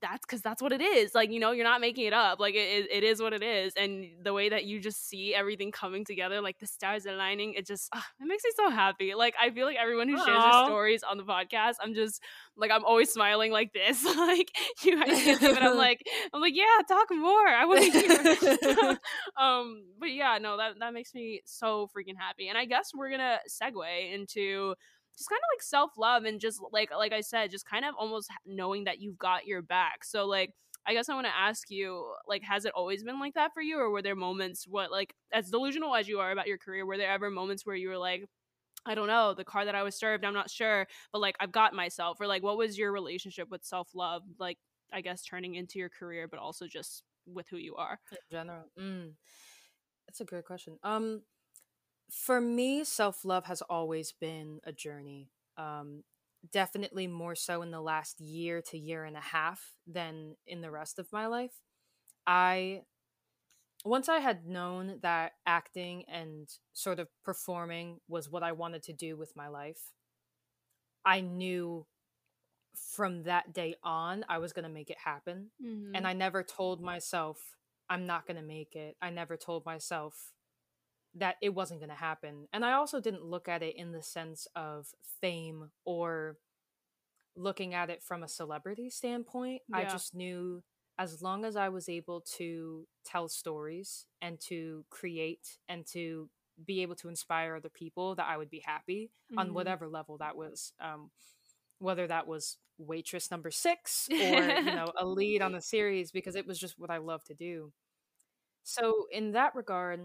that's 0.00 0.24
because 0.24 0.42
that's 0.42 0.62
what 0.62 0.72
it 0.72 0.80
is. 0.80 1.14
Like, 1.14 1.30
you 1.30 1.40
know, 1.40 1.52
you're 1.52 1.64
not 1.64 1.80
making 1.80 2.06
it 2.06 2.12
up. 2.12 2.40
Like, 2.40 2.54
it, 2.54 2.88
it 2.90 3.04
is 3.04 3.20
what 3.20 3.32
it 3.32 3.42
is. 3.42 3.72
And 3.76 4.06
the 4.22 4.32
way 4.32 4.48
that 4.48 4.64
you 4.64 4.80
just 4.80 5.08
see 5.08 5.34
everything 5.34 5.72
coming 5.72 6.04
together, 6.04 6.40
like 6.40 6.58
the 6.58 6.66
stars 6.66 7.06
aligning, 7.06 7.54
it 7.54 7.66
just, 7.66 7.88
uh, 7.92 8.00
it 8.20 8.26
makes 8.26 8.44
me 8.44 8.50
so 8.56 8.70
happy. 8.70 9.14
Like, 9.14 9.34
I 9.40 9.50
feel 9.50 9.66
like 9.66 9.76
everyone 9.80 10.08
who 10.08 10.16
shares 10.16 10.26
their 10.26 10.66
stories 10.66 11.02
on 11.02 11.16
the 11.16 11.24
podcast, 11.24 11.74
I'm 11.82 11.94
just, 11.94 12.22
like, 12.56 12.70
I'm 12.70 12.84
always 12.84 13.12
smiling 13.12 13.52
like 13.52 13.72
this. 13.72 14.04
like, 14.16 14.50
you 14.84 14.96
guys 15.04 15.38
see, 15.38 15.46
I'm 15.46 15.76
like, 15.76 16.06
I'm 16.32 16.40
like, 16.40 16.54
yeah, 16.54 16.64
talk 16.86 17.08
more. 17.10 17.48
I 17.48 17.64
want 17.64 17.82
to 17.82 17.90
hear. 17.90 18.98
um, 19.36 19.84
but 19.98 20.12
yeah, 20.12 20.38
no, 20.40 20.56
that, 20.56 20.78
that 20.80 20.92
makes 20.92 21.14
me 21.14 21.42
so 21.44 21.88
freaking 21.96 22.16
happy. 22.18 22.48
And 22.48 22.58
I 22.58 22.64
guess 22.64 22.90
we're 22.94 23.10
going 23.10 23.20
to 23.20 23.38
segue 23.48 24.14
into 24.14 24.74
just 25.18 25.28
kind 25.28 25.38
of 25.38 25.56
like 25.56 25.62
self 25.62 25.98
love 25.98 26.24
and 26.24 26.40
just 26.40 26.60
like 26.72 26.90
like 26.96 27.12
I 27.12 27.20
said, 27.20 27.50
just 27.50 27.68
kind 27.68 27.84
of 27.84 27.94
almost 27.98 28.30
knowing 28.46 28.84
that 28.84 29.00
you've 29.00 29.18
got 29.18 29.46
your 29.46 29.60
back. 29.62 30.04
So 30.04 30.26
like 30.26 30.54
I 30.86 30.94
guess 30.94 31.10
I 31.10 31.14
want 31.14 31.26
to 31.26 31.36
ask 31.36 31.70
you, 31.70 32.14
like, 32.26 32.42
has 32.44 32.64
it 32.64 32.72
always 32.74 33.04
been 33.04 33.20
like 33.20 33.34
that 33.34 33.52
for 33.52 33.60
you, 33.60 33.78
or 33.78 33.90
were 33.90 34.00
there 34.00 34.16
moments, 34.16 34.66
what 34.66 34.90
like 34.90 35.14
as 35.32 35.50
delusional 35.50 35.94
as 35.94 36.08
you 36.08 36.20
are 36.20 36.30
about 36.30 36.46
your 36.46 36.56
career, 36.56 36.86
were 36.86 36.96
there 36.96 37.10
ever 37.10 37.30
moments 37.30 37.66
where 37.66 37.76
you 37.76 37.88
were 37.88 37.98
like, 37.98 38.24
I 38.86 38.94
don't 38.94 39.08
know, 39.08 39.34
the 39.34 39.44
car 39.44 39.66
that 39.66 39.74
I 39.74 39.82
was 39.82 39.96
served, 39.96 40.24
I'm 40.24 40.32
not 40.32 40.50
sure, 40.50 40.86
but 41.12 41.20
like 41.20 41.36
I've 41.40 41.52
got 41.52 41.74
myself, 41.74 42.18
or 42.20 42.26
like 42.26 42.42
what 42.42 42.56
was 42.56 42.78
your 42.78 42.90
relationship 42.92 43.50
with 43.50 43.64
self 43.64 43.90
love, 43.94 44.22
like 44.38 44.56
I 44.92 45.02
guess 45.02 45.24
turning 45.24 45.56
into 45.56 45.78
your 45.78 45.90
career, 45.90 46.26
but 46.26 46.38
also 46.40 46.66
just 46.66 47.02
with 47.26 47.48
who 47.50 47.58
you 47.58 47.74
are 47.76 47.98
in 48.10 48.18
general. 48.30 48.64
Mm. 48.80 49.12
That's 50.06 50.22
a 50.22 50.24
great 50.24 50.46
question. 50.46 50.78
Um, 50.82 51.20
for 52.10 52.40
me, 52.40 52.84
self 52.84 53.24
love 53.24 53.46
has 53.46 53.62
always 53.62 54.12
been 54.12 54.60
a 54.64 54.72
journey. 54.72 55.30
Um, 55.56 56.04
definitely 56.52 57.06
more 57.06 57.34
so 57.34 57.62
in 57.62 57.70
the 57.70 57.80
last 57.80 58.20
year 58.20 58.62
to 58.62 58.78
year 58.78 59.04
and 59.04 59.16
a 59.16 59.20
half 59.20 59.74
than 59.86 60.36
in 60.46 60.60
the 60.60 60.70
rest 60.70 60.98
of 60.98 61.12
my 61.12 61.26
life. 61.26 61.60
I, 62.26 62.82
once 63.84 64.08
I 64.08 64.18
had 64.18 64.46
known 64.46 64.98
that 65.02 65.32
acting 65.46 66.04
and 66.08 66.48
sort 66.72 67.00
of 67.00 67.08
performing 67.24 67.98
was 68.08 68.30
what 68.30 68.42
I 68.42 68.52
wanted 68.52 68.82
to 68.84 68.92
do 68.92 69.16
with 69.16 69.32
my 69.34 69.48
life, 69.48 69.92
I 71.04 71.20
knew 71.20 71.86
from 72.94 73.24
that 73.24 73.52
day 73.52 73.74
on 73.82 74.24
I 74.28 74.38
was 74.38 74.52
going 74.52 74.64
to 74.64 74.68
make 74.68 74.90
it 74.90 74.98
happen. 75.04 75.50
Mm-hmm. 75.64 75.94
And 75.94 76.06
I 76.06 76.12
never 76.12 76.42
told 76.42 76.80
myself, 76.80 77.38
I'm 77.90 78.06
not 78.06 78.26
going 78.26 78.36
to 78.36 78.42
make 78.42 78.76
it. 78.76 78.96
I 79.00 79.10
never 79.10 79.36
told 79.36 79.64
myself, 79.64 80.32
that 81.18 81.36
it 81.42 81.50
wasn't 81.50 81.80
going 81.80 81.90
to 81.90 81.96
happen. 81.96 82.48
And 82.52 82.64
I 82.64 82.72
also 82.72 83.00
didn't 83.00 83.24
look 83.24 83.48
at 83.48 83.62
it 83.62 83.76
in 83.76 83.92
the 83.92 84.02
sense 84.02 84.46
of 84.56 84.88
fame 85.20 85.70
or 85.84 86.36
looking 87.36 87.74
at 87.74 87.90
it 87.90 88.02
from 88.02 88.22
a 88.22 88.28
celebrity 88.28 88.90
standpoint. 88.90 89.62
Yeah. 89.68 89.78
I 89.78 89.84
just 89.84 90.14
knew 90.14 90.62
as 90.98 91.22
long 91.22 91.44
as 91.44 91.56
I 91.56 91.68
was 91.68 91.88
able 91.88 92.22
to 92.36 92.86
tell 93.04 93.28
stories 93.28 94.06
and 94.20 94.40
to 94.48 94.84
create 94.90 95.58
and 95.68 95.86
to 95.92 96.28
be 96.66 96.82
able 96.82 96.96
to 96.96 97.08
inspire 97.08 97.54
other 97.54 97.68
people, 97.68 98.16
that 98.16 98.26
I 98.28 98.36
would 98.36 98.50
be 98.50 98.62
happy 98.64 99.12
mm-hmm. 99.30 99.38
on 99.38 99.54
whatever 99.54 99.86
level 99.86 100.18
that 100.18 100.36
was. 100.36 100.72
Um, 100.80 101.10
whether 101.78 102.06
that 102.06 102.26
was 102.26 102.56
waitress 102.78 103.30
number 103.30 103.50
six 103.50 104.08
or 104.10 104.16
you 104.16 104.62
know 104.64 104.92
a 104.98 105.06
lead 105.06 105.42
on 105.42 105.52
the 105.52 105.60
series 105.60 106.10
because 106.10 106.36
it 106.36 106.46
was 106.46 106.58
just 106.58 106.78
what 106.78 106.90
i 106.90 106.98
love 106.98 107.22
to 107.24 107.34
do 107.34 107.72
so 108.62 109.06
in 109.10 109.32
that 109.32 109.54
regard 109.54 110.00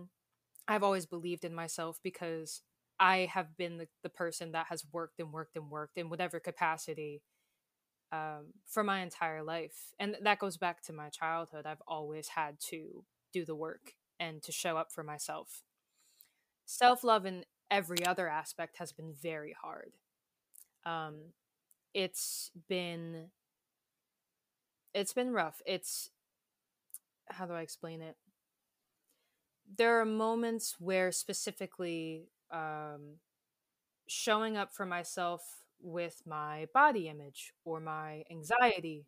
I've 0.67 0.83
always 0.83 1.05
believed 1.05 1.43
in 1.45 1.53
myself 1.53 1.99
because 2.03 2.61
I 2.99 3.29
have 3.33 3.57
been 3.57 3.77
the, 3.77 3.87
the 4.01 4.09
person 4.09 4.51
that 4.53 4.67
has 4.67 4.85
worked 4.91 5.19
and 5.19 5.31
worked 5.33 5.55
and 5.57 5.69
worked 5.69 5.97
in 5.97 6.09
whatever 6.09 6.39
capacity 6.39 7.21
um, 8.11 8.53
for 8.67 8.83
my 8.83 9.01
entire 9.01 9.43
life. 9.43 9.93
And 9.99 10.15
that 10.23 10.39
goes 10.39 10.57
back 10.57 10.81
to 10.83 10.93
my 10.93 11.09
childhood. 11.09 11.65
I've 11.65 11.81
always 11.87 12.29
had 12.29 12.59
to 12.69 13.03
do 13.33 13.43
the 13.45 13.55
work 13.55 13.93
and 14.19 14.41
to 14.43 14.51
show 14.51 14.77
up 14.77 14.91
for 14.91 15.03
myself. 15.03 15.63
Self 16.65 17.03
love 17.03 17.25
in 17.25 17.45
every 17.69 18.05
other 18.05 18.29
aspect 18.29 18.77
has 18.77 18.91
been 18.91 19.13
very 19.13 19.55
hard. 19.59 19.93
Um, 20.85 21.33
it's 21.93 22.51
been 22.67 23.29
it's 24.93 25.13
been 25.13 25.31
rough. 25.31 25.61
It's 25.65 26.11
how 27.29 27.45
do 27.45 27.53
I 27.53 27.61
explain 27.61 28.01
it? 28.01 28.15
There 29.77 29.99
are 29.99 30.05
moments 30.05 30.75
where 30.79 31.11
specifically 31.11 32.29
um, 32.51 33.15
showing 34.07 34.57
up 34.57 34.73
for 34.73 34.85
myself 34.85 35.41
with 35.81 36.21
my 36.25 36.67
body 36.73 37.09
image 37.09 37.53
or 37.65 37.79
my 37.79 38.23
anxiety 38.31 39.05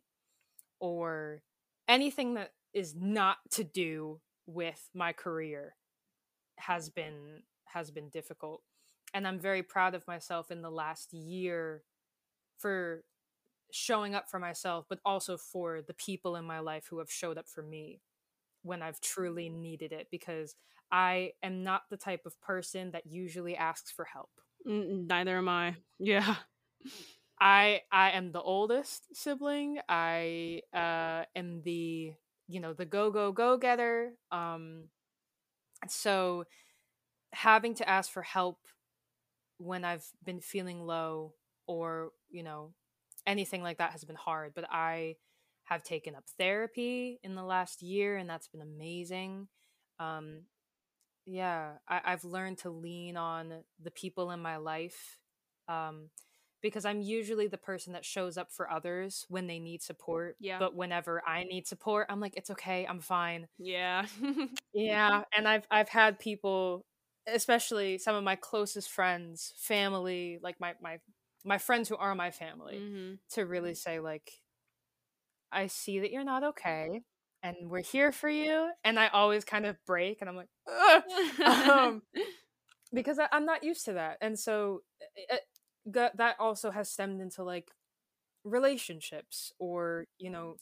or 0.80 1.42
anything 1.88 2.34
that 2.34 2.52
is 2.74 2.94
not 2.94 3.38
to 3.50 3.64
do 3.64 4.20
with 4.46 4.90
my 4.94 5.12
career 5.12 5.74
has 6.58 6.88
been 6.90 7.42
has 7.66 7.90
been 7.90 8.08
difficult. 8.10 8.62
And 9.14 9.26
i'm 9.26 9.38
very 9.38 9.62
proud 9.62 9.94
of 9.94 10.06
myself 10.06 10.50
in 10.50 10.62
the 10.62 10.70
last 10.70 11.12
year 11.14 11.82
for 12.58 13.04
showing 13.72 14.14
up 14.14 14.28
for 14.30 14.38
myself 14.38 14.86
but 14.88 15.00
also 15.04 15.36
for 15.36 15.82
the 15.82 15.94
people 15.94 16.36
in 16.36 16.44
my 16.44 16.60
life 16.60 16.86
who 16.90 16.98
have 16.98 17.10
showed 17.10 17.38
up 17.38 17.48
for 17.48 17.62
me 17.62 18.00
when 18.66 18.82
I've 18.82 19.00
truly 19.00 19.48
needed 19.48 19.92
it 19.92 20.08
because 20.10 20.54
I 20.90 21.32
am 21.42 21.62
not 21.62 21.82
the 21.90 21.96
type 21.96 22.26
of 22.26 22.40
person 22.40 22.92
that 22.92 23.06
usually 23.06 23.56
asks 23.56 23.90
for 23.90 24.04
help. 24.04 24.30
Neither 24.64 25.38
am 25.38 25.48
I. 25.48 25.76
Yeah. 25.98 26.36
I 27.40 27.82
I 27.92 28.10
am 28.12 28.32
the 28.32 28.40
oldest 28.40 29.14
sibling. 29.14 29.78
I 29.88 30.62
uh 30.74 31.24
am 31.34 31.62
the 31.62 32.14
you 32.48 32.60
know 32.60 32.72
the 32.72 32.86
go 32.86 33.10
go 33.10 33.32
go 33.32 33.56
getter. 33.58 34.12
Um 34.32 34.84
so 35.88 36.44
having 37.32 37.74
to 37.76 37.88
ask 37.88 38.10
for 38.10 38.22
help 38.22 38.58
when 39.58 39.84
I've 39.84 40.06
been 40.24 40.40
feeling 40.40 40.84
low 40.84 41.34
or 41.66 42.10
you 42.30 42.42
know 42.42 42.74
anything 43.26 43.62
like 43.62 43.78
that 43.78 43.92
has 43.92 44.04
been 44.04 44.16
hard, 44.16 44.52
but 44.54 44.64
I 44.70 45.16
have 45.66 45.82
taken 45.82 46.14
up 46.14 46.24
therapy 46.38 47.18
in 47.22 47.34
the 47.34 47.42
last 47.42 47.82
year, 47.82 48.16
and 48.16 48.28
that's 48.28 48.48
been 48.48 48.62
amazing. 48.62 49.48
Um, 49.98 50.42
yeah, 51.26 51.72
I, 51.88 52.00
have 52.04 52.24
learned 52.24 52.58
to 52.58 52.70
lean 52.70 53.16
on 53.16 53.52
the 53.82 53.90
people 53.90 54.30
in 54.30 54.40
my 54.40 54.58
life 54.58 55.18
um, 55.68 56.10
because 56.62 56.84
I'm 56.84 57.00
usually 57.00 57.48
the 57.48 57.58
person 57.58 57.94
that 57.94 58.04
shows 58.04 58.38
up 58.38 58.52
for 58.52 58.70
others 58.70 59.26
when 59.28 59.48
they 59.48 59.58
need 59.58 59.82
support. 59.82 60.36
Yeah. 60.38 60.60
But 60.60 60.76
whenever 60.76 61.20
I 61.26 61.42
need 61.42 61.66
support, 61.66 62.06
I'm 62.08 62.20
like, 62.20 62.34
it's 62.36 62.50
okay, 62.50 62.86
I'm 62.88 63.00
fine. 63.00 63.48
Yeah. 63.58 64.06
yeah, 64.72 65.22
and 65.36 65.48
I've 65.48 65.66
I've 65.68 65.88
had 65.88 66.20
people, 66.20 66.86
especially 67.26 67.98
some 67.98 68.14
of 68.14 68.22
my 68.22 68.36
closest 68.36 68.88
friends, 68.90 69.52
family, 69.56 70.38
like 70.40 70.60
my 70.60 70.74
my 70.80 71.00
my 71.44 71.58
friends 71.58 71.88
who 71.88 71.96
are 71.96 72.14
my 72.14 72.30
family, 72.30 72.76
mm-hmm. 72.76 73.14
to 73.30 73.46
really 73.46 73.74
say 73.74 73.98
like 73.98 74.30
I 75.52 75.66
see 75.68 76.00
that 76.00 76.10
you're 76.10 76.24
not 76.24 76.44
okay 76.44 77.02
and 77.42 77.56
we're 77.70 77.82
here 77.82 78.12
for 78.12 78.28
you. 78.28 78.70
And 78.84 78.98
I 78.98 79.08
always 79.08 79.44
kind 79.44 79.66
of 79.66 79.76
break 79.86 80.18
and 80.20 80.30
I'm 80.30 80.36
like, 80.36 80.48
um, 81.46 82.02
because 82.92 83.18
I, 83.18 83.28
am 83.32 83.46
not 83.46 83.64
used 83.64 83.84
to 83.86 83.94
that. 83.94 84.18
And 84.20 84.38
so 84.38 84.82
it, 85.00 85.26
eh, 85.30 85.34
it, 85.34 85.96
eh, 85.96 86.08
that 86.16 86.36
also 86.38 86.70
has 86.70 86.90
stemmed 86.90 87.20
into 87.20 87.44
like 87.44 87.70
relationships 88.44 89.52
or, 89.58 90.06
you 90.18 90.30
know, 90.30 90.56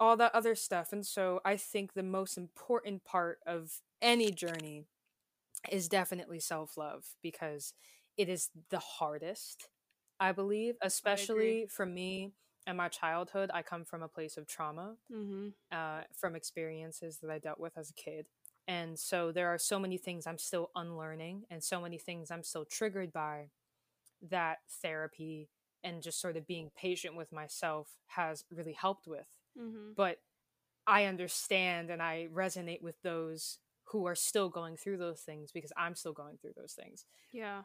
all 0.00 0.16
that 0.16 0.34
other 0.34 0.54
stuff. 0.54 0.92
And 0.92 1.04
so 1.04 1.40
I 1.44 1.56
think 1.56 1.92
the 1.92 2.02
most 2.02 2.36
important 2.36 3.04
part 3.04 3.38
of 3.46 3.80
any 4.00 4.30
journey 4.30 4.84
is 5.70 5.88
definitely 5.88 6.40
self 6.40 6.76
love 6.76 7.04
because 7.22 7.74
it 8.16 8.28
is 8.28 8.50
the 8.70 8.78
hardest, 8.78 9.68
I 10.20 10.32
believe, 10.32 10.74
especially 10.82 11.64
I 11.64 11.66
for 11.68 11.86
me 11.86 12.32
in 12.68 12.76
my 12.76 12.88
childhood, 12.88 13.50
I 13.52 13.62
come 13.62 13.84
from 13.84 14.02
a 14.02 14.08
place 14.08 14.36
of 14.36 14.46
trauma 14.46 14.96
mm-hmm. 15.12 15.48
uh, 15.72 16.02
from 16.14 16.36
experiences 16.36 17.18
that 17.22 17.30
I 17.30 17.38
dealt 17.38 17.58
with 17.58 17.76
as 17.78 17.90
a 17.90 17.94
kid. 17.94 18.26
And 18.68 18.98
so 18.98 19.32
there 19.32 19.48
are 19.48 19.58
so 19.58 19.78
many 19.78 19.96
things 19.96 20.26
I'm 20.26 20.38
still 20.38 20.70
unlearning 20.76 21.44
and 21.50 21.64
so 21.64 21.80
many 21.80 21.96
things 21.96 22.30
I'm 22.30 22.42
still 22.42 22.66
triggered 22.66 23.12
by 23.12 23.46
that 24.30 24.58
therapy 24.82 25.48
and 25.82 26.02
just 26.02 26.20
sort 26.20 26.36
of 26.36 26.46
being 26.46 26.70
patient 26.76 27.16
with 27.16 27.32
myself 27.32 27.88
has 28.08 28.44
really 28.50 28.74
helped 28.74 29.06
with. 29.06 29.26
Mm-hmm. 29.58 29.92
But 29.96 30.18
I 30.86 31.06
understand 31.06 31.90
and 31.90 32.02
I 32.02 32.28
resonate 32.32 32.82
with 32.82 33.00
those 33.02 33.58
who 33.84 34.06
are 34.06 34.14
still 34.14 34.50
going 34.50 34.76
through 34.76 34.98
those 34.98 35.20
things 35.20 35.50
because 35.50 35.72
I'm 35.76 35.94
still 35.94 36.12
going 36.12 36.36
through 36.36 36.52
those 36.56 36.74
things. 36.74 37.06
Yeah. 37.32 37.62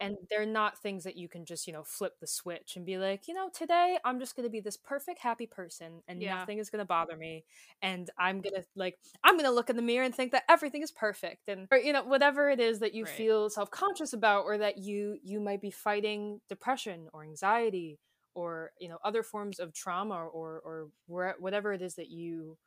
And 0.00 0.16
they're 0.28 0.44
not 0.46 0.78
things 0.78 1.04
that 1.04 1.16
you 1.16 1.28
can 1.28 1.44
just, 1.46 1.66
you 1.66 1.72
know, 1.72 1.82
flip 1.82 2.14
the 2.20 2.26
switch 2.26 2.76
and 2.76 2.84
be 2.84 2.98
like, 2.98 3.28
you 3.28 3.34
know, 3.34 3.48
today 3.52 3.98
I'm 4.04 4.18
just 4.20 4.36
going 4.36 4.44
to 4.46 4.50
be 4.50 4.60
this 4.60 4.76
perfect 4.76 5.20
happy 5.20 5.46
person 5.46 6.02
and 6.06 6.20
Yeah. 6.20 6.28
nothing 6.28 6.58
is 6.58 6.68
going 6.70 6.80
to 6.80 6.84
bother 6.86 7.16
me 7.16 7.44
and 7.82 8.10
I'm 8.18 8.40
going 8.42 8.54
to 8.54 8.64
like 8.76 8.98
I'm 9.24 9.34
going 9.36 9.44
to 9.46 9.50
look 9.50 9.70
in 9.70 9.76
the 9.76 9.82
mirror 9.82 10.04
and 10.04 10.14
think 10.14 10.32
that 10.32 10.44
everything 10.48 10.82
is 10.82 10.90
perfect 10.92 11.48
and 11.48 11.66
or 11.70 11.78
you 11.78 11.92
know 11.92 12.02
whatever 12.04 12.50
it 12.50 12.60
is 12.60 12.80
that 12.80 12.94
you 12.94 13.04
Right. 13.04 13.06
feel 13.06 13.48
self-conscious 13.48 14.12
about 14.12 14.44
or 14.44 14.58
that 14.58 14.78
you 14.78 15.18
you 15.22 15.40
might 15.40 15.60
be 15.62 15.70
fighting 15.70 16.40
depression 16.48 17.08
or 17.12 17.22
anxiety 17.24 17.98
or 18.34 18.72
you 18.78 18.88
know 18.88 18.98
other 19.04 19.22
forms 19.22 19.58
of 19.58 19.72
trauma 19.72 20.16
or 20.26 20.60
or 20.60 20.88
where, 21.06 21.34
whatever 21.38 21.72
it 21.72 21.82
is 21.82 21.94
that 21.96 22.10
you 22.10 22.58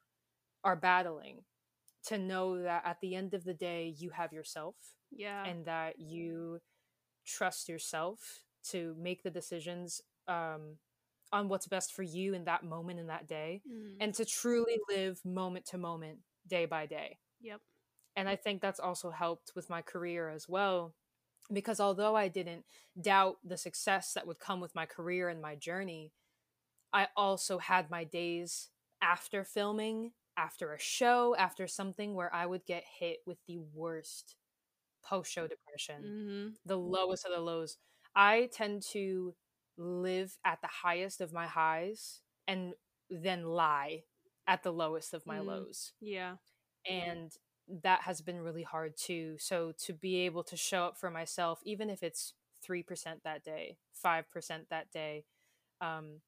are 0.63 0.75
battling 0.75 1.43
to 2.05 2.17
know 2.17 2.61
that 2.61 2.83
at 2.85 2.99
the 3.01 3.15
end 3.15 3.33
of 3.33 3.43
the 3.43 3.53
day 3.53 3.93
you 3.97 4.09
have 4.11 4.33
yourself 4.33 4.75
Yeah. 5.11 5.45
and 5.45 5.65
that 5.65 5.99
you 5.99 6.59
trust 7.29 7.69
yourself 7.69 8.43
to 8.71 8.95
make 8.99 9.23
the 9.23 9.31
decisions 9.31 10.01
um, 10.27 10.77
on 11.31 11.49
what's 11.49 11.67
best 11.67 11.93
for 11.93 12.03
you 12.03 12.33
in 12.33 12.45
that 12.45 12.63
moment 12.63 12.99
in 12.99 13.07
that 13.07 13.27
day 13.27 13.63
Mhm. 13.67 13.97
and 14.01 14.13
to 14.15 14.25
truly 14.25 14.79
live 14.89 15.23
moment 15.25 15.65
to 15.67 15.77
moment 15.77 16.19
day 16.47 16.65
by 16.65 16.85
day 16.85 17.19
Yep. 17.41 17.61
and 18.15 18.29
i 18.29 18.35
think 18.35 18.61
that's 18.61 18.79
also 18.79 19.11
helped 19.11 19.51
with 19.55 19.69
my 19.69 19.81
career 19.81 20.29
as 20.29 20.47
well 20.49 20.95
because 21.53 21.79
although 21.79 22.15
i 22.15 22.27
didn't 22.27 22.65
doubt 22.99 23.37
the 23.43 23.57
success 23.57 24.13
that 24.13 24.27
would 24.27 24.39
come 24.39 24.59
with 24.59 24.75
my 24.75 24.85
career 24.85 25.29
and 25.29 25.41
my 25.41 25.55
journey 25.55 26.13
i 26.93 27.07
also 27.15 27.59
had 27.59 27.89
my 27.89 28.03
days 28.03 28.69
after 29.01 29.43
filming 29.43 30.11
after 30.37 30.73
a 30.73 30.79
show 30.79 31.35
after 31.37 31.67
something 31.67 32.15
where 32.15 32.33
i 32.33 32.45
would 32.45 32.65
get 32.65 32.83
hit 32.99 33.19
with 33.25 33.37
the 33.47 33.59
worst 33.73 34.35
post 35.03 35.31
show 35.31 35.47
depression 35.47 36.03
Mm-hmm. 36.03 36.47
the 36.65 36.77
lowest 36.77 37.25
of 37.25 37.31
the 37.33 37.39
lows 37.41 37.77
i 38.15 38.49
tend 38.53 38.81
to 38.91 39.33
live 39.77 40.37
at 40.45 40.59
the 40.61 40.67
highest 40.67 41.21
of 41.21 41.31
my 41.33 41.47
highs 41.47 42.21
and 42.47 42.73
then 43.09 43.43
lie 43.45 44.03
at 44.47 44.63
the 44.63 44.73
lowest 44.73 45.13
of 45.13 45.25
my 45.25 45.37
Mm. 45.37 45.45
lows 45.45 45.93
Yeah. 46.01 46.35
and 46.89 47.31
that 47.83 48.01
has 48.01 48.21
been 48.21 48.41
really 48.41 48.63
hard 48.63 48.97
too 48.97 49.35
so 49.39 49.73
to 49.85 49.93
be 49.93 50.17
able 50.25 50.43
to 50.43 50.57
show 50.57 50.83
up 50.85 50.97
for 50.97 51.09
myself 51.11 51.59
even 51.63 51.89
if 51.89 52.01
it's 52.03 52.33
3% 52.67 53.23
that 53.23 53.43
day 53.43 53.77
5% 53.93 54.69
that 54.69 54.91
day 54.91 55.25
um, 55.81 56.21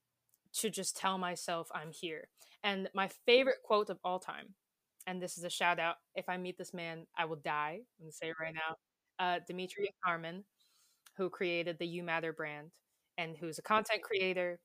to 0.54 0.70
just 0.70 0.96
tell 0.96 1.18
myself 1.18 1.68
i'm 1.74 1.92
here 1.92 2.28
and 2.64 2.90
my 2.94 3.10
favorite 3.26 3.64
quote 3.64 3.90
of 3.90 4.00
all 4.04 4.20
time 4.20 4.54
and 5.08 5.22
this 5.22 5.38
is 5.38 5.44
a 5.44 5.50
shout 5.50 5.80
out 5.80 5.96
if 6.16 6.28
i 6.30 6.38
meet 6.38 6.58
this 6.58 6.74
man 6.74 7.06
i 7.18 7.26
will 7.26 7.38
die 7.38 7.80
i'm 8.00 8.08
to 8.08 8.12
say 8.12 8.30
it 8.30 8.36
right 8.40 8.54
now 8.54 8.76
uh, 9.20 9.40
dimitri 9.48 9.94
Harmon, 10.04 10.44
who 11.18 11.30
created 11.30 11.78
the 11.78 11.86
you 11.86 12.02
matter 12.02 12.34
brand 12.34 12.72
and 13.18 13.38
who's 13.38 13.60
a 13.60 13.62
content 13.62 14.02
creator 14.02 14.60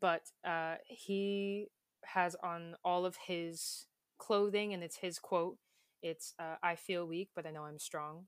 but 0.00 0.22
uh, 0.46 0.76
he 0.86 1.66
has 2.04 2.36
on 2.42 2.76
all 2.84 3.04
of 3.04 3.16
his 3.26 3.86
clothing 4.18 4.72
and 4.72 4.82
it's 4.82 4.96
his 4.96 5.18
quote 5.18 5.56
it's 6.02 6.34
uh, 6.38 6.56
i 6.62 6.74
feel 6.74 7.06
weak 7.06 7.30
but 7.34 7.46
i 7.46 7.50
know 7.50 7.64
i'm 7.64 7.78
strong. 7.78 8.26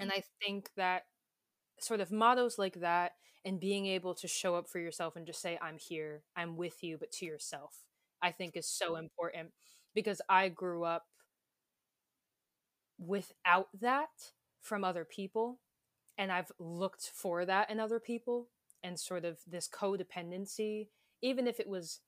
And 0.00 0.10
i 0.12 0.22
think 0.42 0.70
that 0.76 1.04
sort 1.80 2.00
of 2.00 2.12
mottos 2.12 2.58
like 2.58 2.80
that 2.80 3.12
and 3.44 3.60
being 3.60 3.86
able 3.86 4.14
to 4.14 4.28
show 4.28 4.54
up 4.54 4.68
for 4.68 4.78
yourself 4.78 5.16
and 5.16 5.26
just 5.26 5.40
say 5.40 5.58
i'm 5.62 5.78
here 5.78 6.22
i'm 6.36 6.56
with 6.56 6.82
you 6.82 6.98
but 6.98 7.10
to 7.12 7.24
yourself 7.24 7.82
i 8.22 8.30
think 8.30 8.56
is 8.56 8.68
so 8.68 8.96
important 8.96 9.50
because 9.94 10.20
i 10.28 10.48
grew 10.48 10.84
up 10.84 11.06
without 12.98 13.68
that 13.80 14.32
from 14.60 14.84
other 14.84 15.04
people 15.04 15.60
and 16.16 16.32
i've 16.32 16.50
looked 16.58 17.10
for 17.14 17.44
that 17.44 17.70
in 17.70 17.78
other 17.78 18.00
people 18.00 18.48
and 18.82 18.98
sort 18.98 19.24
of 19.24 19.38
this 19.46 19.68
codependency 19.68 20.88
even 21.22 21.46
if 21.46 21.60
it 21.60 21.68
was 21.68 22.00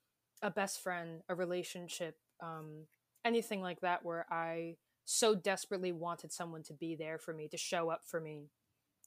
a 0.42 0.50
best 0.50 0.82
friend 0.82 1.22
a 1.28 1.34
relationship 1.34 2.16
um, 2.42 2.86
anything 3.24 3.60
like 3.60 3.80
that 3.80 4.04
where 4.04 4.26
i 4.32 4.74
so 5.04 5.34
desperately 5.34 5.92
wanted 5.92 6.32
someone 6.32 6.62
to 6.62 6.72
be 6.72 6.94
there 6.94 7.18
for 7.18 7.32
me 7.34 7.48
to 7.48 7.56
show 7.56 7.90
up 7.90 8.00
for 8.04 8.20
me 8.20 8.48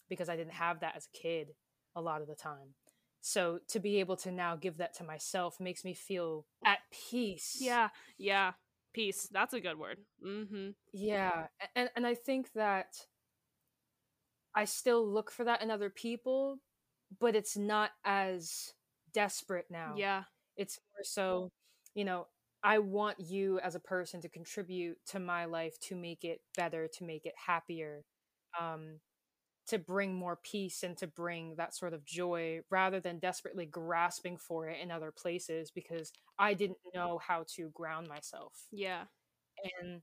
because 0.10 0.30
i 0.30 0.36
didn't 0.36 0.54
have 0.54 0.80
that 0.80 0.96
as 0.96 1.08
a 1.14 1.18
kid 1.18 1.50
a 1.96 2.02
lot 2.02 2.22
of 2.22 2.28
the 2.28 2.36
time 2.36 2.76
so 3.22 3.60
to 3.70 3.80
be 3.80 4.00
able 4.00 4.18
to 4.18 4.32
now 4.32 4.56
give 4.56 4.78
that 4.78 4.94
to 4.96 5.04
myself 5.04 5.60
makes 5.60 5.84
me 5.86 5.94
feel 5.94 6.46
at 6.66 6.80
peace 6.92 7.58
Yeah. 7.60 7.90
Yeah. 8.18 8.54
Peace. 8.94 9.28
That's 9.32 9.54
a 9.54 9.60
good 9.60 9.78
word. 9.80 9.98
Mm-hmm. 10.26 10.70
yeah 10.94 11.48
and 11.76 11.90
and 11.96 12.06
I 12.06 12.16
think 12.16 12.52
that 12.54 12.96
I 14.56 14.66
still 14.66 15.06
look 15.08 15.32
for 15.32 15.44
that 15.46 15.62
in 15.62 15.72
other 15.72 15.90
people, 15.90 16.60
but 17.20 17.36
it's 17.36 17.58
not 17.58 17.92
as 18.06 18.74
desperate 19.14 19.66
now. 19.70 19.96
Yeah. 19.98 20.24
It's 20.58 20.80
more 20.96 21.04
so, 21.04 21.52
you 21.96 22.06
know, 22.06 22.28
I 22.64 22.80
want 22.80 23.20
you 23.20 23.60
as 23.60 23.76
a 23.76 23.80
person 23.80 24.22
to 24.22 24.30
contribute 24.30 24.98
to 25.08 25.20
my 25.20 25.46
life 25.46 25.78
to 25.88 25.96
make 25.96 26.24
it 26.24 26.42
better, 26.56 26.88
to 26.98 27.04
make 27.04 27.26
it 27.26 27.34
happier, 27.48 28.04
um, 28.60 29.00
to 29.68 29.80
bring 29.80 30.14
more 30.14 30.36
peace 30.44 30.84
and 30.84 30.98
to 30.98 31.08
bring 31.08 31.56
that 31.56 31.76
sort 31.76 31.94
of 31.94 32.06
joy 32.06 32.60
rather 32.70 33.00
than 33.00 33.20
desperately 33.20 33.66
grasping 33.66 34.38
for 34.38 34.68
it 34.68 34.80
in 34.82 34.92
other 34.92 35.12
places 35.12 35.72
because 35.72 36.12
I 36.38 36.54
didn't 36.54 36.80
know 36.94 37.20
how 37.26 37.46
to 37.56 37.70
ground 37.70 38.08
myself. 38.08 38.54
Yeah. 38.72 39.04
and 39.82 40.02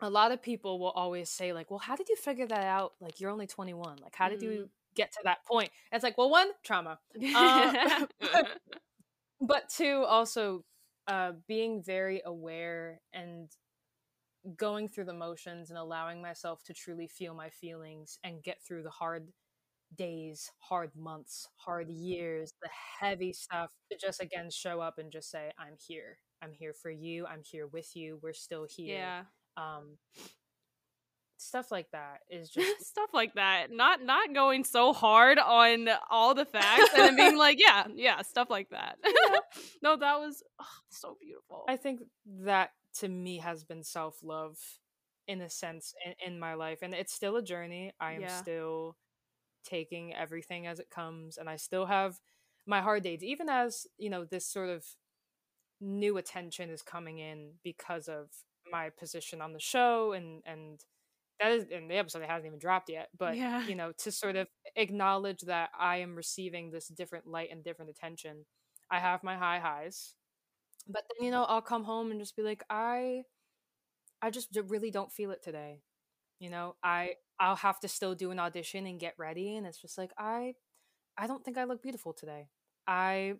a 0.00 0.10
lot 0.10 0.32
of 0.32 0.42
people 0.42 0.78
will 0.78 0.90
always 0.90 1.28
say 1.30 1.52
like 1.52 1.70
well 1.70 1.78
how 1.78 1.96
did 1.96 2.08
you 2.08 2.16
figure 2.16 2.46
that 2.46 2.64
out? 2.64 2.92
Like 3.00 3.20
you're 3.20 3.30
only 3.30 3.46
21 3.46 3.98
like 4.02 4.14
how 4.14 4.28
did 4.28 4.42
you 4.42 4.70
get 4.94 5.12
to 5.12 5.20
that 5.24 5.44
point? 5.44 5.70
And 5.90 5.98
it's 5.98 6.04
like 6.04 6.18
well 6.18 6.30
one 6.30 6.48
trauma. 6.64 6.98
Uh, 7.34 8.06
but 9.40 9.68
two 9.68 10.04
also 10.06 10.64
uh, 11.06 11.32
being 11.48 11.82
very 11.82 12.22
aware 12.24 13.00
and 13.12 13.48
going 14.56 14.88
through 14.88 15.04
the 15.04 15.12
motions 15.12 15.70
and 15.70 15.78
allowing 15.78 16.22
myself 16.22 16.62
to 16.64 16.74
truly 16.74 17.06
feel 17.06 17.34
my 17.34 17.50
feelings 17.50 18.18
and 18.24 18.42
get 18.42 18.58
through 18.66 18.82
the 18.82 18.90
hard 18.90 19.28
days 19.96 20.50
hard 20.60 20.90
months 20.96 21.48
hard 21.56 21.88
years 21.88 22.52
the 22.62 22.68
heavy 23.00 23.32
stuff 23.32 23.70
to 23.90 23.98
just 23.98 24.20
again 24.22 24.48
show 24.48 24.80
up 24.80 24.98
and 24.98 25.10
just 25.10 25.30
say 25.30 25.50
i'm 25.58 25.74
here 25.84 26.18
i'm 26.42 26.52
here 26.52 26.72
for 26.72 26.92
you 26.92 27.26
i'm 27.26 27.42
here 27.42 27.66
with 27.66 27.96
you 27.96 28.16
we're 28.22 28.32
still 28.32 28.66
here 28.70 28.98
yeah. 28.98 29.22
um 29.56 29.98
stuff 31.40 31.70
like 31.70 31.90
that 31.92 32.20
is 32.30 32.50
just 32.54 32.86
Stuff 32.86 33.10
like 33.12 33.34
that. 33.34 33.68
Not 33.70 34.02
not 34.02 34.34
going 34.34 34.64
so 34.64 34.92
hard 34.92 35.38
on 35.38 35.88
all 36.10 36.34
the 36.34 36.44
facts 36.44 36.90
and 36.96 37.16
being 37.16 37.36
like, 37.38 37.58
yeah, 37.58 37.86
yeah, 37.94 38.22
stuff 38.22 38.50
like 38.50 38.68
that. 38.70 38.98
no, 39.82 39.96
that 39.96 40.18
was 40.18 40.42
oh, 40.60 40.64
so 40.90 41.16
beautiful. 41.20 41.64
i 41.68 41.76
think 41.76 42.00
that 42.44 42.70
to 42.98 43.08
me 43.08 43.38
has 43.38 43.64
been 43.64 43.82
self-love 43.82 44.58
in 45.28 45.40
a 45.40 45.48
sense 45.50 45.94
in, 46.04 46.32
in 46.34 46.38
my 46.38 46.54
life 46.54 46.78
and 46.82 46.94
it's 46.94 47.12
still 47.12 47.36
a 47.36 47.42
journey 47.42 47.92
i 48.00 48.12
am 48.12 48.22
Yeah. 48.22 48.28
still 48.28 48.96
taking 49.64 50.14
everything 50.14 50.66
as 50.66 50.78
it 50.80 50.90
comes 50.90 51.36
and 51.38 51.48
i 51.48 51.56
still 51.56 51.86
have 51.86 52.20
my 52.66 52.80
hard 52.80 53.02
days 53.02 53.22
even 53.22 53.48
as 53.48 53.86
you 53.98 54.10
know 54.10 54.24
this 54.24 54.46
sort 54.46 54.68
of 54.70 54.84
new 55.80 56.16
attention 56.18 56.70
is 56.70 56.82
coming 56.82 57.18
in 57.18 57.52
because 57.64 58.08
of 58.08 58.28
my 58.70 58.90
position 58.90 59.40
on 59.40 59.52
the 59.52 59.60
show 59.60 60.12
and 60.12 60.42
and 60.46 60.80
that 61.40 61.52
is 61.52 61.64
in 61.64 61.88
the 61.88 61.96
episode 61.96 62.22
it 62.22 62.28
hasn't 62.28 62.46
even 62.46 62.58
dropped 62.58 62.88
yet 62.90 63.08
but 63.18 63.34
Yeah. 63.36 63.62
you 63.66 63.74
know 63.74 63.92
to 63.98 64.10
sort 64.12 64.36
of 64.36 64.48
acknowledge 64.76 65.40
that 65.42 65.70
i 65.78 65.96
am 65.96 66.14
receiving 66.16 66.70
this 66.70 66.88
different 66.88 67.26
light 67.26 67.48
and 67.50 67.64
different 67.64 67.90
attention 67.90 68.44
i 68.90 68.98
have 68.98 69.22
my 69.22 69.36
high 69.36 69.58
highs 69.58 70.14
but 70.92 71.04
then 71.08 71.24
you 71.26 71.30
know 71.32 71.44
i'll 71.44 71.62
come 71.62 71.84
home 71.84 72.10
and 72.10 72.20
just 72.20 72.36
be 72.36 72.42
like 72.42 72.62
i 72.70 73.22
i 74.22 74.30
just 74.30 74.48
really 74.68 74.90
don't 74.90 75.12
feel 75.12 75.30
it 75.30 75.42
today 75.42 75.82
you 76.40 76.50
know 76.50 76.74
i 76.82 77.10
i'll 77.40 77.56
have 77.56 77.80
to 77.80 77.88
still 77.88 78.14
do 78.14 78.30
an 78.30 78.38
audition 78.38 78.86
and 78.86 79.00
get 79.00 79.14
ready 79.18 79.56
and 79.56 79.66
it's 79.66 79.80
just 79.80 79.98
like 79.98 80.12
i 80.18 80.54
i 81.18 81.26
don't 81.26 81.44
think 81.44 81.58
i 81.58 81.64
look 81.64 81.82
beautiful 81.82 82.12
today 82.12 82.48
i 82.86 83.34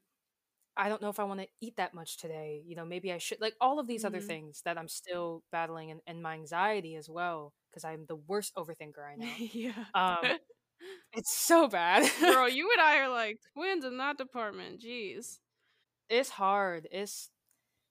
i 0.77 0.89
don't 0.89 1.03
know 1.03 1.09
if 1.11 1.21
i 1.21 1.25
want 1.25 1.41
to 1.41 1.49
eat 1.61 1.77
that 1.77 1.95
much 1.95 2.19
today 2.19 2.63
you 2.67 2.77
know 2.77 2.85
maybe 2.85 3.13
i 3.13 3.19
should 3.19 3.41
like 3.41 3.55
all 3.61 3.79
of 3.79 3.87
these 3.87 4.05
other 4.05 4.21
Mhm. 4.21 4.27
things 4.27 4.63
that 4.65 4.79
i'm 4.79 4.89
still 4.89 5.43
battling 5.53 5.91
and, 5.91 6.01
and 6.07 6.23
my 6.23 6.35
anxiety 6.35 6.97
as 6.97 7.09
well 7.09 7.53
because 7.71 7.85
i'm 7.85 8.07
the 8.07 8.17
worst 8.17 8.55
overthinker 8.57 9.05
i 9.07 9.17
know 9.17 9.27
yeah. 9.39 9.85
um 9.95 10.19
it's 11.15 11.33
so 11.37 11.69
bad 11.69 12.11
Girl, 12.21 12.49
you 12.59 12.71
and 12.73 12.81
I 12.81 12.99
are 13.01 13.09
like 13.11 13.39
twins 13.55 13.85
in 13.85 13.99
that 13.99 14.19
department. 14.19 14.81
Jeez. 14.83 15.39
it's 16.09 16.31
hard 16.31 16.89
it's 16.91 17.31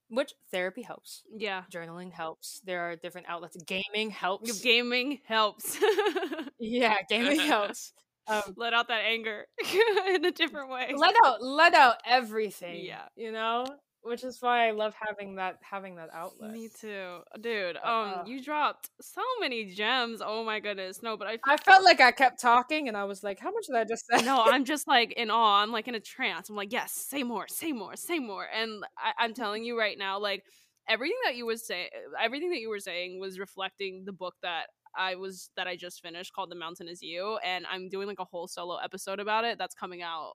which 0.10 0.34
therapy 0.52 0.82
helps 0.82 1.24
Yeah. 1.36 1.64
journaling 1.72 2.12
helps 2.12 2.62
there 2.66 2.82
are 2.82 2.96
different 2.96 3.28
outlets 3.30 3.58
gaming 3.64 4.10
helps 4.10 4.60
Gaming 4.62 5.20
helps. 5.26 5.78
yeah 6.60 6.98
gaming 7.10 7.40
helps 7.40 7.94
um, 8.28 8.42
let 8.58 8.74
out 8.74 8.88
that 8.90 9.02
anger 9.06 9.46
in 10.08 10.24
a 10.24 10.32
different 10.32 10.70
way. 10.70 10.94
Let 10.96 11.16
out, 11.26 11.42
let 11.42 11.74
out 11.74 11.96
everything. 12.06 12.86
Yeah, 12.86 13.06
you 13.16 13.32
know, 13.32 13.66
which 14.02 14.24
is 14.24 14.42
why 14.42 14.68
I 14.68 14.72
love 14.72 14.94
having 15.00 15.36
that 15.36 15.58
having 15.62 15.96
that 15.96 16.10
outlet. 16.14 16.52
Me 16.52 16.70
too, 16.70 17.20
dude. 17.42 17.78
Um, 17.78 17.84
uh, 17.84 18.24
you 18.26 18.44
dropped 18.44 18.90
so 19.02 19.22
many 19.40 19.66
gems. 19.66 20.22
Oh 20.26 20.44
my 20.44 20.60
goodness, 20.60 21.04
no, 21.04 21.18
but 21.18 21.28
I 21.28 21.38
I 21.46 21.58
felt 21.58 21.84
like 21.84 22.00
I 22.00 22.12
kept 22.12 22.42
talking, 22.42 22.88
and 22.88 22.96
I 22.96 23.04
was 23.04 23.24
like, 23.24 23.40
how 23.40 23.52
much 23.52 23.68
did 23.68 23.76
I 23.76 23.84
just 23.84 24.06
say? 24.08 24.24
No, 24.24 24.44
I'm 24.44 24.66
just 24.66 24.88
like 24.88 25.12
in 25.14 25.30
awe. 25.30 25.62
I'm 25.62 25.72
like 25.72 25.88
in 25.88 25.96
a 25.96 26.00
trance. 26.00 26.50
I'm 26.50 26.56
like, 26.56 26.72
yes, 26.72 26.92
say 26.92 27.24
more, 27.24 27.48
say 27.48 27.72
more, 27.72 27.96
say 27.96 28.20
more. 28.20 28.48
And 28.54 28.84
I, 28.98 29.24
I'm 29.24 29.34
telling 29.34 29.64
you 29.64 29.78
right 29.78 29.98
now, 29.98 30.20
like 30.20 30.44
everything 30.88 31.18
that 31.26 31.36
you 31.36 31.46
was 31.46 31.66
saying, 31.66 31.90
everything 32.22 32.52
that 32.52 32.60
you 32.60 32.70
were 32.70 32.80
saying 32.80 33.20
was 33.20 33.38
reflecting 33.38 34.04
the 34.06 34.14
book 34.14 34.36
that 34.44 34.68
I 34.96 35.16
was 35.16 35.50
that 35.56 35.68
I 35.68 35.76
just 35.76 36.02
finished 36.02 36.34
called 36.34 36.52
The 36.52 36.56
Mountain 36.56 36.88
Is 36.88 37.02
You, 37.02 37.38
and 37.46 37.66
I'm 37.70 37.90
doing 37.90 38.08
like 38.08 38.20
a 38.20 38.26
whole 38.26 38.48
solo 38.48 38.78
episode 38.78 39.20
about 39.20 39.46
it 39.46 39.58
that's 39.58 39.76
coming 39.76 40.02
out 40.02 40.34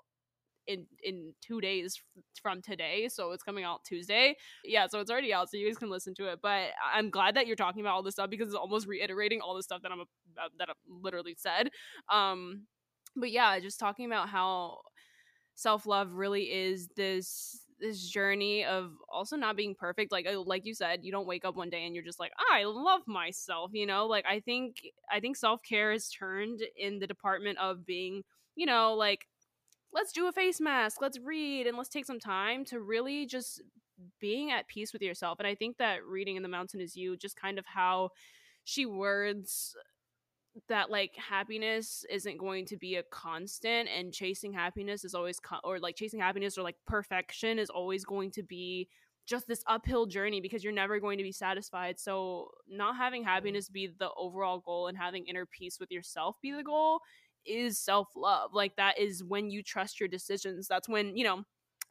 in 0.66 0.86
in 1.02 1.32
two 1.40 1.60
days 1.60 2.00
from 2.42 2.62
today 2.62 3.08
so 3.08 3.32
it's 3.32 3.42
coming 3.42 3.64
out 3.64 3.84
tuesday. 3.84 4.36
Yeah 4.64 4.86
so 4.86 5.00
it's 5.00 5.10
already 5.10 5.32
out 5.32 5.50
so 5.50 5.56
you 5.56 5.66
guys 5.66 5.78
can 5.78 5.90
listen 5.90 6.14
to 6.14 6.26
it 6.32 6.40
but 6.42 6.70
i'm 6.94 7.10
glad 7.10 7.36
that 7.36 7.46
you're 7.46 7.56
talking 7.56 7.80
about 7.80 7.94
all 7.94 8.02
this 8.02 8.14
stuff 8.14 8.30
because 8.30 8.48
it's 8.48 8.56
almost 8.56 8.86
reiterating 8.86 9.40
all 9.40 9.54
the 9.54 9.62
stuff 9.62 9.82
that 9.82 9.92
i'm 9.92 10.00
uh, 10.00 10.04
that 10.58 10.68
i 10.68 10.72
literally 10.88 11.34
said. 11.38 11.70
Um 12.10 12.62
but 13.16 13.30
yeah 13.30 13.58
just 13.60 13.78
talking 13.78 14.06
about 14.06 14.28
how 14.28 14.78
self-love 15.54 16.12
really 16.12 16.44
is 16.44 16.88
this 16.96 17.60
this 17.80 18.08
journey 18.08 18.64
of 18.64 18.92
also 19.08 19.36
not 19.36 19.56
being 19.56 19.74
perfect 19.74 20.10
like 20.12 20.26
uh, 20.26 20.40
like 20.40 20.64
you 20.64 20.74
said 20.74 21.00
you 21.02 21.12
don't 21.12 21.26
wake 21.26 21.44
up 21.44 21.56
one 21.56 21.70
day 21.70 21.84
and 21.84 21.94
you're 21.94 22.04
just 22.04 22.20
like 22.20 22.32
i 22.52 22.64
love 22.64 23.02
myself 23.06 23.70
you 23.74 23.86
know? 23.86 24.06
Like 24.06 24.24
i 24.28 24.40
think 24.40 24.76
i 25.10 25.20
think 25.20 25.36
self-care 25.36 25.92
is 25.92 26.08
turned 26.10 26.62
in 26.76 26.98
the 26.98 27.06
department 27.06 27.58
of 27.58 27.84
being 27.84 28.22
you 28.56 28.66
know 28.66 28.94
like 28.94 29.26
let's 29.94 30.12
do 30.12 30.26
a 30.26 30.32
face 30.32 30.60
mask 30.60 31.00
let's 31.00 31.18
read 31.18 31.66
and 31.66 31.76
let's 31.76 31.88
take 31.88 32.04
some 32.04 32.20
time 32.20 32.64
to 32.64 32.80
really 32.80 33.26
just 33.26 33.62
being 34.20 34.50
at 34.50 34.68
peace 34.68 34.92
with 34.92 35.00
yourself 35.00 35.38
and 35.38 35.46
i 35.46 35.54
think 35.54 35.78
that 35.78 36.04
reading 36.04 36.36
in 36.36 36.42
the 36.42 36.48
mountain 36.48 36.80
is 36.80 36.96
you 36.96 37.16
just 37.16 37.36
kind 37.36 37.58
of 37.58 37.64
how 37.66 38.10
she 38.64 38.84
words 38.84 39.76
that 40.68 40.90
like 40.90 41.12
happiness 41.16 42.04
isn't 42.10 42.38
going 42.38 42.64
to 42.64 42.76
be 42.76 42.96
a 42.96 43.02
constant 43.04 43.88
and 43.88 44.12
chasing 44.12 44.52
happiness 44.52 45.04
is 45.04 45.14
always 45.14 45.40
co- 45.40 45.60
or 45.64 45.78
like 45.78 45.96
chasing 45.96 46.20
happiness 46.20 46.56
or 46.56 46.62
like 46.62 46.76
perfection 46.86 47.58
is 47.58 47.70
always 47.70 48.04
going 48.04 48.30
to 48.30 48.42
be 48.42 48.88
just 49.26 49.48
this 49.48 49.64
uphill 49.66 50.06
journey 50.06 50.40
because 50.40 50.62
you're 50.62 50.72
never 50.72 51.00
going 51.00 51.16
to 51.18 51.24
be 51.24 51.32
satisfied. 51.32 51.98
So 51.98 52.50
not 52.68 52.96
having 52.96 53.24
happiness 53.24 53.68
be 53.68 53.88
the 53.98 54.10
overall 54.16 54.60
goal 54.60 54.88
and 54.88 54.98
having 54.98 55.26
inner 55.26 55.46
peace 55.46 55.78
with 55.80 55.90
yourself 55.90 56.36
be 56.42 56.52
the 56.52 56.62
goal 56.62 57.00
is 57.46 57.78
self-love 57.78 58.52
like 58.52 58.76
that 58.76 58.98
is 58.98 59.22
when 59.22 59.50
you 59.50 59.62
trust 59.62 60.00
your 60.00 60.08
decisions 60.08 60.66
that's 60.68 60.88
when 60.88 61.16
you 61.16 61.24
know 61.24 61.42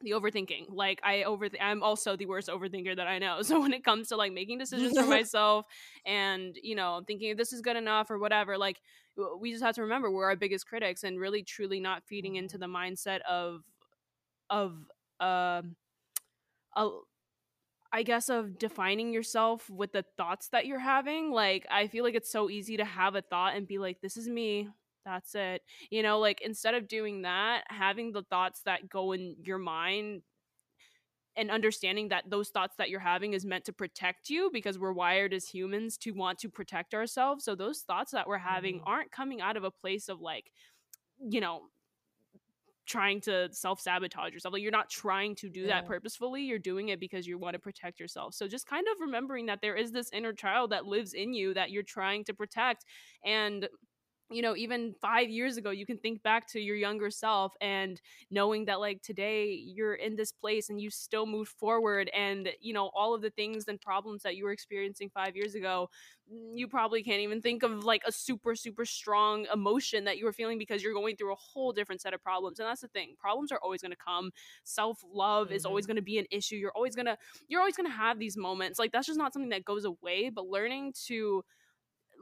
the 0.02 0.10
overthinking 0.10 0.66
like 0.68 1.00
i 1.04 1.22
over 1.22 1.48
i'm 1.60 1.82
also 1.82 2.16
the 2.16 2.26
worst 2.26 2.48
overthinker 2.48 2.96
that 2.96 3.06
i 3.06 3.18
know 3.18 3.42
so 3.42 3.60
when 3.60 3.72
it 3.72 3.84
comes 3.84 4.08
to 4.08 4.16
like 4.16 4.32
making 4.32 4.58
decisions 4.58 4.98
for 4.98 5.06
myself 5.08 5.66
and 6.04 6.56
you 6.62 6.74
know 6.74 7.02
thinking 7.06 7.36
this 7.36 7.52
is 7.52 7.60
good 7.60 7.76
enough 7.76 8.10
or 8.10 8.18
whatever 8.18 8.58
like 8.58 8.80
we 9.38 9.52
just 9.52 9.62
have 9.62 9.74
to 9.74 9.82
remember 9.82 10.10
we're 10.10 10.24
our 10.24 10.36
biggest 10.36 10.66
critics 10.66 11.04
and 11.04 11.20
really 11.20 11.42
truly 11.42 11.78
not 11.80 12.02
feeding 12.04 12.36
into 12.36 12.58
the 12.58 12.66
mindset 12.66 13.20
of 13.22 13.62
of 14.50 14.74
uh, 15.20 15.62
a 16.76 16.88
I 17.92 18.02
guess 18.02 18.28
of 18.28 18.58
defining 18.58 19.12
yourself 19.12 19.70
with 19.70 19.92
the 19.92 20.04
thoughts 20.16 20.48
that 20.48 20.66
you're 20.66 20.80
having. 20.80 21.30
Like 21.30 21.64
I 21.70 21.86
feel 21.86 22.02
like 22.02 22.16
it's 22.16 22.30
so 22.30 22.50
easy 22.50 22.76
to 22.76 22.84
have 22.84 23.14
a 23.14 23.22
thought 23.22 23.54
and 23.54 23.68
be 23.68 23.78
like 23.78 24.00
this 24.00 24.16
is 24.16 24.28
me 24.28 24.68
that's 25.04 25.34
it. 25.34 25.62
You 25.90 26.02
know, 26.02 26.18
like 26.18 26.40
instead 26.40 26.74
of 26.74 26.88
doing 26.88 27.22
that, 27.22 27.64
having 27.68 28.12
the 28.12 28.22
thoughts 28.22 28.62
that 28.64 28.88
go 28.88 29.12
in 29.12 29.36
your 29.42 29.58
mind 29.58 30.22
and 31.36 31.50
understanding 31.50 32.08
that 32.08 32.24
those 32.28 32.50
thoughts 32.50 32.76
that 32.76 32.90
you're 32.90 33.00
having 33.00 33.32
is 33.32 33.44
meant 33.44 33.64
to 33.64 33.72
protect 33.72 34.30
you 34.30 34.50
because 34.52 34.78
we're 34.78 34.92
wired 34.92 35.32
as 35.32 35.48
humans 35.48 35.96
to 35.98 36.12
want 36.12 36.38
to 36.38 36.48
protect 36.48 36.94
ourselves. 36.94 37.44
So 37.44 37.54
those 37.54 37.80
thoughts 37.80 38.12
that 38.12 38.28
we're 38.28 38.38
having 38.38 38.76
mm-hmm. 38.76 38.88
aren't 38.88 39.10
coming 39.10 39.40
out 39.40 39.56
of 39.56 39.64
a 39.64 39.70
place 39.70 40.08
of 40.08 40.20
like, 40.20 40.50
you 41.18 41.40
know, 41.40 41.62
trying 42.86 43.20
to 43.22 43.48
self 43.50 43.80
sabotage 43.80 44.32
yourself. 44.32 44.52
Like 44.52 44.62
you're 44.62 44.70
not 44.70 44.90
trying 44.90 45.34
to 45.36 45.48
do 45.48 45.62
yeah. 45.62 45.68
that 45.68 45.86
purposefully. 45.86 46.42
You're 46.42 46.58
doing 46.58 46.90
it 46.90 47.00
because 47.00 47.26
you 47.26 47.38
want 47.38 47.54
to 47.54 47.58
protect 47.58 47.98
yourself. 47.98 48.34
So 48.34 48.46
just 48.46 48.66
kind 48.66 48.86
of 48.92 49.00
remembering 49.00 49.46
that 49.46 49.60
there 49.62 49.74
is 49.74 49.90
this 49.90 50.10
inner 50.12 50.32
child 50.32 50.70
that 50.70 50.86
lives 50.86 51.14
in 51.14 51.32
you 51.34 51.54
that 51.54 51.70
you're 51.70 51.82
trying 51.82 52.24
to 52.24 52.34
protect 52.34 52.84
and 53.24 53.68
you 54.30 54.40
know 54.40 54.56
even 54.56 54.94
five 55.00 55.28
years 55.28 55.56
ago 55.56 55.70
you 55.70 55.84
can 55.84 55.98
think 55.98 56.22
back 56.22 56.46
to 56.48 56.60
your 56.60 56.76
younger 56.76 57.10
self 57.10 57.54
and 57.60 58.00
knowing 58.30 58.64
that 58.64 58.80
like 58.80 59.02
today 59.02 59.52
you're 59.52 59.94
in 59.94 60.16
this 60.16 60.32
place 60.32 60.70
and 60.70 60.80
you 60.80 60.90
still 60.90 61.26
move 61.26 61.48
forward 61.48 62.10
and 62.14 62.48
you 62.60 62.72
know 62.72 62.90
all 62.94 63.14
of 63.14 63.20
the 63.20 63.30
things 63.30 63.68
and 63.68 63.80
problems 63.80 64.22
that 64.22 64.36
you 64.36 64.44
were 64.44 64.52
experiencing 64.52 65.10
five 65.10 65.36
years 65.36 65.54
ago 65.54 65.90
you 66.54 66.66
probably 66.66 67.02
can't 67.02 67.20
even 67.20 67.42
think 67.42 67.62
of 67.62 67.84
like 67.84 68.02
a 68.06 68.12
super 68.12 68.54
super 68.54 68.86
strong 68.86 69.46
emotion 69.52 70.04
that 70.04 70.16
you 70.16 70.24
were 70.24 70.32
feeling 70.32 70.58
because 70.58 70.82
you're 70.82 70.94
going 70.94 71.16
through 71.16 71.32
a 71.32 71.36
whole 71.36 71.72
different 71.72 72.00
set 72.00 72.14
of 72.14 72.22
problems 72.22 72.58
and 72.58 72.66
that's 72.66 72.80
the 72.80 72.88
thing 72.88 73.14
problems 73.18 73.52
are 73.52 73.60
always 73.62 73.82
going 73.82 73.92
to 73.92 73.96
come 73.96 74.30
self-love 74.62 75.48
mm-hmm. 75.48 75.56
is 75.56 75.66
always 75.66 75.84
mm-hmm. 75.84 75.90
going 75.90 75.96
to 75.96 76.02
be 76.02 76.18
an 76.18 76.26
issue 76.30 76.56
you're 76.56 76.72
always 76.74 76.94
going 76.94 77.06
to 77.06 77.16
you're 77.48 77.60
always 77.60 77.76
going 77.76 77.88
to 77.88 77.92
have 77.92 78.18
these 78.18 78.38
moments 78.38 78.78
like 78.78 78.90
that's 78.90 79.06
just 79.06 79.18
not 79.18 79.34
something 79.34 79.50
that 79.50 79.66
goes 79.66 79.84
away 79.84 80.30
but 80.30 80.46
learning 80.46 80.94
to 81.06 81.44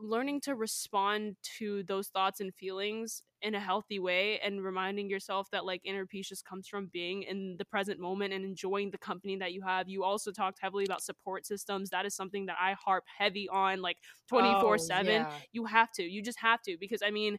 learning 0.02 0.40
to 0.42 0.54
respond 0.54 1.36
to 1.58 1.82
those 1.84 2.08
thoughts 2.08 2.40
and 2.40 2.54
feelings 2.54 3.22
in 3.42 3.54
a 3.54 3.60
healthy 3.60 3.98
way 3.98 4.38
and 4.40 4.62
reminding 4.62 5.08
yourself 5.08 5.48
that 5.50 5.64
like 5.64 5.80
inner 5.84 6.06
peace 6.06 6.28
just 6.28 6.44
comes 6.44 6.68
from 6.68 6.88
being 6.92 7.22
in 7.22 7.56
the 7.58 7.64
present 7.64 7.98
moment 7.98 8.32
and 8.32 8.44
enjoying 8.44 8.90
the 8.90 8.98
company 8.98 9.36
that 9.36 9.52
you 9.52 9.62
have. 9.62 9.88
You 9.88 10.04
also 10.04 10.30
talked 10.30 10.58
heavily 10.60 10.84
about 10.84 11.02
support 11.02 11.46
systems. 11.46 11.90
That 11.90 12.06
is 12.06 12.14
something 12.14 12.46
that 12.46 12.56
I 12.60 12.74
harp 12.74 13.04
heavy 13.18 13.48
on 13.48 13.82
like 13.82 13.98
24 14.28 14.78
7. 14.78 15.26
You 15.52 15.64
have 15.66 15.92
to. 15.92 16.02
You 16.02 16.22
just 16.22 16.38
have 16.40 16.62
to 16.62 16.76
because 16.78 17.02
I 17.04 17.10
mean, 17.10 17.38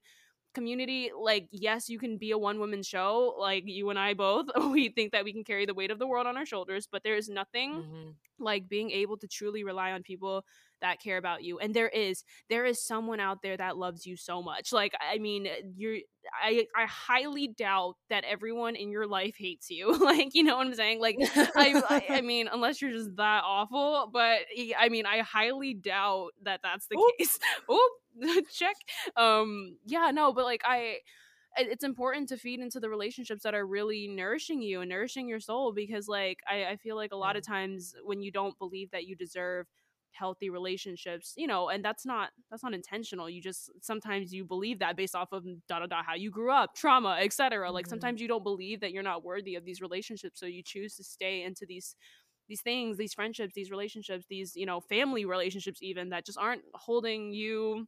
community 0.54 1.10
like 1.20 1.48
yes 1.52 1.90
you 1.90 1.98
can 1.98 2.18
be 2.18 2.32
a 2.32 2.38
one 2.38 2.60
woman 2.60 2.84
show 2.84 3.34
like 3.40 3.64
you 3.66 3.90
and 3.90 3.98
i 3.98 4.14
both 4.14 4.46
we 4.72 4.90
think 4.90 5.12
that 5.12 5.24
we 5.24 5.34
can 5.34 5.44
carry 5.44 5.66
the 5.66 5.74
weight 5.74 5.92
of 5.92 6.00
the 6.00 6.08
world 6.08 6.28
on 6.28 6.38
our 6.38 6.46
shoulders 6.46 6.88
but 6.92 7.04
there 7.04 7.16
is 7.16 7.28
nothing 7.28 7.74
mm-hmm. 7.74 8.10
like 8.40 8.70
being 8.70 8.92
able 8.92 9.18
to 9.18 9.28
truly 9.28 9.64
rely 9.64 9.92
on 9.92 10.04
people 10.04 10.46
that 10.84 11.02
care 11.02 11.18
about 11.18 11.44
you 11.44 11.58
and 11.60 11.74
there 11.74 11.88
is 11.90 12.24
there 12.50 12.66
is 12.66 12.86
someone 12.86 13.20
out 13.20 13.42
there 13.42 13.58
that 13.58 13.78
loves 13.78 14.06
you 14.06 14.16
so 14.16 14.44
much 14.44 14.72
like 14.72 14.94
i 15.02 15.18
mean 15.18 15.48
you're 15.76 15.98
i 16.44 16.66
i 16.76 16.86
highly 16.86 17.48
doubt 17.48 17.96
that 18.10 18.24
everyone 18.26 18.76
in 18.76 18.92
your 18.92 19.08
life 19.08 19.36
hates 19.38 19.70
you 19.70 19.98
like 20.00 20.36
you 20.36 20.44
know 20.44 20.58
what 20.58 20.68
i'm 20.68 20.76
saying? 20.76 21.00
Like 21.00 21.16
I, 21.56 21.82
I, 21.90 22.18
I 22.18 22.22
mean 22.34 22.50
unless 22.52 22.82
you're 22.82 22.92
just 22.92 23.16
that 23.16 23.44
awful 23.46 24.10
but 24.14 24.40
i 24.78 24.90
mean 24.90 25.06
i 25.06 25.20
highly 25.20 25.74
doubt 25.74 26.32
that 26.44 26.60
that's 26.62 26.88
the 26.88 26.98
Oop. 26.98 27.18
case. 27.18 27.40
Oh 27.70 28.42
check. 28.54 28.76
Um 29.18 29.78
yeah 29.86 30.12
no 30.14 30.34
but 30.34 30.46
like 30.46 30.62
i 30.66 30.98
it's 31.58 31.84
important 31.84 32.30
to 32.30 32.38
feed 32.38 32.60
into 32.60 32.80
the 32.80 32.90
relationships 32.90 33.44
that 33.44 33.54
are 33.54 33.66
really 33.66 34.08
nourishing 34.08 34.62
you 34.62 34.82
and 34.82 34.90
nourishing 34.90 35.28
your 35.28 35.40
soul 35.40 35.72
because 35.74 36.08
like 36.08 36.40
I, 36.50 36.66
I 36.66 36.76
feel 36.78 36.96
like 36.96 37.12
a 37.12 37.18
lot 37.18 37.36
of 37.36 37.46
times 37.46 37.96
when 38.04 38.22
you 38.22 38.32
don't 38.32 38.58
believe 38.58 38.92
that 38.92 39.06
you 39.06 39.16
deserve 39.16 39.68
healthy 40.14 40.50
relationships 40.50 41.34
you 41.36 41.48
know 41.48 41.70
and 41.70 41.84
that's 41.84 42.06
not 42.06 42.30
that's 42.50 42.64
not 42.64 42.74
intentional 42.74 43.30
you 43.30 43.42
just 43.42 43.72
sometimes 43.82 44.34
you 44.34 44.46
believe 44.46 44.80
that 44.80 44.96
based 44.96 45.16
off 45.16 45.32
of 45.32 45.44
da 45.68 45.80
da 45.80 45.86
da 45.86 46.04
how 46.04 46.16
you 46.16 46.30
grew 46.30 46.52
up 46.52 46.74
trauma 46.76 47.18
etc 47.20 47.66
mm-hmm. 47.66 47.74
like 47.74 47.88
sometimes 47.88 48.22
you 48.22 48.28
don't 48.28 48.44
believe 48.44 48.80
that 48.80 48.92
you're 48.92 49.04
not 49.04 49.24
worthy 49.24 49.56
of 49.56 49.66
these 49.66 49.82
relationships 49.82 50.40
so 50.40 50.46
you 50.46 50.62
choose 50.64 50.96
to 50.96 51.04
stay 51.04 51.44
into 51.44 51.66
these 51.68 51.96
these 52.48 52.62
things 52.62 52.98
these 52.98 53.14
friendships 53.14 53.54
these 53.54 53.72
relationships 53.72 54.26
these 54.30 54.56
you 54.56 54.66
know 54.66 54.80
family 54.80 55.26
relationships 55.26 55.80
even 55.82 56.10
that 56.10 56.26
just 56.26 56.38
aren't 56.38 56.62
holding 56.76 57.34
you 57.34 57.88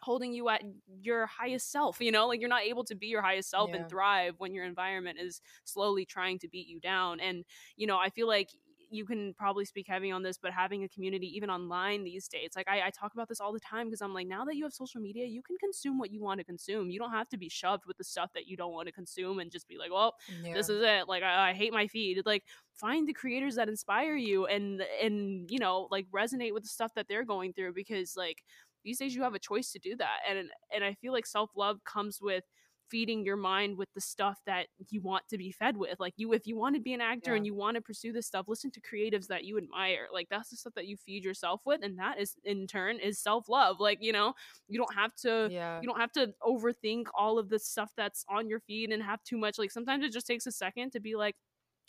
holding 0.00 0.32
you 0.32 0.48
at 0.48 0.62
your 1.00 1.26
highest 1.26 1.72
self 1.72 2.00
you 2.00 2.12
know 2.12 2.26
like 2.26 2.40
you're 2.40 2.48
not 2.48 2.62
able 2.62 2.84
to 2.84 2.94
be 2.94 3.06
your 3.06 3.22
highest 3.22 3.50
self 3.50 3.70
yeah. 3.70 3.76
and 3.76 3.88
thrive 3.88 4.34
when 4.38 4.52
your 4.52 4.64
environment 4.64 5.18
is 5.18 5.40
slowly 5.64 6.04
trying 6.04 6.38
to 6.38 6.48
beat 6.48 6.68
you 6.68 6.78
down 6.80 7.18
and 7.20 7.44
you 7.76 7.86
know 7.86 7.96
i 7.96 8.10
feel 8.10 8.28
like 8.28 8.50
you 8.90 9.04
can 9.04 9.34
probably 9.34 9.64
speak 9.64 9.86
heavy 9.88 10.10
on 10.10 10.22
this, 10.22 10.38
but 10.38 10.52
having 10.52 10.84
a 10.84 10.88
community 10.88 11.26
even 11.36 11.50
online 11.50 12.04
these 12.04 12.28
days, 12.28 12.50
like 12.56 12.68
I, 12.68 12.86
I 12.86 12.90
talk 12.90 13.14
about 13.14 13.28
this 13.28 13.40
all 13.40 13.52
the 13.52 13.60
time 13.60 13.86
because 13.86 14.00
I'm 14.00 14.14
like, 14.14 14.26
now 14.26 14.44
that 14.44 14.56
you 14.56 14.64
have 14.64 14.72
social 14.72 15.00
media, 15.00 15.26
you 15.26 15.42
can 15.42 15.56
consume 15.58 15.98
what 15.98 16.10
you 16.10 16.22
want 16.22 16.38
to 16.38 16.44
consume. 16.44 16.90
You 16.90 16.98
don't 16.98 17.10
have 17.10 17.28
to 17.30 17.36
be 17.36 17.48
shoved 17.48 17.86
with 17.86 17.98
the 17.98 18.04
stuff 18.04 18.30
that 18.34 18.46
you 18.46 18.56
don't 18.56 18.72
want 18.72 18.86
to 18.86 18.92
consume 18.92 19.38
and 19.38 19.50
just 19.50 19.68
be 19.68 19.78
like, 19.78 19.92
well, 19.92 20.14
yeah. 20.42 20.54
this 20.54 20.68
is 20.68 20.82
it. 20.82 21.08
Like 21.08 21.22
I, 21.22 21.50
I 21.50 21.52
hate 21.52 21.72
my 21.72 21.86
feed. 21.86 22.22
Like 22.24 22.44
find 22.74 23.08
the 23.08 23.12
creators 23.12 23.54
that 23.56 23.68
inspire 23.68 24.16
you 24.16 24.46
and 24.46 24.82
and 25.02 25.50
you 25.50 25.58
know 25.58 25.88
like 25.90 26.06
resonate 26.14 26.52
with 26.52 26.62
the 26.62 26.68
stuff 26.68 26.92
that 26.94 27.06
they're 27.08 27.24
going 27.24 27.52
through 27.52 27.72
because 27.72 28.16
like 28.16 28.42
these 28.84 28.98
days 28.98 29.14
you 29.14 29.22
have 29.22 29.34
a 29.34 29.38
choice 29.38 29.72
to 29.72 29.78
do 29.78 29.96
that 29.96 30.18
and 30.28 30.50
and 30.74 30.84
I 30.84 30.92
feel 30.94 31.12
like 31.12 31.26
self 31.26 31.50
love 31.56 31.82
comes 31.84 32.18
with 32.20 32.44
feeding 32.90 33.24
your 33.24 33.36
mind 33.36 33.76
with 33.76 33.88
the 33.94 34.00
stuff 34.00 34.40
that 34.46 34.68
you 34.90 35.00
want 35.00 35.26
to 35.28 35.38
be 35.38 35.50
fed 35.52 35.76
with. 35.76 35.98
Like 36.00 36.14
you 36.16 36.32
if 36.32 36.46
you 36.46 36.56
want 36.56 36.76
to 36.76 36.80
be 36.82 36.94
an 36.94 37.00
actor 37.00 37.32
Yeah. 37.32 37.36
and 37.36 37.46
you 37.46 37.54
want 37.54 37.74
to 37.76 37.80
pursue 37.82 38.12
this 38.12 38.26
stuff, 38.26 38.46
listen 38.48 38.70
to 38.72 38.80
creatives 38.80 39.26
that 39.28 39.44
you 39.44 39.58
admire. 39.58 40.08
Like 40.12 40.28
that's 40.30 40.50
the 40.50 40.56
stuff 40.56 40.74
that 40.74 40.86
you 40.86 40.96
feed 40.96 41.24
yourself 41.24 41.62
with 41.64 41.82
and 41.82 41.98
that 41.98 42.18
is 42.20 42.36
in 42.44 42.66
turn 42.66 42.98
is 42.98 43.18
self-love. 43.18 43.80
Like, 43.80 43.98
you 44.02 44.12
know, 44.12 44.34
you 44.68 44.78
don't 44.78 44.94
have 44.94 45.14
to 45.16 45.48
Yeah. 45.50 45.80
you 45.80 45.88
don't 45.88 46.00
have 46.00 46.12
to 46.12 46.32
overthink 46.42 47.06
all 47.14 47.38
of 47.38 47.48
the 47.48 47.58
stuff 47.58 47.92
that's 47.96 48.24
on 48.28 48.48
your 48.48 48.60
feed 48.60 48.90
and 48.92 49.02
have 49.02 49.22
too 49.24 49.36
much 49.38 49.58
like 49.58 49.70
sometimes 49.70 50.04
it 50.04 50.12
just 50.12 50.26
takes 50.26 50.46
a 50.46 50.52
second 50.52 50.92
to 50.92 51.00
be 51.00 51.16
like 51.16 51.36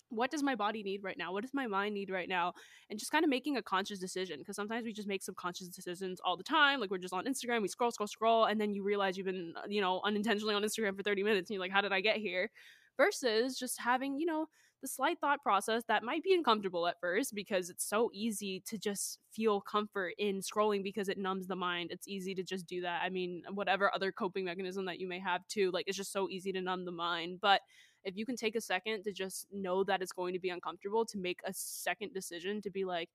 what 0.09 0.31
does 0.31 0.43
my 0.43 0.55
body 0.55 0.83
need 0.83 1.03
right 1.03 1.17
now 1.17 1.33
what 1.33 1.41
does 1.41 1.53
my 1.53 1.67
mind 1.67 1.93
need 1.93 2.09
right 2.09 2.29
now 2.29 2.53
and 2.89 2.97
just 2.99 3.11
kind 3.11 3.23
of 3.23 3.29
making 3.29 3.57
a 3.57 3.61
conscious 3.61 3.99
decision 3.99 4.39
because 4.39 4.55
sometimes 4.55 4.85
we 4.85 4.93
just 4.93 5.07
make 5.07 5.21
subconscious 5.21 5.67
decisions 5.67 6.19
all 6.23 6.37
the 6.37 6.43
time 6.43 6.79
like 6.79 6.89
we're 6.89 6.97
just 6.97 7.13
on 7.13 7.25
instagram 7.25 7.61
we 7.61 7.67
scroll 7.67 7.91
scroll 7.91 8.07
scroll 8.07 8.45
and 8.45 8.59
then 8.59 8.73
you 8.73 8.83
realize 8.83 9.17
you've 9.17 9.25
been 9.25 9.53
uh, 9.57 9.61
you 9.67 9.81
know 9.81 10.01
unintentionally 10.05 10.55
on 10.55 10.63
instagram 10.63 10.95
for 10.95 11.03
30 11.03 11.23
minutes 11.23 11.49
and 11.49 11.55
you're 11.55 11.61
like 11.61 11.71
how 11.71 11.81
did 11.81 11.91
i 11.91 12.01
get 12.01 12.17
here 12.17 12.49
versus 12.97 13.57
just 13.57 13.79
having 13.79 14.19
you 14.19 14.25
know 14.25 14.47
the 14.81 14.87
slight 14.87 15.19
thought 15.19 15.41
process 15.41 15.83
that 15.87 16.03
might 16.03 16.23
be 16.23 16.33
uncomfortable 16.33 16.87
at 16.87 16.99
first 17.01 17.33
because 17.33 17.69
it's 17.69 17.87
so 17.87 18.09
easy 18.13 18.61
to 18.67 18.77
just 18.77 19.19
feel 19.31 19.59
comfort 19.61 20.13
in 20.17 20.39
scrolling 20.39 20.83
because 20.83 21.09
it 21.09 21.17
numbs 21.17 21.47
the 21.47 21.55
mind. 21.55 21.89
It's 21.91 22.07
easy 22.07 22.35
to 22.35 22.43
just 22.43 22.67
do 22.67 22.81
that. 22.81 23.01
I 23.03 23.09
mean, 23.09 23.41
whatever 23.53 23.91
other 23.93 24.11
coping 24.11 24.45
mechanism 24.45 24.85
that 24.85 24.99
you 24.99 25.07
may 25.07 25.19
have 25.19 25.47
too, 25.47 25.71
like 25.71 25.85
it's 25.87 25.97
just 25.97 26.11
so 26.11 26.29
easy 26.29 26.51
to 26.51 26.61
numb 26.61 26.85
the 26.85 26.91
mind. 26.91 27.39
But 27.41 27.61
if 28.03 28.15
you 28.15 28.25
can 28.25 28.35
take 28.35 28.55
a 28.55 28.61
second 28.61 29.03
to 29.03 29.11
just 29.11 29.47
know 29.51 29.83
that 29.83 30.01
it's 30.01 30.11
going 30.11 30.33
to 30.33 30.39
be 30.39 30.49
uncomfortable, 30.49 31.05
to 31.05 31.17
make 31.17 31.39
a 31.45 31.53
second 31.53 32.13
decision 32.13 32.61
to 32.61 32.69
be 32.69 32.85
like, 32.85 33.09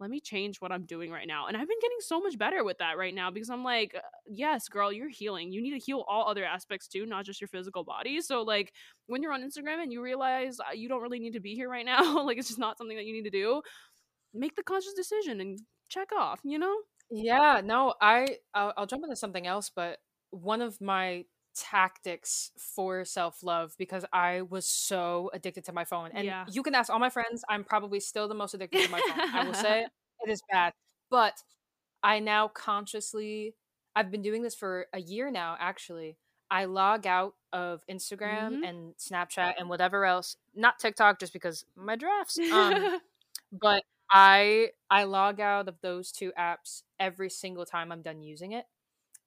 let 0.00 0.10
me 0.10 0.20
change 0.20 0.60
what 0.60 0.72
I'm 0.72 0.84
doing 0.84 1.10
right 1.10 1.28
now. 1.28 1.46
And 1.46 1.56
I've 1.56 1.68
been 1.68 1.78
getting 1.80 1.98
so 2.00 2.20
much 2.20 2.36
better 2.36 2.64
with 2.64 2.78
that 2.78 2.98
right 2.98 3.14
now 3.14 3.30
because 3.30 3.48
I'm 3.50 3.62
like, 3.62 3.94
yes, 4.26 4.68
girl, 4.68 4.92
you're 4.92 5.08
healing. 5.08 5.52
You 5.52 5.62
need 5.62 5.70
to 5.72 5.78
heal 5.78 6.04
all 6.08 6.28
other 6.28 6.44
aspects 6.44 6.88
too, 6.88 7.06
not 7.06 7.24
just 7.24 7.40
your 7.40 7.48
physical 7.48 7.84
body. 7.84 8.20
So, 8.20 8.42
like, 8.42 8.72
when 9.06 9.22
you're 9.22 9.32
on 9.32 9.42
Instagram 9.42 9.80
and 9.82 9.92
you 9.92 10.02
realize 10.02 10.58
uh, 10.58 10.72
you 10.74 10.88
don't 10.88 11.02
really 11.02 11.20
need 11.20 11.34
to 11.34 11.40
be 11.40 11.54
here 11.54 11.68
right 11.68 11.86
now, 11.86 12.24
like, 12.24 12.36
it's 12.36 12.48
just 12.48 12.58
not 12.58 12.78
something 12.78 12.96
that 12.96 13.06
you 13.06 13.12
need 13.12 13.24
to 13.24 13.30
do, 13.30 13.62
make 14.34 14.56
the 14.56 14.62
conscious 14.62 14.94
decision 14.94 15.40
and 15.40 15.60
check 15.88 16.08
off, 16.12 16.40
you 16.42 16.58
know? 16.58 16.76
Yeah, 17.10 17.60
no, 17.62 17.94
I 18.00 18.38
I'll, 18.54 18.72
I'll 18.76 18.86
jump 18.86 19.04
into 19.04 19.16
something 19.16 19.46
else, 19.46 19.70
but 19.74 19.98
one 20.30 20.62
of 20.62 20.80
my 20.80 21.24
tactics 21.54 22.50
for 22.58 23.04
self-love 23.04 23.74
because 23.78 24.04
I 24.12 24.42
was 24.42 24.66
so 24.66 25.30
addicted 25.32 25.64
to 25.66 25.72
my 25.72 25.84
phone. 25.84 26.10
And 26.14 26.24
Yeah. 26.26 26.44
you 26.46 26.62
can 26.62 26.74
ask 26.74 26.90
all 26.90 26.98
my 26.98 27.10
friends, 27.10 27.44
I'm 27.48 27.64
probably 27.64 28.00
still 28.00 28.28
the 28.28 28.34
most 28.34 28.54
addicted 28.54 28.82
to 28.82 28.88
my 28.88 29.00
phone. 29.00 29.22
I 29.32 29.42
will 29.42 29.54
say 29.54 29.86
it 30.20 30.30
is 30.30 30.42
bad. 30.50 30.72
But 31.10 31.42
I 32.02 32.18
now 32.20 32.48
consciously 32.48 33.54
I've 33.94 34.10
been 34.10 34.22
doing 34.22 34.42
this 34.42 34.54
for 34.54 34.86
a 34.92 35.00
year 35.00 35.30
now 35.30 35.56
actually. 35.60 36.16
I 36.50 36.66
log 36.66 37.06
out 37.06 37.34
of 37.52 37.84
Instagram 37.90 38.58
Mhm. 38.58 38.64
and 38.64 38.94
Snapchat 38.96 39.54
and 39.58 39.68
whatever 39.68 40.04
else, 40.04 40.36
not 40.54 40.78
TikTok 40.78 41.18
just 41.20 41.32
because 41.32 41.64
my 41.76 41.96
drafts. 41.96 42.38
Um 42.50 42.90
but 43.52 43.82
I 44.10 44.70
I 44.90 45.04
log 45.04 45.40
out 45.40 45.68
of 45.68 45.80
those 45.82 46.12
two 46.12 46.32
apps 46.38 46.82
every 46.98 47.30
single 47.30 47.64
time 47.66 47.92
I'm 47.92 48.02
done 48.02 48.22
using 48.22 48.52
it, 48.52 48.66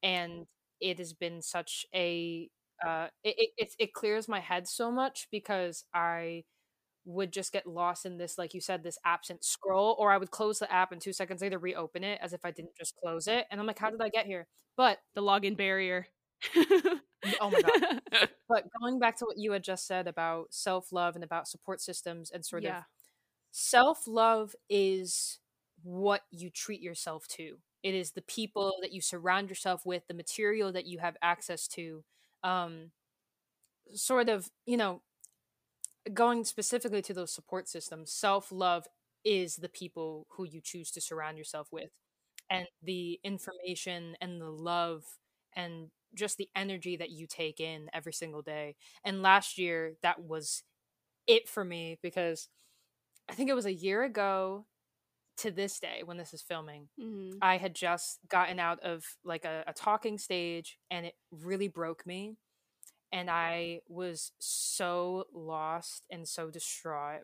and 0.04 0.48
it 0.86 1.00
has 1.00 1.14
been 1.14 1.42
such 1.42 1.86
a 1.94 2.50
uh, 2.86 3.08
it, 3.24 3.50
it 3.58 3.74
it 3.80 3.94
clears 3.94 4.28
my 4.28 4.40
head 4.40 4.68
so 4.68 4.92
much 4.92 5.28
because 5.32 5.86
I 5.94 6.44
would 7.06 7.32
just 7.32 7.54
get 7.54 7.68
lost 7.68 8.06
in 8.06 8.18
this, 8.18 8.38
like 8.38 8.54
you 8.54 8.62
said, 8.62 8.84
this 8.84 8.98
absent 9.06 9.44
scroll, 9.44 9.96
or 10.00 10.12
I 10.12 10.18
would 10.18 10.32
close 10.32 10.60
the 10.60 10.72
app 10.72 10.92
and 10.92 11.02
two 11.02 11.14
seconds 11.14 11.42
later 11.42 11.58
reopen 11.58 12.04
it 12.04 12.20
as 12.22 12.34
if 12.34 12.44
I 12.44 12.52
didn't 12.52 12.76
just 12.78 12.96
close 13.04 13.28
it, 13.28 13.46
and 13.50 13.60
I'm 13.60 13.68
like, 13.68 13.80
how 13.80 13.90
did 13.90 14.02
I 14.02 14.10
get 14.10 14.26
here? 14.26 14.48
But 14.78 15.00
the 15.16 15.22
login 15.22 15.58
barrier. 15.58 16.08
oh 16.56 17.50
my 17.50 17.62
god! 17.62 18.02
But 18.48 18.66
going 18.80 19.00
back 19.00 19.18
to 19.18 19.26
what 19.26 19.40
you 19.40 19.54
had 19.54 19.64
just 19.64 19.88
said 19.88 20.08
about 20.08 20.54
self 20.54 20.92
love 20.92 21.16
and 21.16 21.24
about 21.24 21.48
support 21.48 21.82
systems 21.82 22.30
and 22.30 22.46
sort 22.46 22.62
yeah. 22.62 22.78
of 22.80 22.84
self 23.52 24.04
love 24.06 24.54
is 24.70 25.40
what 25.82 26.22
you 26.30 26.52
treat 26.52 26.82
yourself 26.82 27.28
to. 27.30 27.58
It 27.86 27.96
is 27.96 28.14
the 28.14 28.24
people 28.24 28.76
that 28.82 28.94
you 28.94 29.02
surround 29.02 29.50
yourself 29.50 29.86
with, 29.86 30.08
the 30.10 30.16
material 30.16 30.74
that 30.74 30.88
you 30.88 31.00
have 31.00 31.18
access 31.24 31.70
to. 31.70 32.04
Um, 32.44 32.92
sort 33.94 34.30
of, 34.30 34.50
you 34.66 34.78
know, 34.78 35.02
going 36.14 36.44
specifically 36.46 37.02
to 37.04 37.14
those 37.14 37.32
support 37.34 37.68
systems, 37.68 38.12
self 38.12 38.52
love 38.52 38.86
is 39.24 39.56
the 39.56 39.70
people 39.70 40.28
who 40.32 40.46
you 40.46 40.62
choose 40.62 40.92
to 40.92 41.02
surround 41.02 41.38
yourself 41.38 41.68
with. 41.72 41.90
And 42.50 42.68
the 42.84 43.20
information 43.24 44.16
and 44.22 44.40
the 44.40 44.50
love 44.52 45.04
and 45.56 45.90
just 46.14 46.38
the 46.38 46.50
energy 46.56 46.96
that 46.98 47.10
you 47.10 47.26
take 47.28 47.60
in 47.60 47.90
every 47.94 48.14
single 48.14 48.42
day. 48.44 48.76
And 49.04 49.24
last 49.24 49.58
year, 49.58 49.94
that 50.04 50.22
was 50.24 50.64
it 51.28 51.50
for 51.50 51.66
me 51.66 52.00
because 52.04 52.50
I 53.30 53.34
think 53.34 53.50
it 53.50 53.56
was 53.56 53.66
a 53.66 53.74
year 53.74 54.04
ago 54.04 54.66
to 55.38 55.52
this 55.52 55.80
day 55.80 56.02
when 56.06 56.18
this 56.18 56.34
is 56.34 56.42
filming. 56.42 56.90
Mhm. 57.00 57.38
I 57.42 57.58
had 57.58 57.76
just 57.76 58.20
gotten 58.30 58.60
out 58.60 58.80
of 58.82 59.06
like 59.24 59.46
a, 59.46 59.64
a 59.68 59.74
talking 59.74 60.18
stage 60.18 60.80
and 60.90 61.06
it 61.06 61.16
really 61.32 61.68
broke 61.68 62.06
me. 62.06 62.38
And 63.12 63.30
I 63.30 63.82
was 63.88 64.32
so 64.40 65.28
lost 65.34 66.06
and 66.10 66.28
so 66.28 66.50
distraught. 66.50 67.24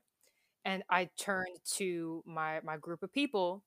And 0.66 0.84
I 0.90 1.10
turned 1.18 1.60
to 1.78 2.24
my 2.26 2.62
my 2.64 2.78
group 2.78 3.04
of 3.04 3.14
people 3.14 3.64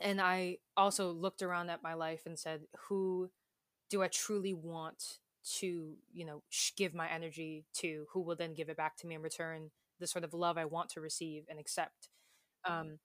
and 0.00 0.20
I 0.20 0.58
also 0.76 1.12
looked 1.12 1.42
around 1.42 1.70
at 1.70 1.82
my 1.82 1.94
life 1.94 2.22
and 2.26 2.38
said, 2.38 2.62
who 2.88 3.30
do 3.90 4.02
I 4.02 4.08
truly 4.08 4.54
want 4.54 5.18
to, 5.58 5.94
you 6.12 6.24
know, 6.24 6.42
sh- 6.50 6.72
give 6.76 6.94
my 6.94 7.08
energy 7.10 7.66
to? 7.74 8.06
Who 8.12 8.20
will 8.22 8.36
then 8.36 8.54
give 8.54 8.68
it 8.68 8.76
back 8.76 8.96
to 8.98 9.06
me 9.06 9.14
in 9.16 9.22
return? 9.22 9.70
The 10.00 10.06
sort 10.06 10.24
of 10.24 10.34
love 10.34 10.58
I 10.58 10.64
want 10.66 10.90
to 10.90 11.00
receive 11.00 11.44
and 11.48 11.58
accept. 11.58 12.08
Um, 12.66 12.98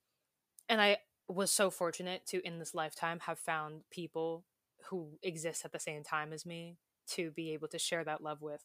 and 0.69 0.81
I 0.81 0.97
was 1.27 1.51
so 1.51 1.69
fortunate 1.69 2.25
to, 2.27 2.45
in 2.45 2.59
this 2.59 2.73
lifetime, 2.75 3.19
have 3.21 3.39
found 3.39 3.81
people 3.91 4.45
who 4.89 5.17
exist 5.23 5.65
at 5.65 5.71
the 5.71 5.79
same 5.79 6.03
time 6.03 6.31
as 6.33 6.45
me 6.45 6.77
to 7.09 7.31
be 7.31 7.51
able 7.53 7.67
to 7.69 7.79
share 7.79 8.03
that 8.03 8.21
love 8.21 8.41
with. 8.41 8.63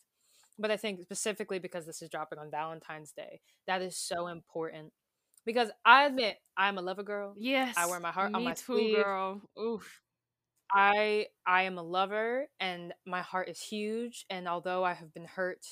But 0.59 0.71
I 0.71 0.77
think 0.77 1.03
specifically 1.03 1.59
because 1.59 1.87
this 1.87 2.03
is 2.03 2.11
dropping 2.11 2.39
on 2.39 2.51
Valentine's 2.51 3.13
Day, 3.13 3.41
that 3.67 3.83
is 3.83 3.97
so 3.97 4.27
important. 4.29 4.93
Because 5.45 5.71
I 5.85 6.05
admit 6.05 6.37
I'm 6.57 6.79
a 6.79 6.83
lover 6.83 7.03
girl. 7.03 7.35
Yes. 7.37 7.75
I 7.77 7.87
wear 7.87 7.99
my 8.01 8.13
heart 8.13 8.33
on 8.35 8.45
my 8.45 8.53
too, 8.55 8.63
sleeve. 8.65 8.97
girl. 8.97 9.41
Oof. 9.61 10.01
I 10.73 11.27
I 11.47 11.63
am 11.65 11.79
a 11.79 11.83
lover 11.83 12.49
and 12.61 12.95
my 13.07 13.21
heart 13.23 13.49
is 13.49 13.61
huge 13.61 14.25
and 14.31 14.49
although 14.49 14.85
I 14.85 14.95
have 14.95 15.13
been 15.13 15.27
hurt 15.27 15.67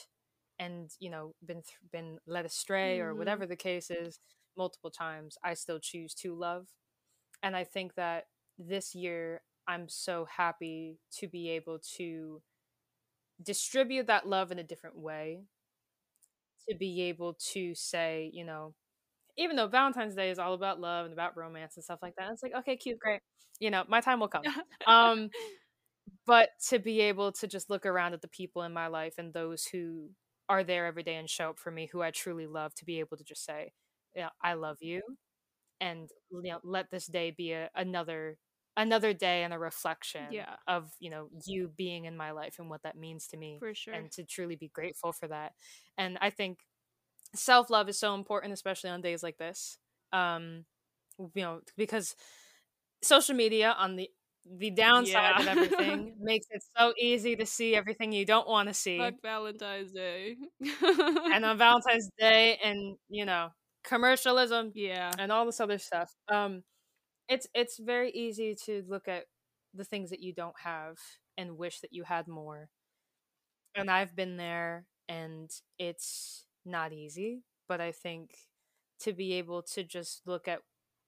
and 0.58 0.90
you 1.00 1.10
know 1.10 1.34
been 1.44 1.62
th- 1.62 1.78
been 1.92 2.18
led 2.26 2.44
astray 2.44 3.00
or 3.00 3.14
Mhm. 3.14 3.18
whatever 3.18 3.46
the 3.46 3.56
case 3.56 3.90
is 3.90 4.18
multiple 4.61 4.90
times 4.90 5.38
I 5.42 5.54
still 5.54 5.78
choose 5.80 6.12
to 6.16 6.34
love 6.34 6.66
and 7.42 7.56
I 7.56 7.64
think 7.64 7.94
that 7.94 8.26
this 8.58 8.94
year 8.94 9.40
I'm 9.66 9.88
so 9.88 10.26
happy 10.36 10.98
to 11.18 11.28
be 11.28 11.48
able 11.48 11.78
to 11.96 12.42
distribute 13.42 14.08
that 14.08 14.28
love 14.28 14.52
in 14.52 14.58
a 14.58 14.62
different 14.62 14.98
way 14.98 15.44
to 16.68 16.74
be 16.76 17.00
able 17.04 17.38
to 17.52 17.74
say 17.74 18.30
you 18.34 18.44
know 18.44 18.74
even 19.38 19.56
though 19.56 19.66
Valentine's 19.66 20.14
Day 20.14 20.28
is 20.28 20.38
all 20.38 20.52
about 20.52 20.78
love 20.78 21.06
and 21.06 21.14
about 21.14 21.38
romance 21.38 21.76
and 21.76 21.84
stuff 21.84 22.00
like 22.02 22.16
that 22.18 22.30
it's 22.30 22.42
like 22.42 22.52
okay 22.58 22.76
cute 22.76 22.98
great 22.98 23.22
you 23.61 23.70
know 23.70 23.84
my 23.88 24.02
time 24.02 24.20
will 24.20 24.28
come. 24.28 24.42
Um 24.86 25.30
but 26.26 26.50
to 26.68 26.78
be 26.78 27.00
able 27.00 27.32
to 27.32 27.46
just 27.46 27.70
look 27.70 27.86
around 27.86 28.12
at 28.12 28.20
the 28.20 28.28
people 28.28 28.62
in 28.62 28.74
my 28.74 28.88
life 28.88 29.14
and 29.16 29.32
those 29.32 29.64
who 29.64 30.11
are 30.50 30.64
there 30.64 30.84
every 30.84 31.02
day 31.02 31.14
and 31.14 31.30
show 31.30 31.50
up 31.50 31.58
for 31.58 31.70
me 31.70 31.88
who 31.90 32.02
i 32.02 32.11
truly 32.11 32.46
love 32.46 32.74
to 32.74 32.84
be 32.84 32.98
able 33.00 33.16
to 33.16 33.24
just 33.24 33.44
say 33.44 33.72
yeah 34.14 34.28
i 34.42 34.54
love 34.54 34.78
you 34.80 35.02
and 35.80 36.11
you 36.30 36.42
know 36.50 36.58
let 36.62 36.90
this 36.90 37.06
day 37.06 37.30
be 37.30 37.52
a, 37.52 37.70
another 37.74 38.36
another 38.76 39.12
day 39.12 39.42
and 39.42 39.52
a 39.52 39.58
reflection 39.58 40.26
Yeah. 40.32 40.56
of 40.66 40.90
you 41.00 41.11
know 41.11 41.28
you 41.46 41.68
being 41.76 42.04
in 42.04 42.16
my 42.16 42.30
life 42.32 42.56
and 42.58 42.70
what 42.70 42.82
that 42.82 42.96
means 42.96 43.26
to 43.28 43.36
me 43.36 43.58
For 43.58 43.74
sure. 43.74 43.94
and 43.94 44.11
to 44.12 44.24
truly 44.24 44.56
be 44.56 44.68
grateful 44.68 45.12
for 45.12 45.28
that 45.28 45.52
and 45.98 46.18
i 46.20 46.30
think 46.30 46.58
self-love 47.34 47.88
is 47.88 47.98
so 47.98 48.14
important 48.14 48.52
especially 48.52 48.90
on 48.90 49.00
days 49.02 49.22
like 49.22 49.38
this 49.38 49.78
um 50.12 50.64
you 51.34 51.42
know 51.42 51.61
because 51.76 52.14
social 53.02 53.34
media 53.34 53.74
on 53.78 53.96
the 53.96 54.08
the 54.58 54.70
downside 54.70 55.38
of 55.40 55.46
everything 55.48 56.14
makes 56.20 56.46
it 56.50 56.62
so 56.76 56.92
easy 56.98 57.36
to 57.36 57.44
see 57.46 57.74
everything 57.76 58.12
you 58.12 58.24
don't 58.24 58.48
want 58.48 58.68
to 58.68 58.74
see 58.74 58.98
Fuck 58.98 59.14
Valentine's 59.22 59.92
Day. 59.92 60.36
and 61.32 61.44
on 61.44 61.58
valentine's 61.58 62.08
day 62.18 62.58
and 62.62 62.96
you 63.08 63.24
know 63.24 63.48
commercialism 63.84 64.72
yeah. 64.74 65.10
and 65.18 65.32
all 65.32 65.46
this 65.46 65.60
other 65.60 65.78
stuff 65.78 66.14
um 66.28 66.62
it's 67.28 67.46
it's 67.54 67.78
very 67.78 68.10
easy 68.10 68.54
to 68.54 68.84
look 68.88 69.08
at 69.08 69.24
the 69.74 69.84
things 69.84 70.10
that 70.10 70.20
you 70.20 70.32
don't 70.32 70.58
have 70.62 70.98
and 71.38 71.58
wish 71.58 71.80
that 71.80 71.92
you 71.92 72.04
had 72.04 72.26
more 72.28 72.68
and 73.74 73.90
i've 73.90 74.14
been 74.16 74.36
there 74.36 74.84
and 75.08 75.50
it's 75.78 76.46
not 76.64 76.92
easy 76.92 77.42
but 77.68 77.80
i 77.80 77.92
think 77.92 78.30
to 79.00 79.12
be 79.12 79.34
able 79.34 79.62
to 79.62 79.82
just 79.82 80.22
look 80.26 80.48
at 80.48 80.60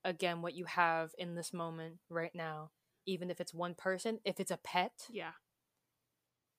again 0.04 0.42
what 0.42 0.54
you 0.54 0.64
have 0.64 1.10
in 1.18 1.34
this 1.34 1.52
moment 1.52 1.96
right 2.08 2.34
now 2.34 2.70
even 3.06 3.30
if 3.30 3.40
it's 3.40 3.54
one 3.54 3.74
person 3.74 4.18
if 4.24 4.40
it's 4.40 4.50
a 4.50 4.58
pet 4.58 4.92
Yeah. 5.10 5.32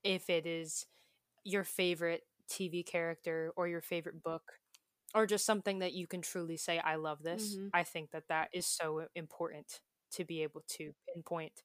if 0.03 0.30
it 0.30 0.45
is 0.45 0.86
your 1.43 1.64
favorite 1.64 2.24
TV 2.49 2.86
character 2.86 3.51
or 3.55 3.68
your 3.68 3.82
favorite 3.82 4.24
book 4.24 4.43
or 5.14 5.26
just 5.26 5.45
something 5.45 5.80
that 5.80 5.93
you 5.93 6.07
can 6.07 6.22
truly 6.22 6.57
say 6.57 6.80
I 6.80 6.95
love 6.95 7.24
this. 7.24 7.55
Mhm. 7.55 7.70
I 7.74 7.84
think 7.84 8.11
that 8.11 8.28
that 8.30 8.49
is 8.53 8.66
so 8.68 9.07
important 9.16 9.80
to 10.11 10.26
be 10.26 10.43
able 10.43 10.61
to 10.78 10.93
pinpoint. 11.14 11.64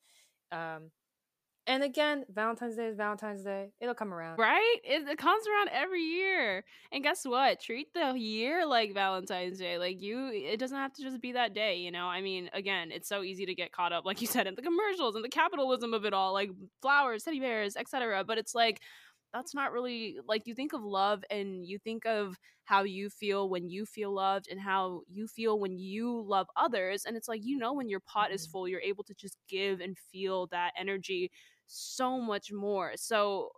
Um 0.53 0.93
and 1.67 1.83
again, 1.83 2.25
Valentine's 2.31 2.77
Day 2.77 2.87
is 2.87 2.97
Valentine's 2.97 3.45
Day. 3.45 3.73
It'll 3.79 3.95
come 3.95 4.15
around. 4.15 4.39
Right? 4.39 4.77
It, 4.85 5.07
it 5.07 5.19
comes 5.19 5.45
around 5.47 5.69
every 5.71 6.01
year. 6.01 6.65
And 6.91 7.03
guess 7.05 7.27
what? 7.27 7.61
Treat 7.61 7.93
the 7.93 8.15
year 8.19 8.65
like 8.65 8.95
Valentine's 8.95 9.59
Day. 9.59 9.77
Like 9.77 10.01
you 10.01 10.31
it 10.33 10.59
doesn't 10.59 10.79
have 10.79 10.95
to 10.95 11.03
just 11.03 11.21
be 11.21 11.33
that 11.33 11.53
day, 11.53 11.77
you 11.77 11.91
know? 11.91 12.07
I 12.07 12.23
mean, 12.23 12.49
again, 12.55 12.91
it's 12.91 13.07
so 13.07 13.23
easy 13.23 13.45
to 13.45 13.55
get 13.55 13.71
caught 13.71 13.93
up 13.93 14.07
like 14.07 14.23
you 14.23 14.27
said 14.27 14.47
in 14.47 14.55
the 14.55 14.63
commercials 14.63 15.15
and 15.15 15.23
the 15.23 15.29
capitalism 15.29 15.93
of 15.93 16.07
it 16.07 16.15
all, 16.15 16.33
like 16.33 16.51
flowers, 16.81 17.25
teddy 17.25 17.39
bears, 17.41 17.77
etc. 17.77 18.25
But 18.25 18.39
it's 18.39 18.55
like 18.55 18.81
that's 19.33 19.55
not 19.55 19.73
really 19.73 20.19
like 20.27 20.47
you 20.47 20.55
think 20.55 20.73
of 20.73 20.83
love 20.83 21.23
and 21.31 21.67
you 21.67 21.79
think 21.79 22.07
of 22.07 22.39
how 22.65 22.83
you 22.83 23.11
feel 23.11 23.49
when 23.49 23.69
you 23.69 23.85
feel 23.87 24.13
loved 24.13 24.49
and 24.51 24.61
how 24.61 25.03
you 25.09 25.27
feel 25.27 25.59
when 25.59 25.79
you 25.79 26.23
love 26.27 26.49
others 26.57 27.05
and 27.05 27.17
it's 27.17 27.29
like 27.29 27.41
you 27.45 27.57
know 27.59 27.73
when 27.73 27.89
your 27.89 28.01
pot 28.01 28.31
is 28.33 28.47
Mhm. 28.47 28.47
full 28.47 28.69
you're 28.69 28.81
able 28.81 29.05
to 29.05 29.15
just 29.15 29.39
give 29.49 29.81
and 29.81 29.99
feel 29.99 30.47
that 30.49 30.73
energy 30.77 31.31
so 31.67 32.19
much 32.21 32.51
more 32.53 32.93
so 32.97 33.51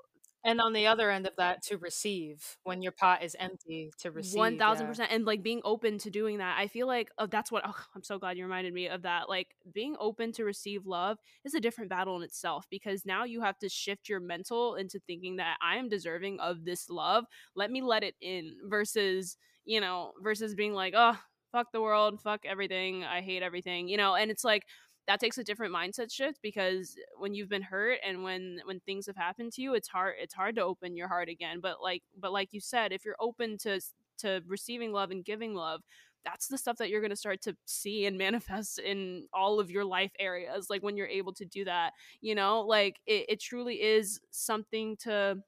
And 0.42 0.60
on 0.60 0.72
the 0.72 0.86
other 0.86 1.10
end 1.10 1.26
of 1.26 1.36
that, 1.36 1.62
to 1.64 1.76
receive 1.76 2.56
when 2.64 2.80
your 2.80 2.92
pot 2.92 3.22
is 3.22 3.36
empty, 3.38 3.92
to 3.98 4.10
receive. 4.10 4.38
One 4.38 4.58
thousand 4.58 4.86
yeah. 4.86 4.90
percent, 4.90 5.12
and 5.12 5.26
like 5.26 5.42
being 5.42 5.60
open 5.64 5.98
to 5.98 6.10
doing 6.10 6.38
that. 6.38 6.56
I 6.58 6.66
feel 6.66 6.86
like 6.86 7.10
oh, 7.18 7.26
that's 7.26 7.52
what. 7.52 7.62
Oh, 7.66 7.76
I'm 7.94 8.02
so 8.02 8.18
glad 8.18 8.38
you 8.38 8.44
reminded 8.44 8.72
me 8.72 8.88
of 8.88 9.02
that. 9.02 9.28
Like 9.28 9.48
being 9.74 9.96
open 10.00 10.32
to 10.32 10.44
receive 10.44 10.86
love 10.86 11.18
is 11.44 11.54
a 11.54 11.60
different 11.60 11.90
battle 11.90 12.16
in 12.16 12.22
itself 12.22 12.66
because 12.70 13.04
now 13.04 13.24
you 13.24 13.42
have 13.42 13.58
to 13.58 13.68
shift 13.68 14.08
your 14.08 14.20
mental 14.20 14.76
into 14.76 14.98
thinking 15.06 15.36
that 15.36 15.58
I 15.62 15.76
am 15.76 15.90
deserving 15.90 16.40
of 16.40 16.64
this 16.64 16.88
love. 16.88 17.26
Let 17.54 17.70
me 17.70 17.82
let 17.82 18.02
it 18.02 18.14
in. 18.22 18.56
Versus 18.64 19.36
you 19.66 19.80
know, 19.80 20.12
versus 20.22 20.54
being 20.54 20.72
like, 20.72 20.94
oh, 20.96 21.18
fuck 21.52 21.72
the 21.72 21.80
world, 21.80 22.20
fuck 22.22 22.40
everything, 22.44 23.04
I 23.04 23.20
hate 23.20 23.42
everything. 23.42 23.88
You 23.88 23.96
know, 23.96 24.14
and 24.14 24.30
it's 24.30 24.44
like 24.44 24.64
that 25.10 25.18
takes 25.18 25.38
a 25.38 25.42
different 25.44 25.74
mindset 25.74 26.12
shift 26.12 26.38
because 26.40 26.94
when 27.18 27.34
you've 27.34 27.48
been 27.48 27.62
hurt 27.62 27.98
and 28.06 28.22
when 28.22 28.60
when 28.64 28.78
things 28.78 29.08
have 29.08 29.16
happened 29.16 29.50
to 29.52 29.60
you 29.60 29.74
it's 29.74 29.88
hard 29.88 30.14
it's 30.22 30.34
hard 30.34 30.54
to 30.54 30.62
open 30.62 30.96
your 30.96 31.08
heart 31.08 31.28
again. 31.28 31.58
But 31.60 31.82
like 31.82 32.04
but 32.16 32.32
like 32.32 32.52
you 32.52 32.60
said 32.60 32.92
if 32.92 33.04
you're 33.04 33.16
open 33.18 33.58
to 33.58 33.80
to 34.18 34.40
receiving 34.46 34.92
love 34.92 35.10
and 35.10 35.24
giving 35.24 35.52
love 35.52 35.82
that's 36.24 36.46
the 36.46 36.58
stuff 36.58 36.76
that 36.76 36.90
you're 36.90 37.00
going 37.00 37.10
to 37.10 37.16
start 37.16 37.42
to 37.42 37.56
see 37.64 38.06
and 38.06 38.18
manifest 38.26 38.78
in 38.78 39.26
all 39.34 39.58
of 39.58 39.68
your 39.68 39.84
life 39.84 40.12
areas 40.20 40.68
like 40.70 40.84
when 40.84 40.96
you're 40.96 41.08
able 41.08 41.32
to 41.32 41.44
do 41.44 41.64
that 41.64 41.92
you 42.20 42.36
know? 42.36 42.60
Like 42.60 43.00
it, 43.04 43.26
it 43.28 43.40
truly 43.40 43.82
is 43.82 44.20
something 44.30 44.96
to 44.98 45.38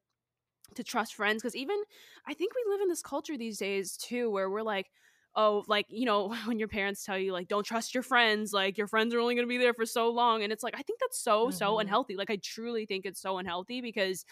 to 0.75 0.83
trust 0.83 1.15
friends 1.15 1.41
because 1.41 1.55
even 1.55 1.77
i 2.27 2.35
think 2.35 2.53
we 2.55 2.73
live 2.73 2.81
in 2.81 2.89
this 2.89 3.03
culture 3.03 3.37
these 3.37 3.59
days 3.59 3.97
too 3.97 4.31
where 4.31 4.51
we're 4.51 4.63
like 4.63 4.87
oh 5.35 5.65
like 5.69 5.87
you 5.89 6.05
know 6.05 6.35
when 6.47 6.59
your 6.59 6.69
parents 6.69 7.05
tell 7.05 7.19
you 7.19 7.33
like 7.33 7.49
don't 7.49 7.65
trust 7.65 7.95
your 7.95 8.03
friends 8.03 8.53
like 8.53 8.77
your 8.79 8.87
friends 8.87 9.15
are 9.15 9.21
only 9.21 9.35
going 9.35 9.47
to 9.47 9.49
be 9.49 9.59
there 9.59 9.75
for 9.75 9.87
so 9.87 10.11
long 10.11 10.43
and 10.43 10.53
it's 10.53 10.63
like 10.63 10.75
i 10.77 10.83
think 10.83 10.99
that's 11.01 11.19
so 11.23 11.51
so 11.51 11.77
Mhm. 11.77 11.83
unhealthy 11.83 12.17
like 12.17 12.31
i 12.31 12.37
truly 12.43 12.87
think 12.87 13.07
it's 13.07 13.21
so 13.21 13.39
unhealthy 13.39 13.81
because 13.81 14.25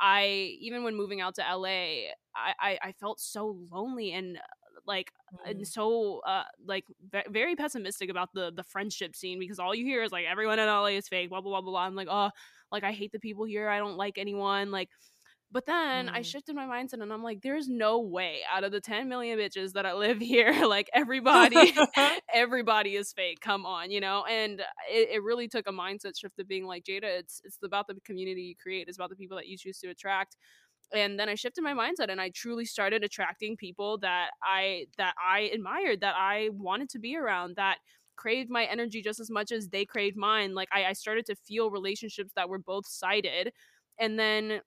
i 0.00 0.56
even 0.60 0.82
when 0.84 0.96
moving 0.96 1.20
out 1.20 1.34
to 1.36 1.42
la 1.42 1.66
i 1.68 2.12
i, 2.36 2.78
I 2.82 2.92
felt 2.92 3.20
so 3.20 3.58
lonely 3.70 4.12
and 4.12 4.38
like 4.86 5.12
and 5.46 5.60
Mm. 5.60 5.66
so 5.66 6.20
uh 6.26 6.44
like 6.66 6.84
ve- 7.12 7.22
very 7.30 7.54
pessimistic 7.56 8.10
about 8.10 8.30
the 8.34 8.50
the 8.54 8.62
friendship 8.64 9.14
scene 9.14 9.38
because 9.38 9.58
all 9.58 9.74
you 9.74 9.84
hear 9.84 10.02
is 10.02 10.12
like 10.12 10.26
everyone 10.26 10.58
in 10.58 10.68
LA 10.68 10.96
is 10.96 11.08
fake 11.08 11.30
blah 11.30 11.40
blah 11.40 11.50
blah 11.52 11.60
blah 11.60 11.70
blah. 11.70 11.80
I'm 11.86 11.94
like 11.94 12.08
oh 12.10 12.30
like 12.72 12.82
I 12.84 12.92
hate 12.92 13.12
the 13.12 13.20
people 13.20 13.44
here 13.44 13.68
I 13.68 13.78
don't 13.78 13.96
like 13.96 14.18
anyone 14.18 14.70
like 14.70 14.88
but 15.52 15.66
then 15.66 16.08
I 16.08 16.20
Mm. 16.20 16.26
shifted 16.26 16.54
my 16.56 16.66
mindset 16.66 17.02
and 17.02 17.12
I'm 17.12 17.22
like 17.22 17.42
there's 17.42 17.68
no 17.68 18.00
way 18.00 18.40
out 18.52 18.64
of 18.64 18.72
the 18.72 18.80
10 18.80 19.08
million 19.08 19.38
bitches 19.38 19.72
that 19.72 19.86
I 19.86 19.94
live 19.94 20.18
here 20.20 20.66
like 20.66 20.88
everybody 20.94 21.74
everybody 22.34 22.96
is 22.96 23.12
fake 23.12 23.40
come 23.40 23.66
on 23.66 23.90
you 23.90 24.00
know 24.00 24.24
and 24.26 24.60
it, 24.90 25.08
it 25.12 25.22
really 25.22 25.48
took 25.48 25.66
a 25.68 25.72
mindset 25.72 26.18
shift 26.18 26.38
of 26.38 26.48
being 26.48 26.64
like 26.66 26.84
Jada 26.84 27.04
it's 27.04 27.40
it's 27.44 27.58
about 27.64 27.86
the 27.88 27.96
community 28.04 28.42
you 28.42 28.54
create 28.56 28.88
it's 28.88 28.98
about 28.98 29.10
the 29.10 29.16
people 29.16 29.36
that 29.36 29.48
you 29.48 29.56
choose 29.56 29.78
to 29.80 29.88
attract 29.88 30.36
and 30.94 31.18
then 31.18 31.28
I 31.28 31.34
shifted 31.34 31.62
my 31.62 31.72
mindset 31.72 32.10
and 32.10 32.20
I 32.20 32.30
truly 32.30 32.64
started 32.64 33.04
attracting 33.04 33.56
people 33.56 33.98
that 33.98 34.30
I 34.42 34.86
that 34.98 35.14
I 35.24 35.50
admired, 35.54 36.00
that 36.00 36.14
I 36.16 36.50
wanted 36.52 36.88
to 36.90 36.98
be 36.98 37.16
around, 37.16 37.56
that 37.56 37.78
craved 38.16 38.50
my 38.50 38.64
energy 38.64 39.02
just 39.02 39.20
as 39.20 39.30
much 39.30 39.52
as 39.52 39.68
they 39.68 39.84
craved 39.84 40.16
mine. 40.16 40.54
Like 40.54 40.68
I, 40.72 40.86
I 40.86 40.92
started 40.94 41.26
to 41.26 41.36
feel 41.36 41.70
relationships 41.70 42.32
that 42.36 42.48
were 42.48 42.58
both 42.58 42.86
sided. 42.86 43.52
And 44.00 44.18
then 44.18 44.60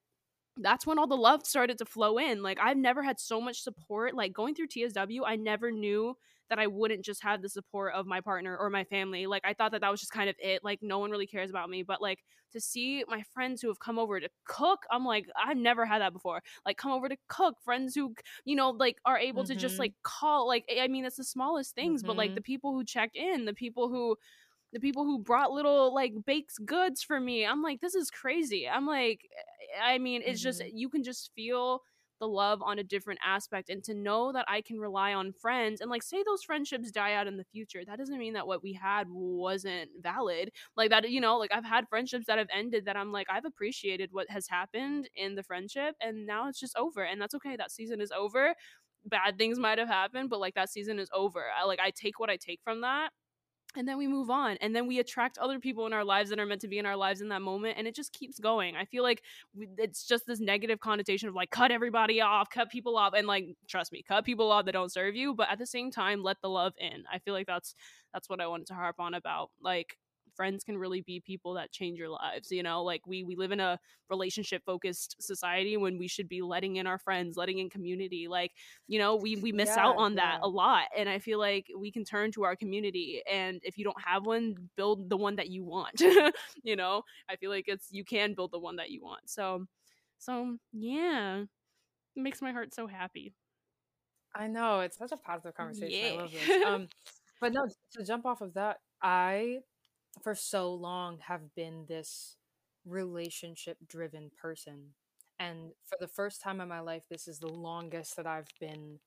that's 0.56 0.86
when 0.86 0.98
all 0.98 1.06
the 1.06 1.16
love 1.16 1.46
started 1.46 1.78
to 1.78 1.84
flow 1.84 2.18
in. 2.18 2.42
Like 2.42 2.58
I've 2.60 2.76
never 2.76 3.02
had 3.02 3.18
so 3.20 3.40
much 3.40 3.62
support. 3.62 4.14
Like 4.14 4.32
going 4.32 4.54
through 4.54 4.68
TSW, 4.68 5.24
I 5.24 5.36
never 5.36 5.70
knew 5.70 6.16
that 6.50 6.58
I 6.58 6.66
wouldn't 6.66 7.04
just 7.04 7.22
have 7.22 7.40
the 7.40 7.48
support 7.48 7.94
of 7.94 8.06
my 8.06 8.20
partner 8.20 8.56
or 8.56 8.68
my 8.68 8.84
family. 8.84 9.26
Like 9.26 9.42
I 9.44 9.54
thought 9.54 9.72
that 9.72 9.80
that 9.80 9.90
was 9.90 10.00
just 10.00 10.12
kind 10.12 10.28
of 10.28 10.36
it. 10.38 10.62
Like 10.62 10.80
no 10.82 10.98
one 10.98 11.10
really 11.10 11.26
cares 11.26 11.50
about 11.50 11.70
me, 11.70 11.82
but 11.82 12.02
like 12.02 12.22
to 12.52 12.60
see 12.60 13.02
my 13.08 13.22
friends 13.22 13.62
who 13.62 13.68
have 13.68 13.80
come 13.80 13.98
over 13.98 14.20
to 14.20 14.28
cook, 14.44 14.84
I'm 14.90 15.04
like 15.04 15.26
I've 15.36 15.56
never 15.56 15.86
had 15.86 16.00
that 16.02 16.12
before. 16.12 16.42
Like 16.66 16.76
come 16.76 16.92
over 16.92 17.08
to 17.08 17.16
cook, 17.28 17.56
friends 17.62 17.94
who 17.94 18.14
you 18.44 18.56
know 18.56 18.70
like 18.70 18.98
are 19.04 19.18
able 19.18 19.44
to 19.44 19.56
just 19.56 19.78
Mhm. 19.78 19.80
like 19.80 19.94
call 20.02 20.46
like 20.46 20.64
I 20.80 20.86
mean 20.88 21.04
it's 21.04 21.16
the 21.16 21.24
smallest 21.24 21.74
things, 21.74 22.02
but 22.04 22.16
like 22.16 22.34
Mhm. 22.34 22.36
the 22.36 22.42
people 22.42 22.72
who 22.74 22.84
check 22.84 23.10
in, 23.14 23.44
the 23.46 23.54
people 23.54 23.88
who 23.88 24.16
the 24.74 24.80
people 24.80 25.04
who 25.06 25.20
brought 25.20 25.52
little 25.52 25.94
like 25.94 26.14
baked 26.26 26.54
goods 26.66 27.02
for 27.02 27.20
me. 27.20 27.46
I'm 27.46 27.62
like, 27.62 27.80
this 27.80 27.96
is 27.96 28.10
crazy. 28.10 28.68
I'm 28.68 28.86
like, 28.86 29.22
I 29.82 29.98
mean, 29.98 30.22
it's 30.24 30.42
just 30.42 30.60
Mhm. 30.60 30.70
you 30.72 30.88
can 30.90 31.02
just 31.04 31.32
feel 31.34 31.82
the 32.20 32.28
love 32.28 32.62
on 32.62 32.78
a 32.78 32.84
different 32.84 33.18
aspect 33.24 33.68
and 33.68 33.82
to 33.84 33.92
know 33.92 34.32
that 34.32 34.44
I 34.48 34.62
can 34.62 34.78
rely 34.78 35.14
on 35.14 35.32
friends 35.32 35.80
and 35.80 35.90
like 35.90 36.02
say 36.02 36.22
those 36.22 36.44
friendships 36.44 36.92
die 36.92 37.14
out 37.14 37.26
in 37.26 37.36
the 37.36 37.44
future. 37.44 37.84
That 37.84 37.98
doesn't 37.98 38.18
mean 38.18 38.34
that 38.34 38.46
what 38.46 38.62
we 38.62 38.72
had 38.72 39.08
wasn't 39.10 39.90
valid. 40.00 40.52
Like 40.76 40.90
that, 40.90 41.10
you 41.10 41.20
know, 41.20 41.38
like 41.38 41.52
I've 41.52 41.64
had 41.64 41.88
friendships 41.88 42.26
that 42.26 42.38
have 42.38 42.48
ended 42.52 42.84
that 42.86 42.96
I'm 42.96 43.10
like, 43.12 43.26
I've 43.30 43.44
appreciated 43.44 44.10
what 44.12 44.30
has 44.30 44.46
happened 44.46 45.10
in 45.16 45.34
the 45.34 45.42
friendship 45.42 45.96
and 46.00 46.24
now 46.26 46.48
it's 46.48 46.60
just 46.60 46.76
over. 46.76 47.02
And 47.04 47.20
that's 47.20 47.34
okay. 47.34 47.56
That 47.56 47.72
season 47.72 48.00
is 48.00 48.12
over. 48.12 48.54
Bad 49.06 49.36
things 49.36 49.58
might 49.58 49.78
have 49.78 49.88
happened, 49.88 50.30
but 50.30 50.40
like 50.40 50.54
that 50.54 50.70
season 50.70 50.98
is 50.98 51.10
over. 51.12 51.50
I 51.50 51.64
like 51.64 51.80
I 51.80 51.90
take 51.90 52.18
what 52.20 52.30
I 52.30 52.36
take 52.36 52.60
from 52.62 52.80
that 52.82 53.10
and 53.76 53.86
then 53.88 53.98
we 53.98 54.06
move 54.06 54.30
on 54.30 54.56
and 54.60 54.74
then 54.74 54.86
we 54.86 54.98
attract 54.98 55.38
other 55.38 55.58
people 55.58 55.86
in 55.86 55.92
our 55.92 56.04
lives 56.04 56.30
that 56.30 56.38
are 56.38 56.46
meant 56.46 56.60
to 56.60 56.68
be 56.68 56.78
in 56.78 56.86
our 56.86 56.96
lives 56.96 57.20
in 57.20 57.28
that 57.28 57.42
moment 57.42 57.76
and 57.78 57.86
it 57.86 57.94
just 57.94 58.12
keeps 58.12 58.38
going. 58.38 58.76
I 58.76 58.84
feel 58.84 59.02
like 59.02 59.22
it's 59.78 60.06
just 60.06 60.26
this 60.26 60.40
negative 60.40 60.80
connotation 60.80 61.28
of 61.28 61.34
like 61.34 61.50
cut 61.50 61.70
everybody 61.70 62.20
off 62.20 62.50
cut 62.50 62.70
people 62.70 62.96
off 62.96 63.14
and 63.16 63.26
like 63.26 63.46
trust 63.68 63.92
me 63.92 64.02
cut 64.06 64.24
people 64.24 64.50
off 64.50 64.64
that 64.64 64.72
don't 64.72 64.92
serve 64.92 65.14
you 65.14 65.34
but 65.34 65.50
at 65.50 65.58
the 65.58 65.66
same 65.66 65.90
time 65.90 66.22
let 66.22 66.40
the 66.42 66.48
love 66.48 66.74
in. 66.78 67.04
I 67.12 67.18
feel 67.18 67.34
like 67.34 67.46
that's 67.46 67.74
that's 68.12 68.28
what 68.28 68.40
i 68.40 68.46
wanted 68.46 68.66
to 68.68 68.74
harp 68.74 69.00
on 69.00 69.14
about 69.14 69.50
like 69.60 69.96
friends 70.34 70.64
can 70.64 70.76
really 70.78 71.00
be 71.02 71.20
people 71.20 71.54
that 71.54 71.70
change 71.72 71.98
your 71.98 72.08
lives 72.08 72.50
you 72.50 72.62
know 72.62 72.82
like 72.82 73.06
we 73.06 73.22
we 73.24 73.36
live 73.36 73.52
in 73.52 73.60
a 73.60 73.78
relationship 74.10 74.62
focused 74.64 75.16
society 75.20 75.76
when 75.76 75.98
we 75.98 76.08
should 76.08 76.28
be 76.28 76.42
letting 76.42 76.76
in 76.76 76.86
our 76.86 76.98
friends 76.98 77.36
letting 77.36 77.58
in 77.58 77.68
community 77.70 78.28
like 78.28 78.52
you 78.88 78.98
know 78.98 79.16
we 79.16 79.36
we 79.36 79.52
miss 79.52 79.76
out 79.76 79.94
Yeah, 79.94 79.96
on 79.96 80.14
that 80.16 80.36
yeah. 80.36 80.42
a 80.42 80.48
lot 80.48 80.84
and 80.96 81.08
i 81.08 81.18
feel 81.18 81.38
like 81.38 81.66
we 81.78 81.90
can 81.90 82.04
turn 82.04 82.30
to 82.32 82.44
our 82.44 82.56
community 82.56 83.22
and 83.30 83.60
if 83.62 83.78
you 83.78 83.84
don't 83.84 84.00
have 84.00 84.26
one 84.26 84.54
build 84.76 85.08
the 85.10 85.16
one 85.16 85.36
that 85.36 85.48
you 85.48 85.64
want 85.64 86.00
you 86.62 86.76
know 86.76 87.02
i 87.28 87.36
feel 87.36 87.50
like 87.50 87.64
it's 87.68 87.88
you 87.90 88.04
can 88.04 88.34
build 88.34 88.50
the 88.52 88.58
one 88.58 88.76
that 88.76 88.90
you 88.90 89.02
want 89.02 89.20
so 89.28 89.64
so 90.18 90.56
yeah 90.72 91.40
it 91.40 92.20
makes 92.22 92.40
my 92.42 92.52
heart 92.52 92.74
so 92.74 92.86
happy 92.86 93.32
I 94.34 94.46
know 94.48 94.80
it's 94.80 94.96
such 94.98 95.12
a 95.12 95.16
positive 95.16 95.54
conversation. 95.54 96.06
I 96.06 96.10
love 96.10 96.30
Yeah. 96.30 96.32
this. 96.32 96.56
Um, 96.62 96.88
but 97.40 97.52
no, 97.52 97.66
to 97.92 98.04
jump 98.04 98.26
off 98.26 98.40
of 98.40 98.54
that, 98.54 98.78
I 99.02 99.58
for 100.22 100.34
so 100.34 100.72
long 100.74 101.18
have 101.28 101.54
been 101.54 101.86
this 101.88 102.36
relationship 102.86 103.78
driven 103.88 104.30
person, 104.40 104.94
and 105.38 105.72
for 105.84 105.96
the 106.00 106.08
first 106.08 106.42
time 106.42 106.60
in 106.60 106.68
my 106.68 106.80
life, 106.80 107.04
this 107.10 107.26
is 107.28 107.38
the 107.38 107.48
longest 107.52 108.16
that 108.16 108.26
I've 108.26 108.48
been 108.60 108.98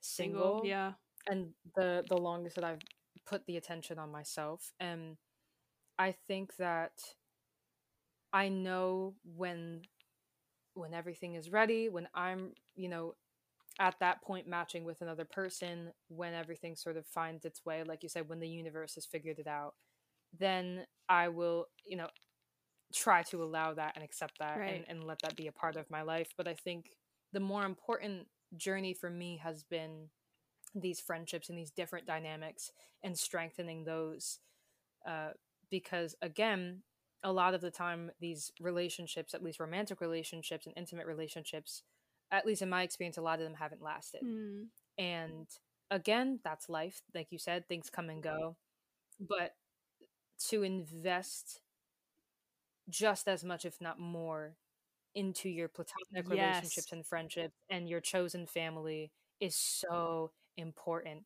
single, 0.00 0.62
yeah 0.64 0.92
and 1.28 1.48
the 1.76 2.04
the 2.08 2.16
longest 2.16 2.56
that 2.56 2.64
I've 2.64 2.82
put 3.26 3.46
the 3.46 3.56
attention 3.56 3.98
on 3.98 4.10
myself. 4.10 4.72
And 4.80 5.16
I 5.98 6.12
think 6.28 6.56
that 6.56 6.92
I 8.32 8.48
know 8.48 9.14
when 9.36 9.82
when 10.74 10.94
everything 10.94 11.34
is 11.34 11.50
ready, 11.50 11.88
when 11.88 12.08
I'm, 12.14 12.52
you 12.76 12.88
know, 12.88 13.14
at 13.80 13.96
that 14.00 14.22
point 14.22 14.46
matching 14.48 14.84
with 14.84 15.00
another 15.02 15.24
person, 15.24 15.92
when 16.08 16.34
everything 16.34 16.76
sort 16.76 16.96
of 16.96 17.06
finds 17.06 17.44
its 17.44 17.64
way, 17.64 17.82
like 17.84 18.02
you 18.02 18.08
said, 18.08 18.28
when 18.28 18.40
the 18.40 18.48
universe 18.48 18.94
has 18.96 19.06
figured 19.06 19.38
it 19.38 19.46
out, 19.46 19.74
then 20.38 20.86
I 21.08 21.28
will, 21.28 21.66
you 21.84 21.96
know, 21.96 22.08
try 22.92 23.22
to 23.24 23.42
allow 23.42 23.74
that 23.74 23.92
and 23.94 24.04
accept 24.04 24.38
that 24.38 24.58
Right. 24.58 24.74
and, 24.74 24.84
and 24.88 25.04
let 25.04 25.18
that 25.22 25.36
be 25.36 25.46
a 25.46 25.52
part 25.52 25.76
of 25.76 25.90
my 25.90 26.02
life. 26.02 26.32
But 26.36 26.48
I 26.48 26.54
think 26.54 26.90
the 27.32 27.40
more 27.40 27.64
important 27.64 28.28
journey 28.56 28.94
for 28.94 29.10
me 29.10 29.38
has 29.38 29.64
been 29.64 30.10
these 30.74 31.00
friendships 31.00 31.48
and 31.48 31.58
these 31.58 31.70
different 31.70 32.06
dynamics 32.06 32.70
and 33.02 33.18
strengthening 33.18 33.84
those. 33.84 34.38
Uh, 35.06 35.30
because 35.70 36.14
again, 36.22 36.82
a 37.22 37.32
lot 37.32 37.54
of 37.54 37.60
the 37.60 37.70
time 37.70 38.10
these 38.20 38.52
relationships, 38.60 39.34
at 39.34 39.42
least 39.42 39.60
romantic 39.60 40.00
relationships 40.00 40.66
and 40.66 40.74
intimate 40.76 41.06
relationships, 41.06 41.82
at 42.30 42.46
least 42.46 42.62
in 42.62 42.68
my 42.68 42.82
experience, 42.82 43.16
a 43.16 43.22
lot 43.22 43.38
of 43.38 43.44
them 43.44 43.54
haven't 43.54 43.82
lasted. 43.82 44.22
Mm. 44.22 44.66
And 44.98 45.46
again, 45.90 46.40
that's 46.44 46.68
life. 46.68 47.02
Like 47.14 47.28
you 47.30 47.38
said, 47.38 47.66
things 47.68 47.90
come 47.90 48.10
and 48.10 48.22
go. 48.22 48.56
But 49.20 49.54
to 50.48 50.62
invest 50.62 51.60
just 52.88 53.28
as 53.28 53.44
much, 53.44 53.64
if 53.64 53.80
not 53.80 53.98
more, 53.98 54.56
into 55.14 55.48
your 55.48 55.68
platonic 55.68 56.28
Yes. 56.28 56.30
relationships 56.30 56.92
and 56.92 57.06
friendships 57.06 57.54
and 57.70 57.88
your 57.88 58.00
chosen 58.00 58.46
family 58.46 59.10
is 59.40 59.56
so 59.56 60.32
important. 60.56 61.24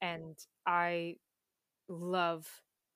And 0.00 0.36
I 0.66 1.16
love 1.88 2.48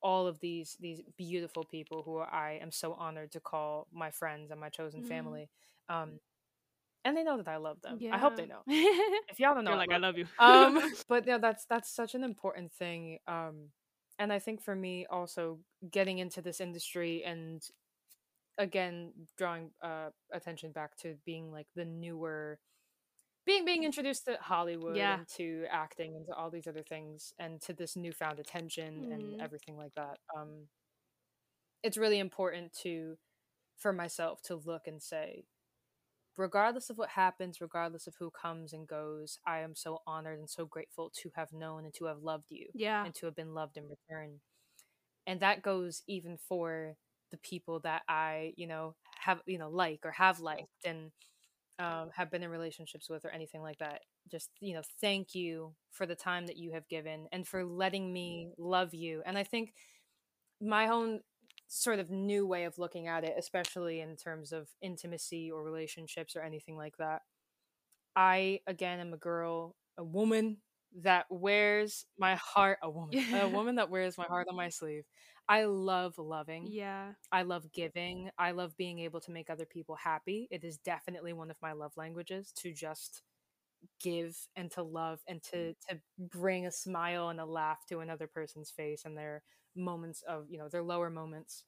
all 0.03 0.27
of 0.27 0.41
these 0.41 0.77
these 0.81 1.01
beautiful 1.17 1.65
people 1.65 2.03
who 2.03 2.19
I 2.19 2.59
am 2.63 2.71
so 2.73 2.95
honored 2.95 3.33
to 3.33 3.41
call 3.41 3.87
my 3.93 4.11
friends 4.11 4.51
and 4.51 4.61
my 4.61 4.69
chosen 4.69 5.03
Mhm. 5.03 5.03
family. 5.03 5.49
Um, 5.89 6.21
and 7.05 7.17
they 7.17 7.25
know 7.25 7.37
that 7.37 7.49
I 7.49 7.57
love 7.57 7.81
them. 7.83 8.05
I 8.11 8.19
hope 8.19 8.37
they 8.37 8.47
know. 8.47 8.65
If 9.29 9.39
y'all 9.41 9.55
don't 9.55 9.65
know, 9.65 9.77
like, 9.77 9.93
I 9.93 9.99
love 9.99 10.17
you. 10.19 10.27
um 10.39 10.81
but 11.09 11.27
yeah 11.27 11.39
that's 11.39 11.65
that's 11.67 11.91
such 11.91 12.15
an 12.15 12.25
important 12.25 12.73
thing 12.73 13.19
um 13.27 13.69
and 14.21 14.33
i 14.33 14.39
think 14.41 14.63
for 14.63 14.77
me 14.77 15.07
also 15.11 15.61
getting 15.91 16.19
into 16.19 16.43
this 16.43 16.61
industry 16.61 17.25
and 17.25 17.69
again 18.59 19.13
drawing 19.39 19.71
uh 19.83 20.11
attention 20.33 20.73
back 20.73 20.97
to 20.97 21.17
being 21.27 21.53
like 21.53 21.69
the 21.77 21.85
newer 21.87 22.61
being 23.47 23.65
being 23.65 23.85
introduced 23.85 24.27
to 24.27 24.39
hollywood 24.41 24.97
Yeah. 24.97 25.17
and 25.17 25.29
to 25.29 25.67
acting 25.71 26.17
and 26.17 26.27
to 26.27 26.35
all 26.35 26.51
these 26.51 26.69
other 26.69 26.85
things 26.85 27.35
and 27.39 27.61
to 27.63 27.75
this 27.75 27.97
newfound 27.97 28.41
attention 28.41 29.07
Mhm. 29.07 29.13
and 29.13 29.41
everything 29.41 29.77
like 29.79 29.95
that 29.97 30.19
um 30.37 30.69
it's 31.83 31.99
really 31.99 32.19
important 32.21 32.73
to 32.83 33.19
for 33.79 33.93
myself 33.93 34.43
to 34.43 34.57
look 34.57 34.87
and 34.87 35.03
say 35.03 35.45
regardless 36.41 36.89
of 36.89 36.97
what 36.97 37.11
happens, 37.11 37.61
regardless 37.61 38.07
of 38.07 38.15
who 38.19 38.31
comes 38.31 38.73
and 38.73 38.89
goes, 38.89 39.39
I 39.47 39.61
am 39.61 39.75
so 39.75 40.01
honored 40.07 40.39
and 40.39 40.49
so 40.49 40.65
grateful 40.65 41.13
to 41.23 41.31
have 41.37 41.53
known 41.53 41.85
and 41.85 41.95
to 41.95 42.07
have 42.07 42.23
loved 42.23 42.47
you 42.49 42.69
yeah. 42.75 43.05
and 43.05 43.15
to 43.17 43.27
have 43.27 43.37
been 43.37 43.55
loved 43.55 43.77
in 43.77 43.85
return. 43.85 44.41
And 45.27 45.41
that 45.41 45.63
goes 45.63 46.03
even 46.09 46.39
for 46.49 46.97
the 47.31 47.37
people 47.37 47.81
that 47.81 48.03
I, 48.09 48.55
you 48.57 48.67
know, 48.67 48.97
have, 49.21 49.43
you 49.47 49.59
know, 49.59 49.69
like 49.69 50.01
or 50.05 50.13
have 50.13 50.41
liked 50.41 50.85
and 50.85 51.13
um, 51.79 52.11
have 52.15 52.31
been 52.31 52.43
in 52.43 52.51
relationships 52.51 53.09
with 53.11 53.25
or 53.25 53.31
anything 53.31 53.63
like 53.63 53.79
that. 53.79 54.01
Just, 54.31 54.51
you 54.61 54.75
know, 54.75 54.83
thank 55.01 55.35
you 55.35 55.75
for 55.91 56.07
the 56.07 56.17
time 56.17 56.47
that 56.47 56.57
you 56.57 56.73
have 56.73 56.89
given 56.89 57.27
and 57.33 57.47
for 57.47 57.65
letting 57.65 58.13
me 58.13 58.53
love 58.57 58.95
you. 58.95 59.23
And 59.27 59.37
I 59.37 59.45
think 59.45 59.75
my 60.61 60.89
own 60.89 61.21
sort 61.73 62.01
of 62.01 62.11
new 62.11 62.47
way 62.47 62.65
of 62.65 62.79
looking 62.79 63.07
at 63.07 63.23
it, 63.23 63.35
especially 63.39 64.01
in 64.01 64.17
terms 64.17 64.51
of 64.53 64.69
intimacy 64.83 65.51
or 65.53 65.63
relationships 65.63 66.35
or 66.35 66.43
anything 66.43 66.77
like 66.77 66.97
that. 66.97 67.23
I, 68.17 68.61
again, 68.67 68.99
am 68.99 69.15
a 69.15 69.17
girl, 69.17 69.77
a 69.97 70.03
woman 70.03 70.57
that 71.03 71.27
wears 71.31 72.05
my 72.19 72.35
heart, 72.35 72.79
a 72.83 72.91
woman, 72.91 73.25
a 73.33 73.49
woman 73.49 73.77
that 73.77 73.89
wears 73.89 74.19
my 74.19 74.25
heart 74.25 74.49
on 74.51 74.57
my 74.57 74.69
sleeve. 74.69 75.05
I 75.49 75.65
love 75.65 76.19
loving. 76.19 76.67
Yeah. 76.69 77.13
I 77.31 77.43
love 77.43 77.71
giving. 77.73 78.31
I 78.37 78.51
love 78.51 78.77
being 78.77 78.99
able 78.99 79.21
to 79.21 79.31
make 79.31 79.49
other 79.49 79.65
people 79.67 79.95
happy. 79.95 80.49
It 80.51 80.65
is 80.65 80.79
definitely 80.79 81.33
one 81.33 81.53
of 81.53 81.57
my 81.63 81.73
love 81.73 81.93
languages 81.97 82.53
to 82.59 82.73
just 82.73 83.23
give 84.01 84.37
and 84.57 84.71
to 84.73 84.83
love 84.83 85.21
and 85.29 85.41
mm. 85.41 85.51
to 85.51 85.75
to 85.89 86.01
bring 86.19 86.67
a 86.67 86.73
smile 86.73 87.29
and 87.29 87.41
a 87.41 87.47
laugh 87.47 87.79
to 87.89 88.01
another 88.01 88.27
person's 88.27 88.71
face 88.71 89.03
and 89.05 89.17
their 89.17 89.43
moments 89.77 90.23
of 90.29 90.47
you 90.49 90.59
know 90.59 90.69
their 90.69 90.83
lower 90.83 91.11
moments 91.11 91.65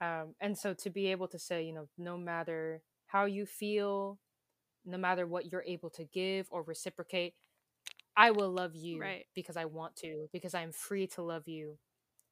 um 0.00 0.34
and 0.40 0.56
so 0.56 0.74
to 0.74 0.90
be 0.90 1.06
able 1.08 1.28
to 1.28 1.38
say 1.38 1.62
you 1.62 1.72
know 1.72 1.88
no 1.98 2.16
matter 2.16 2.82
how 3.06 3.24
you 3.24 3.46
feel 3.46 4.18
no 4.84 4.98
matter 4.98 5.26
what 5.26 5.50
you're 5.50 5.64
able 5.64 5.90
to 5.90 6.04
give 6.04 6.46
or 6.50 6.62
reciprocate 6.62 7.34
i 8.16 8.30
will 8.30 8.50
love 8.50 8.74
you 8.74 8.98
Right. 9.00 9.26
because 9.34 9.56
i 9.56 9.64
want 9.64 9.96
to 9.96 10.28
because 10.32 10.54
i'm 10.54 10.72
free 10.72 11.06
to 11.06 11.22
love 11.22 11.46
you 11.46 11.78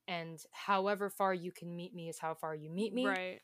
and 0.09 0.41
however 0.53 1.11
far 1.11 1.34
you 1.34 1.53
can 1.53 1.74
meet 1.76 1.95
me 1.95 2.09
is 2.09 2.18
how 2.18 2.34
far 2.34 2.55
you 2.55 2.70
meet 2.70 2.93
me 2.95 3.05
Right. 3.07 3.41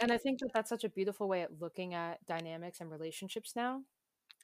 and 0.00 0.12
I 0.12 0.18
think 0.18 0.40
that 0.40 0.52
that's 0.52 0.68
such 0.68 0.84
a 0.84 0.88
beautiful 0.88 1.28
way 1.28 1.42
at 1.42 1.60
looking 1.60 1.94
at 1.94 2.24
dynamics 2.26 2.80
and 2.80 2.90
relationships 2.90 3.52
now. 3.56 3.82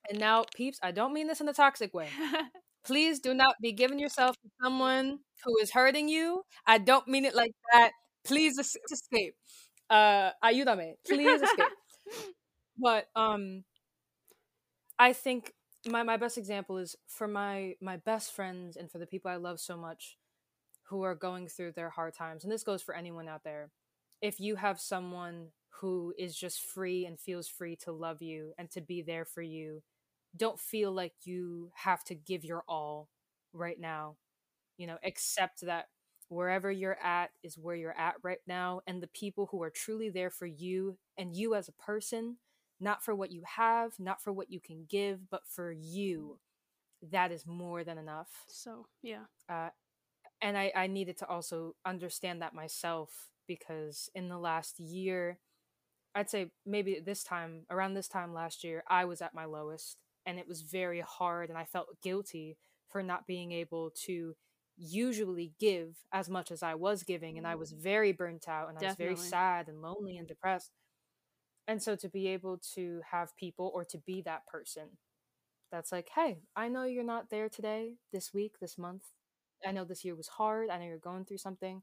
And 0.08 0.18
now, 0.18 0.44
peeps, 0.54 0.78
I 0.82 0.92
don't 0.92 1.12
mean 1.12 1.26
this 1.28 1.40
in 1.40 1.48
a 1.48 1.52
toxic 1.52 1.94
way. 1.94 2.08
Please 2.84 3.20
do 3.20 3.34
not 3.34 3.56
be 3.60 3.72
giving 3.72 3.98
yourself 3.98 4.36
to 4.42 4.48
someone 4.62 5.18
who 5.44 5.56
is 5.62 5.70
hurting 5.72 6.08
you. 6.08 6.42
I 6.66 6.78
don't 6.78 7.06
mean 7.08 7.24
it 7.24 7.34
like 7.34 7.52
that. 7.72 7.92
Please 8.24 8.58
escape. 8.58 9.34
Uh, 9.90 10.30
ayúdame. 10.44 10.94
Please 11.06 11.42
escape. 11.42 11.66
But 12.82 13.08
um, 13.14 13.64
I 14.98 15.12
think 15.12 15.52
my 15.86 16.02
my 16.02 16.16
best 16.16 16.36
example 16.36 16.76
is 16.78 16.96
for 17.06 17.26
my 17.26 17.74
my 17.80 17.96
best 17.96 18.32
friends 18.32 18.76
and 18.76 18.90
for 18.90 18.98
the 18.98 19.06
people 19.06 19.30
I 19.30 19.36
love 19.36 19.60
so 19.60 19.76
much 19.76 20.18
who 20.88 21.02
are 21.02 21.14
going 21.14 21.48
through 21.48 21.72
their 21.72 21.90
hard 21.90 22.14
times. 22.14 22.44
And 22.44 22.52
this 22.52 22.64
goes 22.64 22.82
for 22.82 22.94
anyone 22.94 23.28
out 23.28 23.44
there. 23.44 23.70
If 24.22 24.40
you 24.40 24.56
have 24.56 24.80
someone 24.80 25.48
who 25.80 26.14
is 26.18 26.36
just 26.36 26.62
free 26.62 27.06
and 27.06 27.18
feels 27.20 27.48
free 27.48 27.76
to 27.84 27.92
love 27.92 28.22
you 28.22 28.52
and 28.58 28.70
to 28.72 28.80
be 28.80 29.02
there 29.02 29.24
for 29.24 29.42
you, 29.42 29.82
don't 30.36 30.58
feel 30.60 30.92
like 30.92 31.14
you 31.24 31.72
have 31.74 32.04
to 32.04 32.14
give 32.14 32.44
your 32.44 32.64
all 32.68 33.08
right 33.52 33.78
now. 33.78 34.16
You 34.76 34.86
know, 34.86 34.98
accept 35.04 35.62
that 35.62 35.86
wherever 36.28 36.70
you're 36.70 36.98
at 37.02 37.30
is 37.42 37.58
where 37.58 37.74
you're 37.76 37.98
at 37.98 38.14
right 38.22 38.38
now. 38.46 38.80
And 38.86 39.02
the 39.02 39.08
people 39.08 39.48
who 39.50 39.62
are 39.62 39.70
truly 39.70 40.08
there 40.10 40.30
for 40.30 40.46
you 40.46 40.98
and 41.18 41.34
you 41.34 41.54
as 41.54 41.68
a 41.68 41.72
person, 41.72 42.36
not 42.80 43.04
for 43.04 43.14
what 43.14 43.32
you 43.32 43.42
have, 43.56 43.92
not 43.98 44.22
for 44.22 44.32
what 44.32 44.50
you 44.50 44.60
can 44.60 44.86
give, 44.88 45.28
but 45.30 45.42
for 45.46 45.72
you, 45.72 46.38
that 47.10 47.32
is 47.32 47.46
more 47.46 47.84
than 47.84 47.98
enough 47.98 48.28
so, 48.46 48.86
yeah. 49.02 49.24
uh, 49.48 49.70
and 50.42 50.56
I, 50.58 50.72
I 50.74 50.86
needed 50.86 51.18
to 51.18 51.28
also 51.28 51.74
understand 51.84 52.42
that 52.42 52.54
myself 52.54 53.30
because 53.46 54.10
in 54.14 54.28
the 54.28 54.38
last 54.38 54.78
year 54.80 55.38
i'd 56.14 56.30
say 56.30 56.50
maybe 56.66 57.00
this 57.04 57.22
time 57.22 57.64
around 57.70 57.94
this 57.94 58.08
time 58.08 58.34
last 58.34 58.64
year 58.64 58.82
i 58.88 59.04
was 59.04 59.22
at 59.22 59.34
my 59.34 59.44
lowest 59.44 59.96
and 60.26 60.38
it 60.38 60.48
was 60.48 60.62
very 60.62 61.00
hard 61.00 61.48
and 61.48 61.58
i 61.58 61.64
felt 61.64 62.00
guilty 62.02 62.56
for 62.88 63.02
not 63.02 63.26
being 63.26 63.52
able 63.52 63.90
to 63.90 64.34
usually 64.76 65.52
give 65.60 65.96
as 66.12 66.28
much 66.28 66.50
as 66.50 66.62
i 66.62 66.74
was 66.74 67.02
giving 67.02 67.36
and 67.36 67.46
i 67.46 67.54
was 67.54 67.72
mm. 67.72 67.82
very 67.82 68.12
burnt 68.12 68.48
out 68.48 68.68
and 68.68 68.78
i 68.78 68.86
was 68.86 68.96
very 68.96 69.16
sad 69.16 69.68
and 69.68 69.82
lonely 69.82 70.16
and 70.16 70.28
depressed 70.28 70.70
and 71.68 71.82
so 71.82 71.94
to 71.94 72.08
be 72.08 72.26
able 72.28 72.58
to 72.74 73.00
have 73.10 73.36
people 73.36 73.70
or 73.74 73.84
to 73.84 73.98
be 73.98 74.22
that 74.22 74.46
person 74.46 74.88
that's 75.70 75.92
like 75.92 76.08
hey 76.14 76.40
i 76.56 76.68
know 76.68 76.84
you're 76.84 77.04
not 77.04 77.30
there 77.30 77.48
today 77.48 77.94
this 78.12 78.32
week 78.32 78.58
this 78.60 78.78
month 78.78 79.04
I 79.66 79.72
know 79.72 79.84
this 79.84 80.04
year 80.04 80.14
was 80.14 80.28
hard. 80.28 80.70
I 80.70 80.78
know 80.78 80.84
you're 80.84 80.98
going 80.98 81.24
through 81.24 81.38
something, 81.38 81.82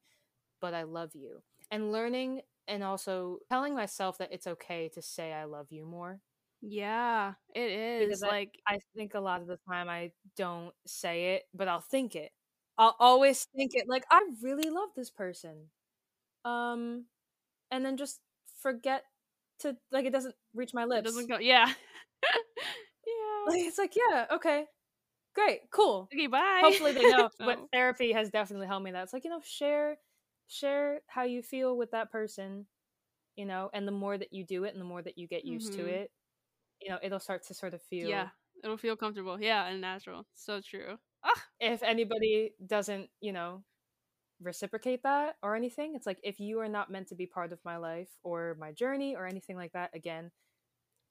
but 0.61 0.73
I 0.73 0.83
love 0.83 1.11
you. 1.13 1.41
And 1.71 1.91
learning 1.91 2.41
and 2.67 2.83
also 2.83 3.39
telling 3.49 3.75
myself 3.75 4.17
that 4.17 4.31
it's 4.31 4.47
okay 4.47 4.89
to 4.93 5.01
say 5.01 5.33
I 5.33 5.45
love 5.45 5.67
you 5.69 5.85
more. 5.85 6.21
Yeah, 6.61 7.35
it 7.53 7.71
is. 7.71 8.21
Because 8.21 8.21
like, 8.21 8.59
I 8.67 8.79
think 8.95 9.13
a 9.13 9.19
lot 9.19 9.41
of 9.41 9.47
the 9.47 9.57
time 9.67 9.89
I 9.89 10.11
don't 10.35 10.73
say 10.85 11.35
it, 11.35 11.43
but 11.53 11.67
I'll 11.67 11.81
think 11.81 12.15
it. 12.15 12.31
I'll 12.77 12.95
always 12.99 13.45
think 13.55 13.71
it 13.75 13.87
like 13.87 14.05
I 14.11 14.21
really 14.41 14.69
love 14.69 14.89
this 14.95 15.09
person. 15.11 15.69
Um 16.45 17.05
and 17.71 17.85
then 17.85 17.97
just 17.97 18.21
forget 18.61 19.03
to 19.59 19.77
like 19.91 20.05
it 20.05 20.11
doesn't 20.13 20.35
reach 20.55 20.73
my 20.73 20.85
it 20.93 21.03
lips. 21.03 21.03
doesn't 21.03 21.27
go. 21.27 21.37
Yeah. 21.37 21.71
yeah. 23.07 23.45
Like, 23.45 23.61
it's 23.61 23.77
like, 23.77 23.95
yeah, 23.95 24.25
okay. 24.31 24.65
Great, 25.35 25.69
cool. 25.71 26.11
Okay, 26.13 26.27
bye. 26.27 26.79
hopefully 26.79 26.91
they 26.93 27.05
know 27.05 27.31
but 27.39 27.59
Oh. 27.59 27.69
therapy 27.73 28.13
has 28.13 28.29
definitely 28.31 28.67
helped 28.67 28.85
me 28.85 28.91
that 28.91 29.03
it's 29.03 29.13
like 29.13 29.23
you 29.25 29.29
know 29.31 29.41
share 29.43 29.97
share 30.47 31.01
how 31.07 31.23
you 31.23 31.41
feel 31.43 31.77
with 31.77 31.91
that 31.91 32.11
person 32.11 32.67
you 33.35 33.45
know 33.45 33.69
and 33.73 33.87
the 33.87 33.91
more 33.91 34.17
that 34.17 34.33
you 34.33 34.43
do 34.45 34.63
it 34.65 34.73
and 34.73 34.81
the 34.81 34.85
more 34.85 35.01
that 35.01 35.17
you 35.17 35.27
get 35.27 35.45
used 35.45 35.73
to 35.75 35.85
Mhm. 35.85 36.01
it 36.01 36.11
you 36.81 36.89
know 36.89 36.99
it'll 37.03 37.19
start 37.19 37.43
to 37.43 37.53
sort 37.53 37.73
of 37.73 37.81
feel 37.81 38.09
Yeah, 38.09 38.29
it'll 38.63 38.77
feel 38.77 38.95
comfortable. 38.95 39.39
Yeah, 39.41 39.65
and 39.67 39.81
natural. 39.81 40.25
So 40.35 40.61
true. 40.61 40.99
if 41.59 41.83
anybody 41.83 42.53
doesn't 42.65 43.09
you 43.21 43.33
know 43.33 43.63
reciprocate 44.41 45.03
that 45.03 45.35
or 45.43 45.55
anything 45.55 45.95
it's 45.95 46.05
like 46.07 46.19
if 46.23 46.39
you 46.39 46.59
are 46.59 46.69
not 46.69 46.91
meant 46.91 47.07
to 47.07 47.15
be 47.15 47.25
part 47.25 47.53
of 47.53 47.59
my 47.65 47.77
life 47.77 48.09
or 48.23 48.55
my 48.59 48.71
journey 48.71 49.15
or 49.15 49.25
anything 49.25 49.55
like 49.55 49.73
that 49.73 49.89
again 49.95 50.31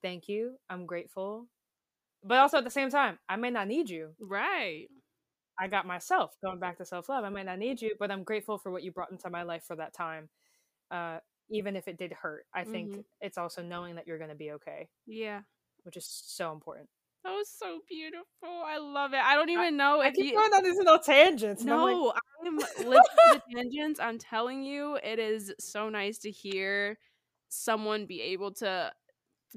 thank 0.03 0.29
you 0.29 0.57
i'm 0.71 0.87
grateful 0.87 1.49
but 2.25 2.39
also 2.39 2.59
at 2.59 2.65
the 2.65 2.71
same 2.71 2.91
time 2.91 3.19
i 3.29 3.37
may 3.37 3.51
not 3.51 3.69
need 3.69 3.91
you 3.91 4.15
Right. 4.21 4.91
I 5.59 5.69
got 5.69 5.87
myself 5.87 6.37
going 6.43 6.59
back 6.61 6.79
to 6.79 6.85
self 6.85 7.09
love. 7.09 7.25
I 7.25 7.29
might 7.31 7.47
not 7.47 7.59
need 7.59 7.81
you, 7.81 7.95
but 7.99 8.11
I'm 8.11 8.25
grateful 8.25 8.59
for 8.59 8.71
what 8.71 8.83
you 8.83 8.93
brought 8.93 9.11
into 9.11 9.31
my 9.31 9.43
life 9.43 9.65
for 9.65 9.77
that 9.77 9.95
time. 9.95 10.29
Uh, 10.91 11.21
even 11.51 11.77
if 11.77 11.89
it 11.89 11.99
did 11.99 12.13
hurt, 12.13 12.47
I 12.55 12.65
think 12.65 12.93
Mhm. 12.93 13.05
it's 13.21 13.39
also 13.39 13.63
knowing 13.63 13.97
that 13.97 14.07
you're 14.07 14.19
going 14.19 14.31
to 14.31 14.37
be 14.37 14.53
okay, 14.53 14.89
Yeah. 15.07 15.43
Which 15.87 15.97
is 15.97 16.07
so 16.07 16.53
important. 16.53 16.89
That 17.25 17.31
was 17.33 17.49
so 17.49 17.81
beautiful. 17.89 18.25
I 18.45 18.79
love 18.79 19.13
it. 19.13 19.21
I 19.21 19.35
don't 19.35 19.49
even 19.51 19.77
know 19.77 20.01
I 20.01 20.09
if 20.09 20.15
keep 20.15 20.27
you. 20.27 20.35
going 20.35 20.53
on 20.53 20.63
these 20.63 20.77
little 20.77 20.99
tangents. 20.99 21.63
and 21.63 21.73
I'm 21.73 21.81
like, 21.81 21.95
No, 21.95 22.13
I'm 22.45 22.57
the 22.57 23.43
tangents. 23.55 23.99
I'm 23.99 24.19
telling 24.19 24.63
you, 24.63 24.97
it 25.03 25.19
is 25.19 25.53
so 25.59 25.89
nice 25.89 26.19
to 26.19 26.31
hear 26.31 26.99
someone 27.49 28.07
be 28.07 28.21
able 28.21 28.53
to 28.55 28.93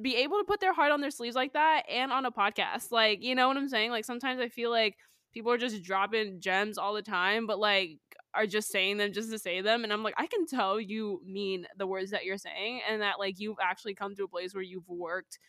be 0.01 0.15
able 0.17 0.37
to 0.37 0.43
put 0.45 0.61
their 0.61 0.73
heart 0.73 0.91
on 0.91 1.01
their 1.01 1.11
sleeves 1.11 1.35
like 1.35 1.53
that 1.53 1.83
and 1.89 2.11
on 2.11 2.25
a 2.25 2.31
podcast. 2.31 2.91
Like, 2.91 3.21
you 3.21 3.35
know 3.35 3.47
what 3.47 3.57
I'm 3.57 3.69
saying? 3.69 3.91
Like 3.91 4.05
sometimes 4.05 4.39
I 4.39 4.47
feel 4.49 4.71
like 4.71 4.95
people 5.33 5.51
are 5.51 5.57
just 5.57 5.83
dropping 5.83 6.39
gems 6.41 6.77
all 6.77 6.93
the 6.93 7.01
time, 7.01 7.45
but 7.45 7.59
like 7.59 7.99
are 8.33 8.45
just 8.47 8.71
saying 8.71 8.97
them 8.97 9.11
just 9.11 9.31
to 9.31 9.39
say 9.39 9.61
them. 9.61 9.83
And 9.83 9.91
I'm 9.91 10.03
like, 10.03 10.13
I 10.17 10.27
can 10.27 10.45
tell 10.47 10.79
you 10.79 11.21
mean 11.25 11.65
the 11.77 11.87
words 11.87 12.11
that 12.11 12.25
you're 12.25 12.37
saying 12.37 12.81
and 12.89 13.01
that 13.01 13.19
like 13.19 13.39
you've 13.39 13.57
actually 13.61 13.95
come 13.95 14.15
to 14.15 14.23
a 14.23 14.27
place 14.27 14.53
where 14.53 14.63
you've 14.63 14.87
worked 14.87 15.39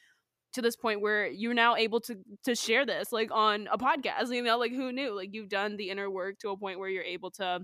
to 0.55 0.62
this 0.62 0.76
point 0.76 1.01
where 1.01 1.26
you're 1.26 1.55
now 1.55 1.76
able 1.76 2.01
to 2.01 2.16
to 2.44 2.55
share 2.55 2.84
this 2.86 3.12
like 3.12 3.30
on 3.32 3.68
a 3.72 3.78
podcast 3.78 4.32
you 4.34 4.42
know 4.42 4.59
like 4.59 4.72
who 4.72 4.92
knew? 4.92 5.14
Like 5.14 5.30
you've 5.32 5.48
done 5.48 5.76
the 5.76 5.90
inner 5.90 6.11
work 6.11 6.38
to 6.40 6.51
a 6.51 6.57
point 6.57 6.78
where 6.78 6.88
you're 6.88 7.03
able 7.05 7.30
to 7.32 7.61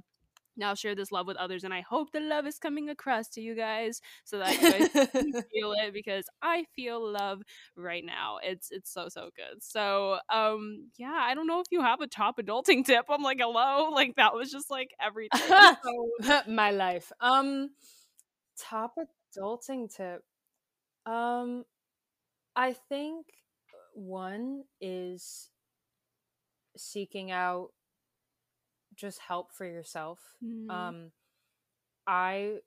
now 0.58 0.72
share 0.74 0.94
this 0.94 1.12
love 1.12 1.26
with 1.26 1.36
others 1.36 1.64
and 1.64 1.74
i 1.74 1.82
hope 1.82 2.10
the 2.12 2.20
love 2.20 2.46
is 2.46 2.58
coming 2.58 2.88
across 2.88 3.28
to 3.28 3.42
you 3.42 3.54
guys 3.54 4.00
so 4.24 4.38
that 4.38 4.54
you 4.54 4.88
guys 4.88 5.44
feel 5.52 5.74
it 5.74 5.92
because 5.92 6.24
i 6.40 6.64
feel 6.74 7.12
love 7.12 7.42
right 7.76 8.04
now. 8.06 8.38
It's 8.42 8.70
it's 8.70 8.90
so 8.90 9.08
so 9.10 9.28
good. 9.36 9.62
So 9.62 10.18
um 10.32 10.88
yeah 10.96 11.12
i 11.14 11.34
don't 11.34 11.46
know 11.46 11.60
if 11.60 11.66
you 11.70 11.82
have 11.82 12.00
a 12.00 12.06
top 12.06 12.38
adulting 12.38 12.86
tip 12.86 13.04
i'm 13.10 13.22
like 13.22 13.38
hello? 13.38 13.90
Like 13.90 14.16
that 14.16 14.32
was 14.34 14.50
just 14.50 14.70
like 14.70 14.92
everything. 14.98 15.40
So- 16.22 16.42
my 16.50 16.70
life. 16.70 17.12
Um 17.20 17.68
top 18.58 18.94
adulting 19.36 19.94
tip. 19.94 20.22
Um 21.04 21.64
I 22.56 22.72
think 22.72 23.26
one 23.94 24.64
is 24.80 25.50
seeking 26.76 27.30
out 27.32 27.72
just 28.94 29.18
help 29.20 29.52
for 29.52 29.66
yourself. 29.66 30.20
Mhm. 30.42 30.70
Um, 30.70 31.12
I 32.06 32.60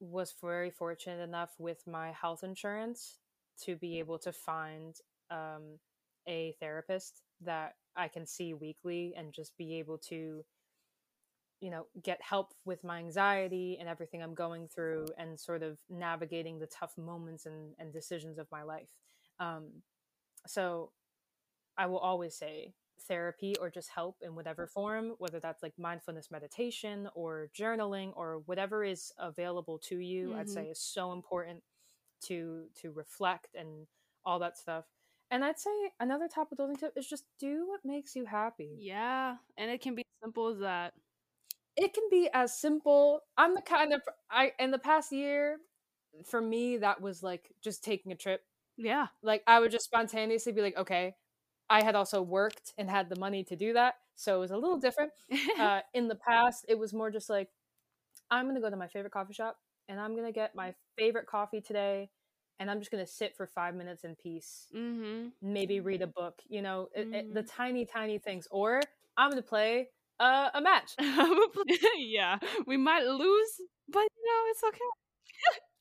was 0.00 0.34
very 0.40 0.70
fortunate 0.70 1.22
enough 1.22 1.54
with 1.58 1.86
my 1.86 2.12
health 2.12 2.42
insurance 2.44 3.18
to 3.64 3.76
be 3.76 3.98
able 3.98 4.18
to 4.20 4.32
find 4.32 4.96
um, 5.30 5.78
a 6.28 6.54
therapist 6.60 7.22
that 7.42 7.74
I 7.96 8.08
can 8.08 8.26
see 8.26 8.54
weekly 8.54 9.14
and 9.16 9.32
just 9.32 9.56
be 9.56 9.76
able 9.78 9.98
to, 10.10 10.44
you 11.60 11.70
know, 11.70 11.86
get 12.02 12.22
help 12.22 12.54
with 12.64 12.84
my 12.84 12.98
anxiety 12.98 13.76
and 13.80 13.88
everything 13.88 14.22
I'm 14.22 14.34
going 14.34 14.68
through 14.68 15.12
and 15.18 15.38
sort 15.38 15.62
of 15.62 15.78
navigating 15.88 16.58
the 16.58 16.66
tough 16.66 16.96
moments 16.98 17.46
and, 17.46 17.74
and 17.78 17.92
decisions 17.92 18.38
of 18.38 18.48
my 18.52 18.62
life. 18.62 18.90
Um, 19.40 19.82
so 20.46 20.92
I 21.76 21.86
will 21.86 21.98
always 21.98 22.34
say 22.36 22.74
therapy 23.02 23.56
or 23.56 23.70
just 23.70 23.90
help 23.90 24.18
in 24.22 24.34
whatever 24.34 24.66
form, 24.66 25.14
whether 25.18 25.38
that's 25.40 25.62
like 25.62 25.78
mindfulness 25.78 26.30
meditation 26.30 27.08
or 27.14 27.50
journaling 27.56 28.12
or 28.16 28.40
whatever 28.40 28.84
is 28.84 29.12
available 29.18 29.78
to 29.80 29.98
you, 29.98 30.34
I'd 30.34 30.48
Mhm. 30.48 30.50
say 30.50 30.68
is 30.70 30.80
so 30.80 31.12
important 31.12 31.62
to 32.22 32.70
to 32.76 32.92
reflect 32.92 33.54
and 33.54 33.86
all 34.24 34.38
that 34.40 34.58
stuff. 34.58 34.86
And 35.30 35.44
I'd 35.44 35.58
say 35.58 35.92
another 36.00 36.28
top 36.28 36.52
of 36.52 36.58
adulting 36.58 36.78
tip 36.78 36.94
is 36.96 37.08
just 37.08 37.24
do 37.38 37.66
what 37.68 37.84
makes 37.84 38.16
you 38.16 38.26
happy. 38.26 38.80
yeah 38.80 39.36
and 39.56 39.70
it 39.70 39.80
can 39.80 39.94
be 39.94 40.02
as 40.02 40.20
simple 40.26 40.48
as 40.48 40.58
that 40.60 40.94
It 41.78 41.94
can 41.94 42.04
be 42.10 42.28
as 42.34 42.58
simple. 42.58 43.22
I'm 43.38 43.54
the 43.54 43.62
kind 43.62 43.94
of 43.94 44.02
I 44.30 44.52
in 44.58 44.70
the 44.72 44.78
past 44.78 45.12
year, 45.12 45.60
for 46.26 46.40
me, 46.42 46.78
that 46.78 47.00
was 47.00 47.22
like 47.22 47.52
just 47.62 47.84
taking 47.84 48.12
a 48.12 48.16
trip 48.16 48.42
yeah 48.76 49.08
like 49.22 49.42
I 49.46 49.60
would 49.60 49.72
just 49.72 49.86
spontaneously 49.86 50.52
be 50.52 50.62
like, 50.62 50.76
okay, 50.76 51.16
I 51.70 51.82
had 51.82 51.96
also 51.96 52.22
worked 52.22 52.74
and 52.78 52.90
had 52.90 53.08
the 53.10 53.16
money 53.16 53.44
to 53.44 53.56
do 53.56 53.72
that, 53.74 53.96
so 54.16 54.36
it 54.36 54.40
was 54.40 54.52
a 54.52 54.58
little 54.58 54.78
different. 54.78 55.12
Uh, 55.58 55.80
in 55.94 56.08
the 56.08 56.16
past, 56.16 56.66
it 56.68 56.78
was 56.78 56.94
more 56.94 57.10
just 57.10 57.30
like, 57.30 57.50
I'm 58.30 58.46
gonna 58.48 58.60
go 58.60 58.70
to 58.70 58.76
my 58.76 58.88
favorite 58.88 59.12
coffee 59.12 59.34
shop 59.34 59.58
and 59.88 60.00
I'm 60.00 60.16
gonna 60.16 60.32
get 60.32 60.54
my 60.54 60.74
favorite 60.96 61.26
coffee 61.26 61.60
today, 61.60 62.10
and 62.60 62.70
I'm 62.70 62.80
just 62.80 62.90
gonna 62.90 63.06
sit 63.06 63.36
for 63.36 63.46
five 63.46 63.74
minutes 63.74 64.04
in 64.04 64.16
peace, 64.16 64.68
mm-hmm 64.74 65.28
maybe 65.42 65.80
read 65.80 66.02
a 66.02 66.06
book, 66.08 66.42
you 66.48 66.62
know, 66.62 66.88
it, 66.94 67.08
it- 67.12 67.34
the 67.34 67.42
Mhm. 67.42 67.48
tiny, 67.48 67.86
tiny 67.86 68.18
things. 68.18 68.48
Or 68.50 68.80
I'm 69.16 69.30
gonna 69.30 69.42
play 69.42 69.90
uh, 70.20 70.50
a 70.54 70.60
match. 70.60 70.92
yeah 71.98 72.38
we 72.66 72.76
might 72.76 73.04
lose 73.04 73.52
but 73.88 74.00
you 74.00 74.24
know 74.26 74.42
it's 74.50 74.62
okay 74.64 74.90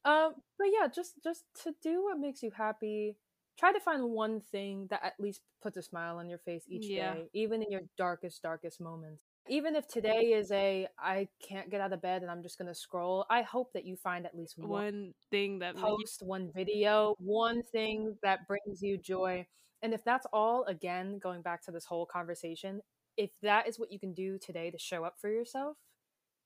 Um, 0.05 0.33
but 0.57 0.67
yeah, 0.71 0.88
just 0.88 1.15
just 1.23 1.43
to 1.63 1.73
do 1.81 2.03
what 2.03 2.19
makes 2.19 2.43
you 2.43 2.51
happy. 2.51 3.17
Try 3.59 3.73
to 3.73 3.79
find 3.79 4.11
one 4.11 4.39
thing 4.41 4.88
that 4.91 5.01
at 5.03 5.13
least 5.19 5.41
puts 5.63 5.77
a 5.77 5.81
smile 5.81 6.17
on 6.17 6.29
your 6.29 6.38
face 6.39 6.63
each 6.69 6.89
Yeah. 6.89 7.13
day, 7.15 7.29
even 7.33 7.63
in 7.63 7.71
your 7.71 7.81
darkest, 7.97 8.41
darkest 8.43 8.79
moments. 8.79 9.23
Even 9.49 9.75
if 9.75 9.88
today 9.88 10.33
is 10.33 10.51
a 10.51 10.88
I 10.99 11.27
can't 11.41 11.69
get 11.71 11.81
out 11.81 11.93
of 11.93 12.01
bed 12.01 12.21
and 12.21 12.29
I'm 12.29 12.43
just 12.43 12.57
gonna 12.57 12.75
scroll, 12.75 13.25
I 13.29 13.41
hope 13.41 13.73
that 13.73 13.85
you 13.85 13.95
find 13.95 14.25
at 14.25 14.35
least 14.38 14.57
one 14.59 14.69
one 14.69 15.13
thing 15.31 15.59
that 15.59 15.75
make 15.75 15.83
you- 15.83 15.89
post, 15.97 16.21
one 16.23 16.51
video, 16.53 17.15
one 17.19 17.63
thing 17.63 18.17
that 18.23 18.47
brings 18.47 18.81
you 18.81 18.97
joy. 18.97 19.45
And 19.81 19.93
if 19.93 20.03
that's 20.03 20.25
all, 20.33 20.63
again, 20.65 21.19
going 21.19 21.41
back 21.41 21.61
to 21.65 21.71
this 21.71 21.85
whole 21.85 22.05
conversation, 22.05 22.81
if 23.18 23.32
that 23.41 23.68
is 23.68 23.80
what 23.80 23.91
you 23.91 23.99
can 23.99 24.13
do 24.13 24.38
today 24.38 24.72
to 24.72 24.78
show 24.78 25.03
up 25.03 25.15
for 25.20 25.30
yourself, 25.30 25.78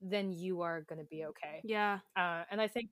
then 0.01 0.31
you 0.33 0.61
are 0.61 0.81
gonna 0.81 1.03
be 1.03 1.25
okay. 1.25 1.61
Yeah. 1.63 1.99
Uh, 2.15 2.43
and 2.49 2.59
I 2.61 2.67
think 2.67 2.89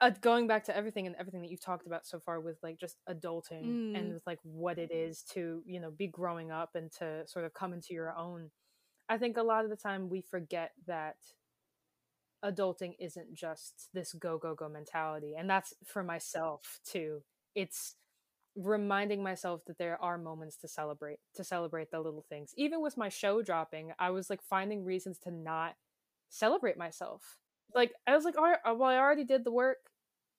uh, 0.00 0.10
going 0.20 0.46
back 0.46 0.64
to 0.64 0.76
everything 0.76 1.06
and 1.06 1.16
everything 1.16 1.40
that 1.42 1.50
you've 1.50 1.60
talked 1.64 1.86
about 1.86 2.06
so 2.06 2.20
far 2.20 2.40
with 2.40 2.58
like 2.62 2.78
just 2.78 2.96
adulting 3.08 3.64
Mm. 3.64 3.98
and 3.98 4.12
with 4.14 4.22
like 4.26 4.38
what 4.42 4.78
it 4.78 4.92
is 4.92 5.22
to 5.34 5.62
you 5.66 5.80
know 5.80 5.90
be 5.90 6.06
growing 6.06 6.52
up 6.52 6.76
and 6.76 6.92
to 6.92 7.26
sort 7.26 7.44
of 7.44 7.52
come 7.54 7.72
into 7.72 7.94
your 7.94 8.16
own 8.16 8.50
i 9.08 9.18
think 9.18 9.36
a 9.36 9.42
lot 9.42 9.64
of 9.64 9.70
the 9.70 9.76
time 9.76 10.08
we 10.08 10.20
forget 10.20 10.72
that 10.86 11.16
adulting 12.44 12.94
isn't 13.00 13.34
just 13.34 13.88
this 13.92 14.12
go 14.12 14.38
go 14.38 14.54
go 14.54 14.68
mentality 14.68 15.34
and 15.36 15.50
that's 15.50 15.74
for 15.84 16.02
myself 16.02 16.78
too. 16.84 17.22
It's 17.54 17.96
reminding 18.58 19.22
myself 19.22 19.62
that 19.66 19.78
there 19.78 20.02
are 20.02 20.18
moments 20.18 20.56
to 20.56 20.68
celebrate 20.68 21.18
to 21.34 21.44
celebrate 21.44 21.90
the 21.92 22.00
little 22.00 22.24
things 22.28 22.52
even 22.56 22.82
with 22.82 22.96
my 22.96 23.08
show 23.08 23.40
dropping 23.42 23.92
i 23.98 24.10
was 24.10 24.28
like 24.30 24.42
finding 24.42 24.84
reasons 24.84 25.18
to 25.18 25.30
not 25.30 25.74
celebrate 26.30 26.76
myself 26.76 27.38
like 27.74 27.92
I 28.06 28.16
was 28.16 28.24
like, 28.24 28.38
all 28.38 28.44
right, 28.44 28.58
uh, 28.66 28.74
well, 28.74 28.88
I 28.88 28.96
already 28.96 29.24
did 29.24 29.44
the 29.44 29.50
work, 29.50 29.76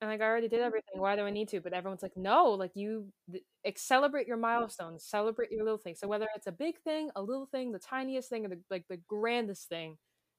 and 0.01 0.09
like 0.09 0.19
I 0.19 0.25
already 0.25 0.47
did 0.47 0.61
everything. 0.61 0.99
Why 0.99 1.15
do 1.15 1.21
I 1.23 1.29
need 1.29 1.47
to? 1.49 1.61
But 1.61 1.73
everyone's 1.73 2.01
like, 2.01 2.17
no, 2.17 2.51
like 2.51 2.71
you 2.73 3.09
th- 3.31 3.77
celebrate 3.77 4.25
your 4.27 4.37
milestones, 4.37 5.05
celebrate 5.05 5.51
your 5.51 5.63
little 5.63 5.77
things. 5.77 5.99
So 5.99 6.07
whether 6.07 6.27
it's 6.35 6.47
a 6.47 6.51
big 6.51 6.79
thing, 6.81 7.11
a 7.15 7.21
little 7.21 7.45
thing, 7.45 7.71
the 7.71 7.77
tiniest 7.79 8.29
thing, 8.29 8.45
or 8.45 8.49
the 8.49 8.59
like 8.71 8.85
the 8.89 8.97
grandest 9.07 9.69
thing, 9.69 9.97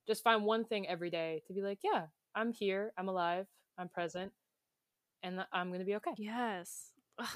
just 0.09 0.25
find 0.25 0.45
one 0.45 0.65
thing 0.65 0.89
every 0.89 1.11
day 1.11 1.43
to 1.47 1.53
be 1.53 1.63
like, 1.63 1.79
yeah, 1.85 2.07
I'm 2.35 2.53
here, 2.53 2.93
I'm 2.99 3.09
alive, 3.09 3.47
I'm 3.79 3.89
present, 3.89 4.33
and 5.23 5.45
I'm 5.53 5.71
gonna 5.73 5.85
be 5.85 5.97
okay. 5.97 6.15
Yes. 6.17 6.93
Ugh, 7.19 7.27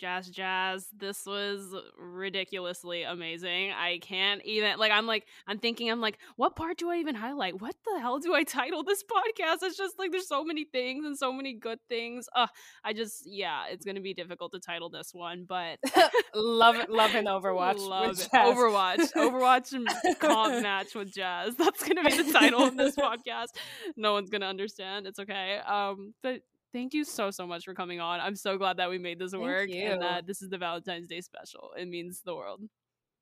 jazz 0.00 0.28
jazz. 0.30 0.88
This 0.96 1.26
was 1.26 1.74
ridiculously 1.98 3.02
amazing. 3.02 3.72
I 3.72 3.98
can't 4.00 4.42
even 4.44 4.78
like 4.78 4.92
I'm 4.92 5.06
like 5.06 5.26
I'm 5.46 5.58
thinking 5.58 5.90
I'm 5.90 6.00
like 6.00 6.18
what 6.36 6.56
part 6.56 6.78
do 6.78 6.90
I 6.90 6.96
even 6.96 7.14
highlight? 7.14 7.60
What 7.60 7.76
the 7.84 8.00
hell 8.00 8.18
do 8.18 8.34
I 8.34 8.44
title 8.58 8.82
this 8.82 9.04
podcast? 9.04 9.58
It's 9.62 9.76
just 9.76 9.98
like 9.98 10.10
there's 10.10 10.26
so 10.26 10.42
many 10.42 10.64
things 10.64 11.04
and 11.04 11.18
so 11.18 11.32
many 11.32 11.52
good 11.52 11.78
things. 11.88 12.26
Uh 12.34 12.46
I 12.82 12.94
just 12.94 13.24
yeah, 13.26 13.64
it's 13.70 13.84
going 13.84 13.96
to 13.96 14.00
be 14.00 14.14
difficult 14.14 14.52
to 14.52 14.58
title 14.60 14.88
this 14.88 15.10
one, 15.12 15.44
but 15.46 15.78
love 16.34 16.76
it, 16.76 16.90
love 16.90 17.14
an 17.14 17.24
Overwatch. 17.26 17.78
Love 17.78 18.08
with 18.08 18.20
it. 18.20 18.30
Jazz. 18.32 18.56
Overwatch. 18.56 19.12
Overwatch 19.12 19.72
and 19.74 20.18
comp 20.18 20.62
match 20.62 20.94
with 20.94 21.12
Jazz. 21.12 21.56
That's 21.56 21.82
gonna 21.86 22.04
be 22.04 22.22
the 22.22 22.32
title 22.32 22.62
of 22.62 22.76
this 22.76 22.96
podcast. 22.96 23.48
No 23.96 24.14
one's 24.14 24.30
gonna 24.30 24.46
understand. 24.46 25.06
It's 25.06 25.18
okay. 25.18 25.58
Um, 25.58 26.14
but 26.22 26.40
thank 26.72 26.94
you 26.94 27.04
so 27.04 27.30
so 27.30 27.46
much 27.46 27.64
for 27.64 27.74
coming 27.74 28.00
on. 28.00 28.20
I'm 28.20 28.36
so 28.36 28.56
glad 28.58 28.76
that 28.78 28.90
we 28.90 28.98
made 28.98 29.18
this 29.18 29.32
work 29.34 29.70
and 29.70 30.02
that 30.02 30.26
this 30.26 30.42
is 30.42 30.48
the 30.50 30.58
Valentine's 30.58 31.08
Day 31.08 31.20
special. 31.20 31.70
It 31.76 31.86
means 31.88 32.22
the 32.24 32.34
world. 32.34 32.62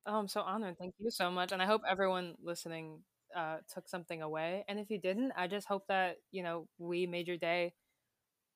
Oh, 0.05 0.15
I'm 0.17 0.27
so 0.27 0.41
honored. 0.41 0.77
Thank 0.77 0.95
you 0.99 1.11
so 1.11 1.29
much. 1.29 1.51
And 1.51 1.61
I 1.61 1.65
hope 1.65 1.81
everyone 1.87 2.35
listening 2.41 3.03
uh, 3.35 3.57
took 3.73 3.87
something 3.87 4.21
away. 4.21 4.63
And 4.67 4.79
if 4.79 4.89
you 4.89 4.99
didn't, 4.99 5.33
I 5.37 5.47
just 5.47 5.67
hope 5.67 5.83
that, 5.87 6.17
you 6.31 6.41
know, 6.41 6.67
we 6.79 7.05
made 7.05 7.27
your 7.27 7.37
day 7.37 7.73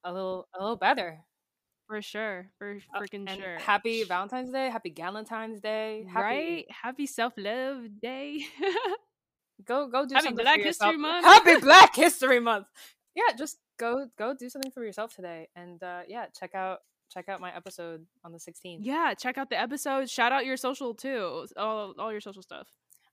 a 0.03 0.11
little 0.11 0.47
a 0.57 0.61
little 0.61 0.77
better. 0.77 1.19
For 1.87 2.01
sure. 2.01 2.47
For 2.57 2.79
Uh, 2.95 2.99
freaking 3.01 3.25
and 3.27 3.39
sure. 3.41 3.59
Happy 3.59 4.03
Valentine's 4.03 4.51
Day, 4.51 4.69
happy 4.69 4.89
Galentine's 4.89 5.59
Day. 5.59 6.05
Happy, 6.11 6.23
right? 6.23 6.65
Happy 6.71 7.05
self 7.05 7.33
love 7.37 7.83
day. 8.01 8.45
Go 9.65 9.87
go 9.87 10.05
do 10.05 10.15
Happy 10.15 10.27
something 10.27 10.43
Black 10.43 10.59
for 10.59 10.65
History. 10.65 10.97
Month. 10.97 11.25
Happy 11.25 11.55
Black 11.61 11.95
History 11.95 12.39
Month. 12.39 12.67
Yeah, 13.15 13.35
just 13.37 13.57
go 13.77 14.07
go 14.17 14.33
do 14.33 14.49
something 14.49 14.71
for 14.71 14.83
yourself 14.83 15.15
today. 15.15 15.47
And 15.55 15.81
uh, 15.83 16.01
yeah, 16.07 16.25
check 16.37 16.55
out 16.55 16.79
check 17.11 17.29
out 17.29 17.39
my 17.39 17.55
episode 17.55 18.05
on 18.23 18.31
the 18.31 18.39
16th. 18.39 18.79
yeah, 18.81 19.13
check 19.13 19.37
out 19.37 19.49
the 19.49 19.59
episode. 19.59 20.09
Shout 20.09 20.31
out 20.31 20.45
your 20.45 20.57
social 20.57 20.93
too. 20.95 21.45
All 21.57 21.93
all 21.99 22.11
your 22.11 22.21
social 22.21 22.41
stuff. 22.41 22.67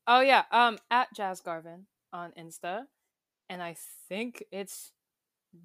Oh 0.06 0.20
yeah, 0.20 0.44
um 0.50 0.78
at 0.90 1.08
Jazz 1.14 1.40
Garvin 1.40 1.86
on 2.12 2.32
Insta. 2.38 2.82
And 3.48 3.62
I 3.62 3.76
think 4.08 4.44
it's 4.52 4.92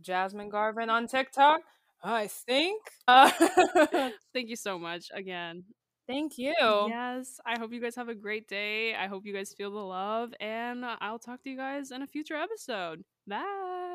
Jasmine 0.02 0.50
Garvin 0.50 0.90
on 0.90 1.08
TikTok. 1.08 1.62
I 2.04 2.28
think. 2.28 2.82
Uh, 3.08 3.32
Thank 4.34 4.50
you 4.50 4.56
so 4.56 4.78
much 4.78 5.08
again. 5.14 5.64
Thank 6.08 6.38
you. 6.38 6.54
Yes. 6.60 7.40
I 7.46 7.58
hope 7.58 7.72
you 7.74 7.82
guys 7.82 7.96
have 7.96 8.10
a 8.10 8.16
great 8.16 8.48
day. 8.48 8.94
I 8.94 9.08
hope 9.08 9.26
you 9.26 9.34
guys 9.34 9.54
feel 9.58 9.72
the 9.72 9.80
love, 9.80 10.34
and 10.40 10.86
I'll 11.02 11.18
talk 11.20 11.42
to 11.44 11.50
you 11.50 11.58
guys 11.58 11.92
in 11.92 12.02
a 12.04 12.08
future 12.08 12.36
episode. 12.36 13.04
Bye. 13.28 13.95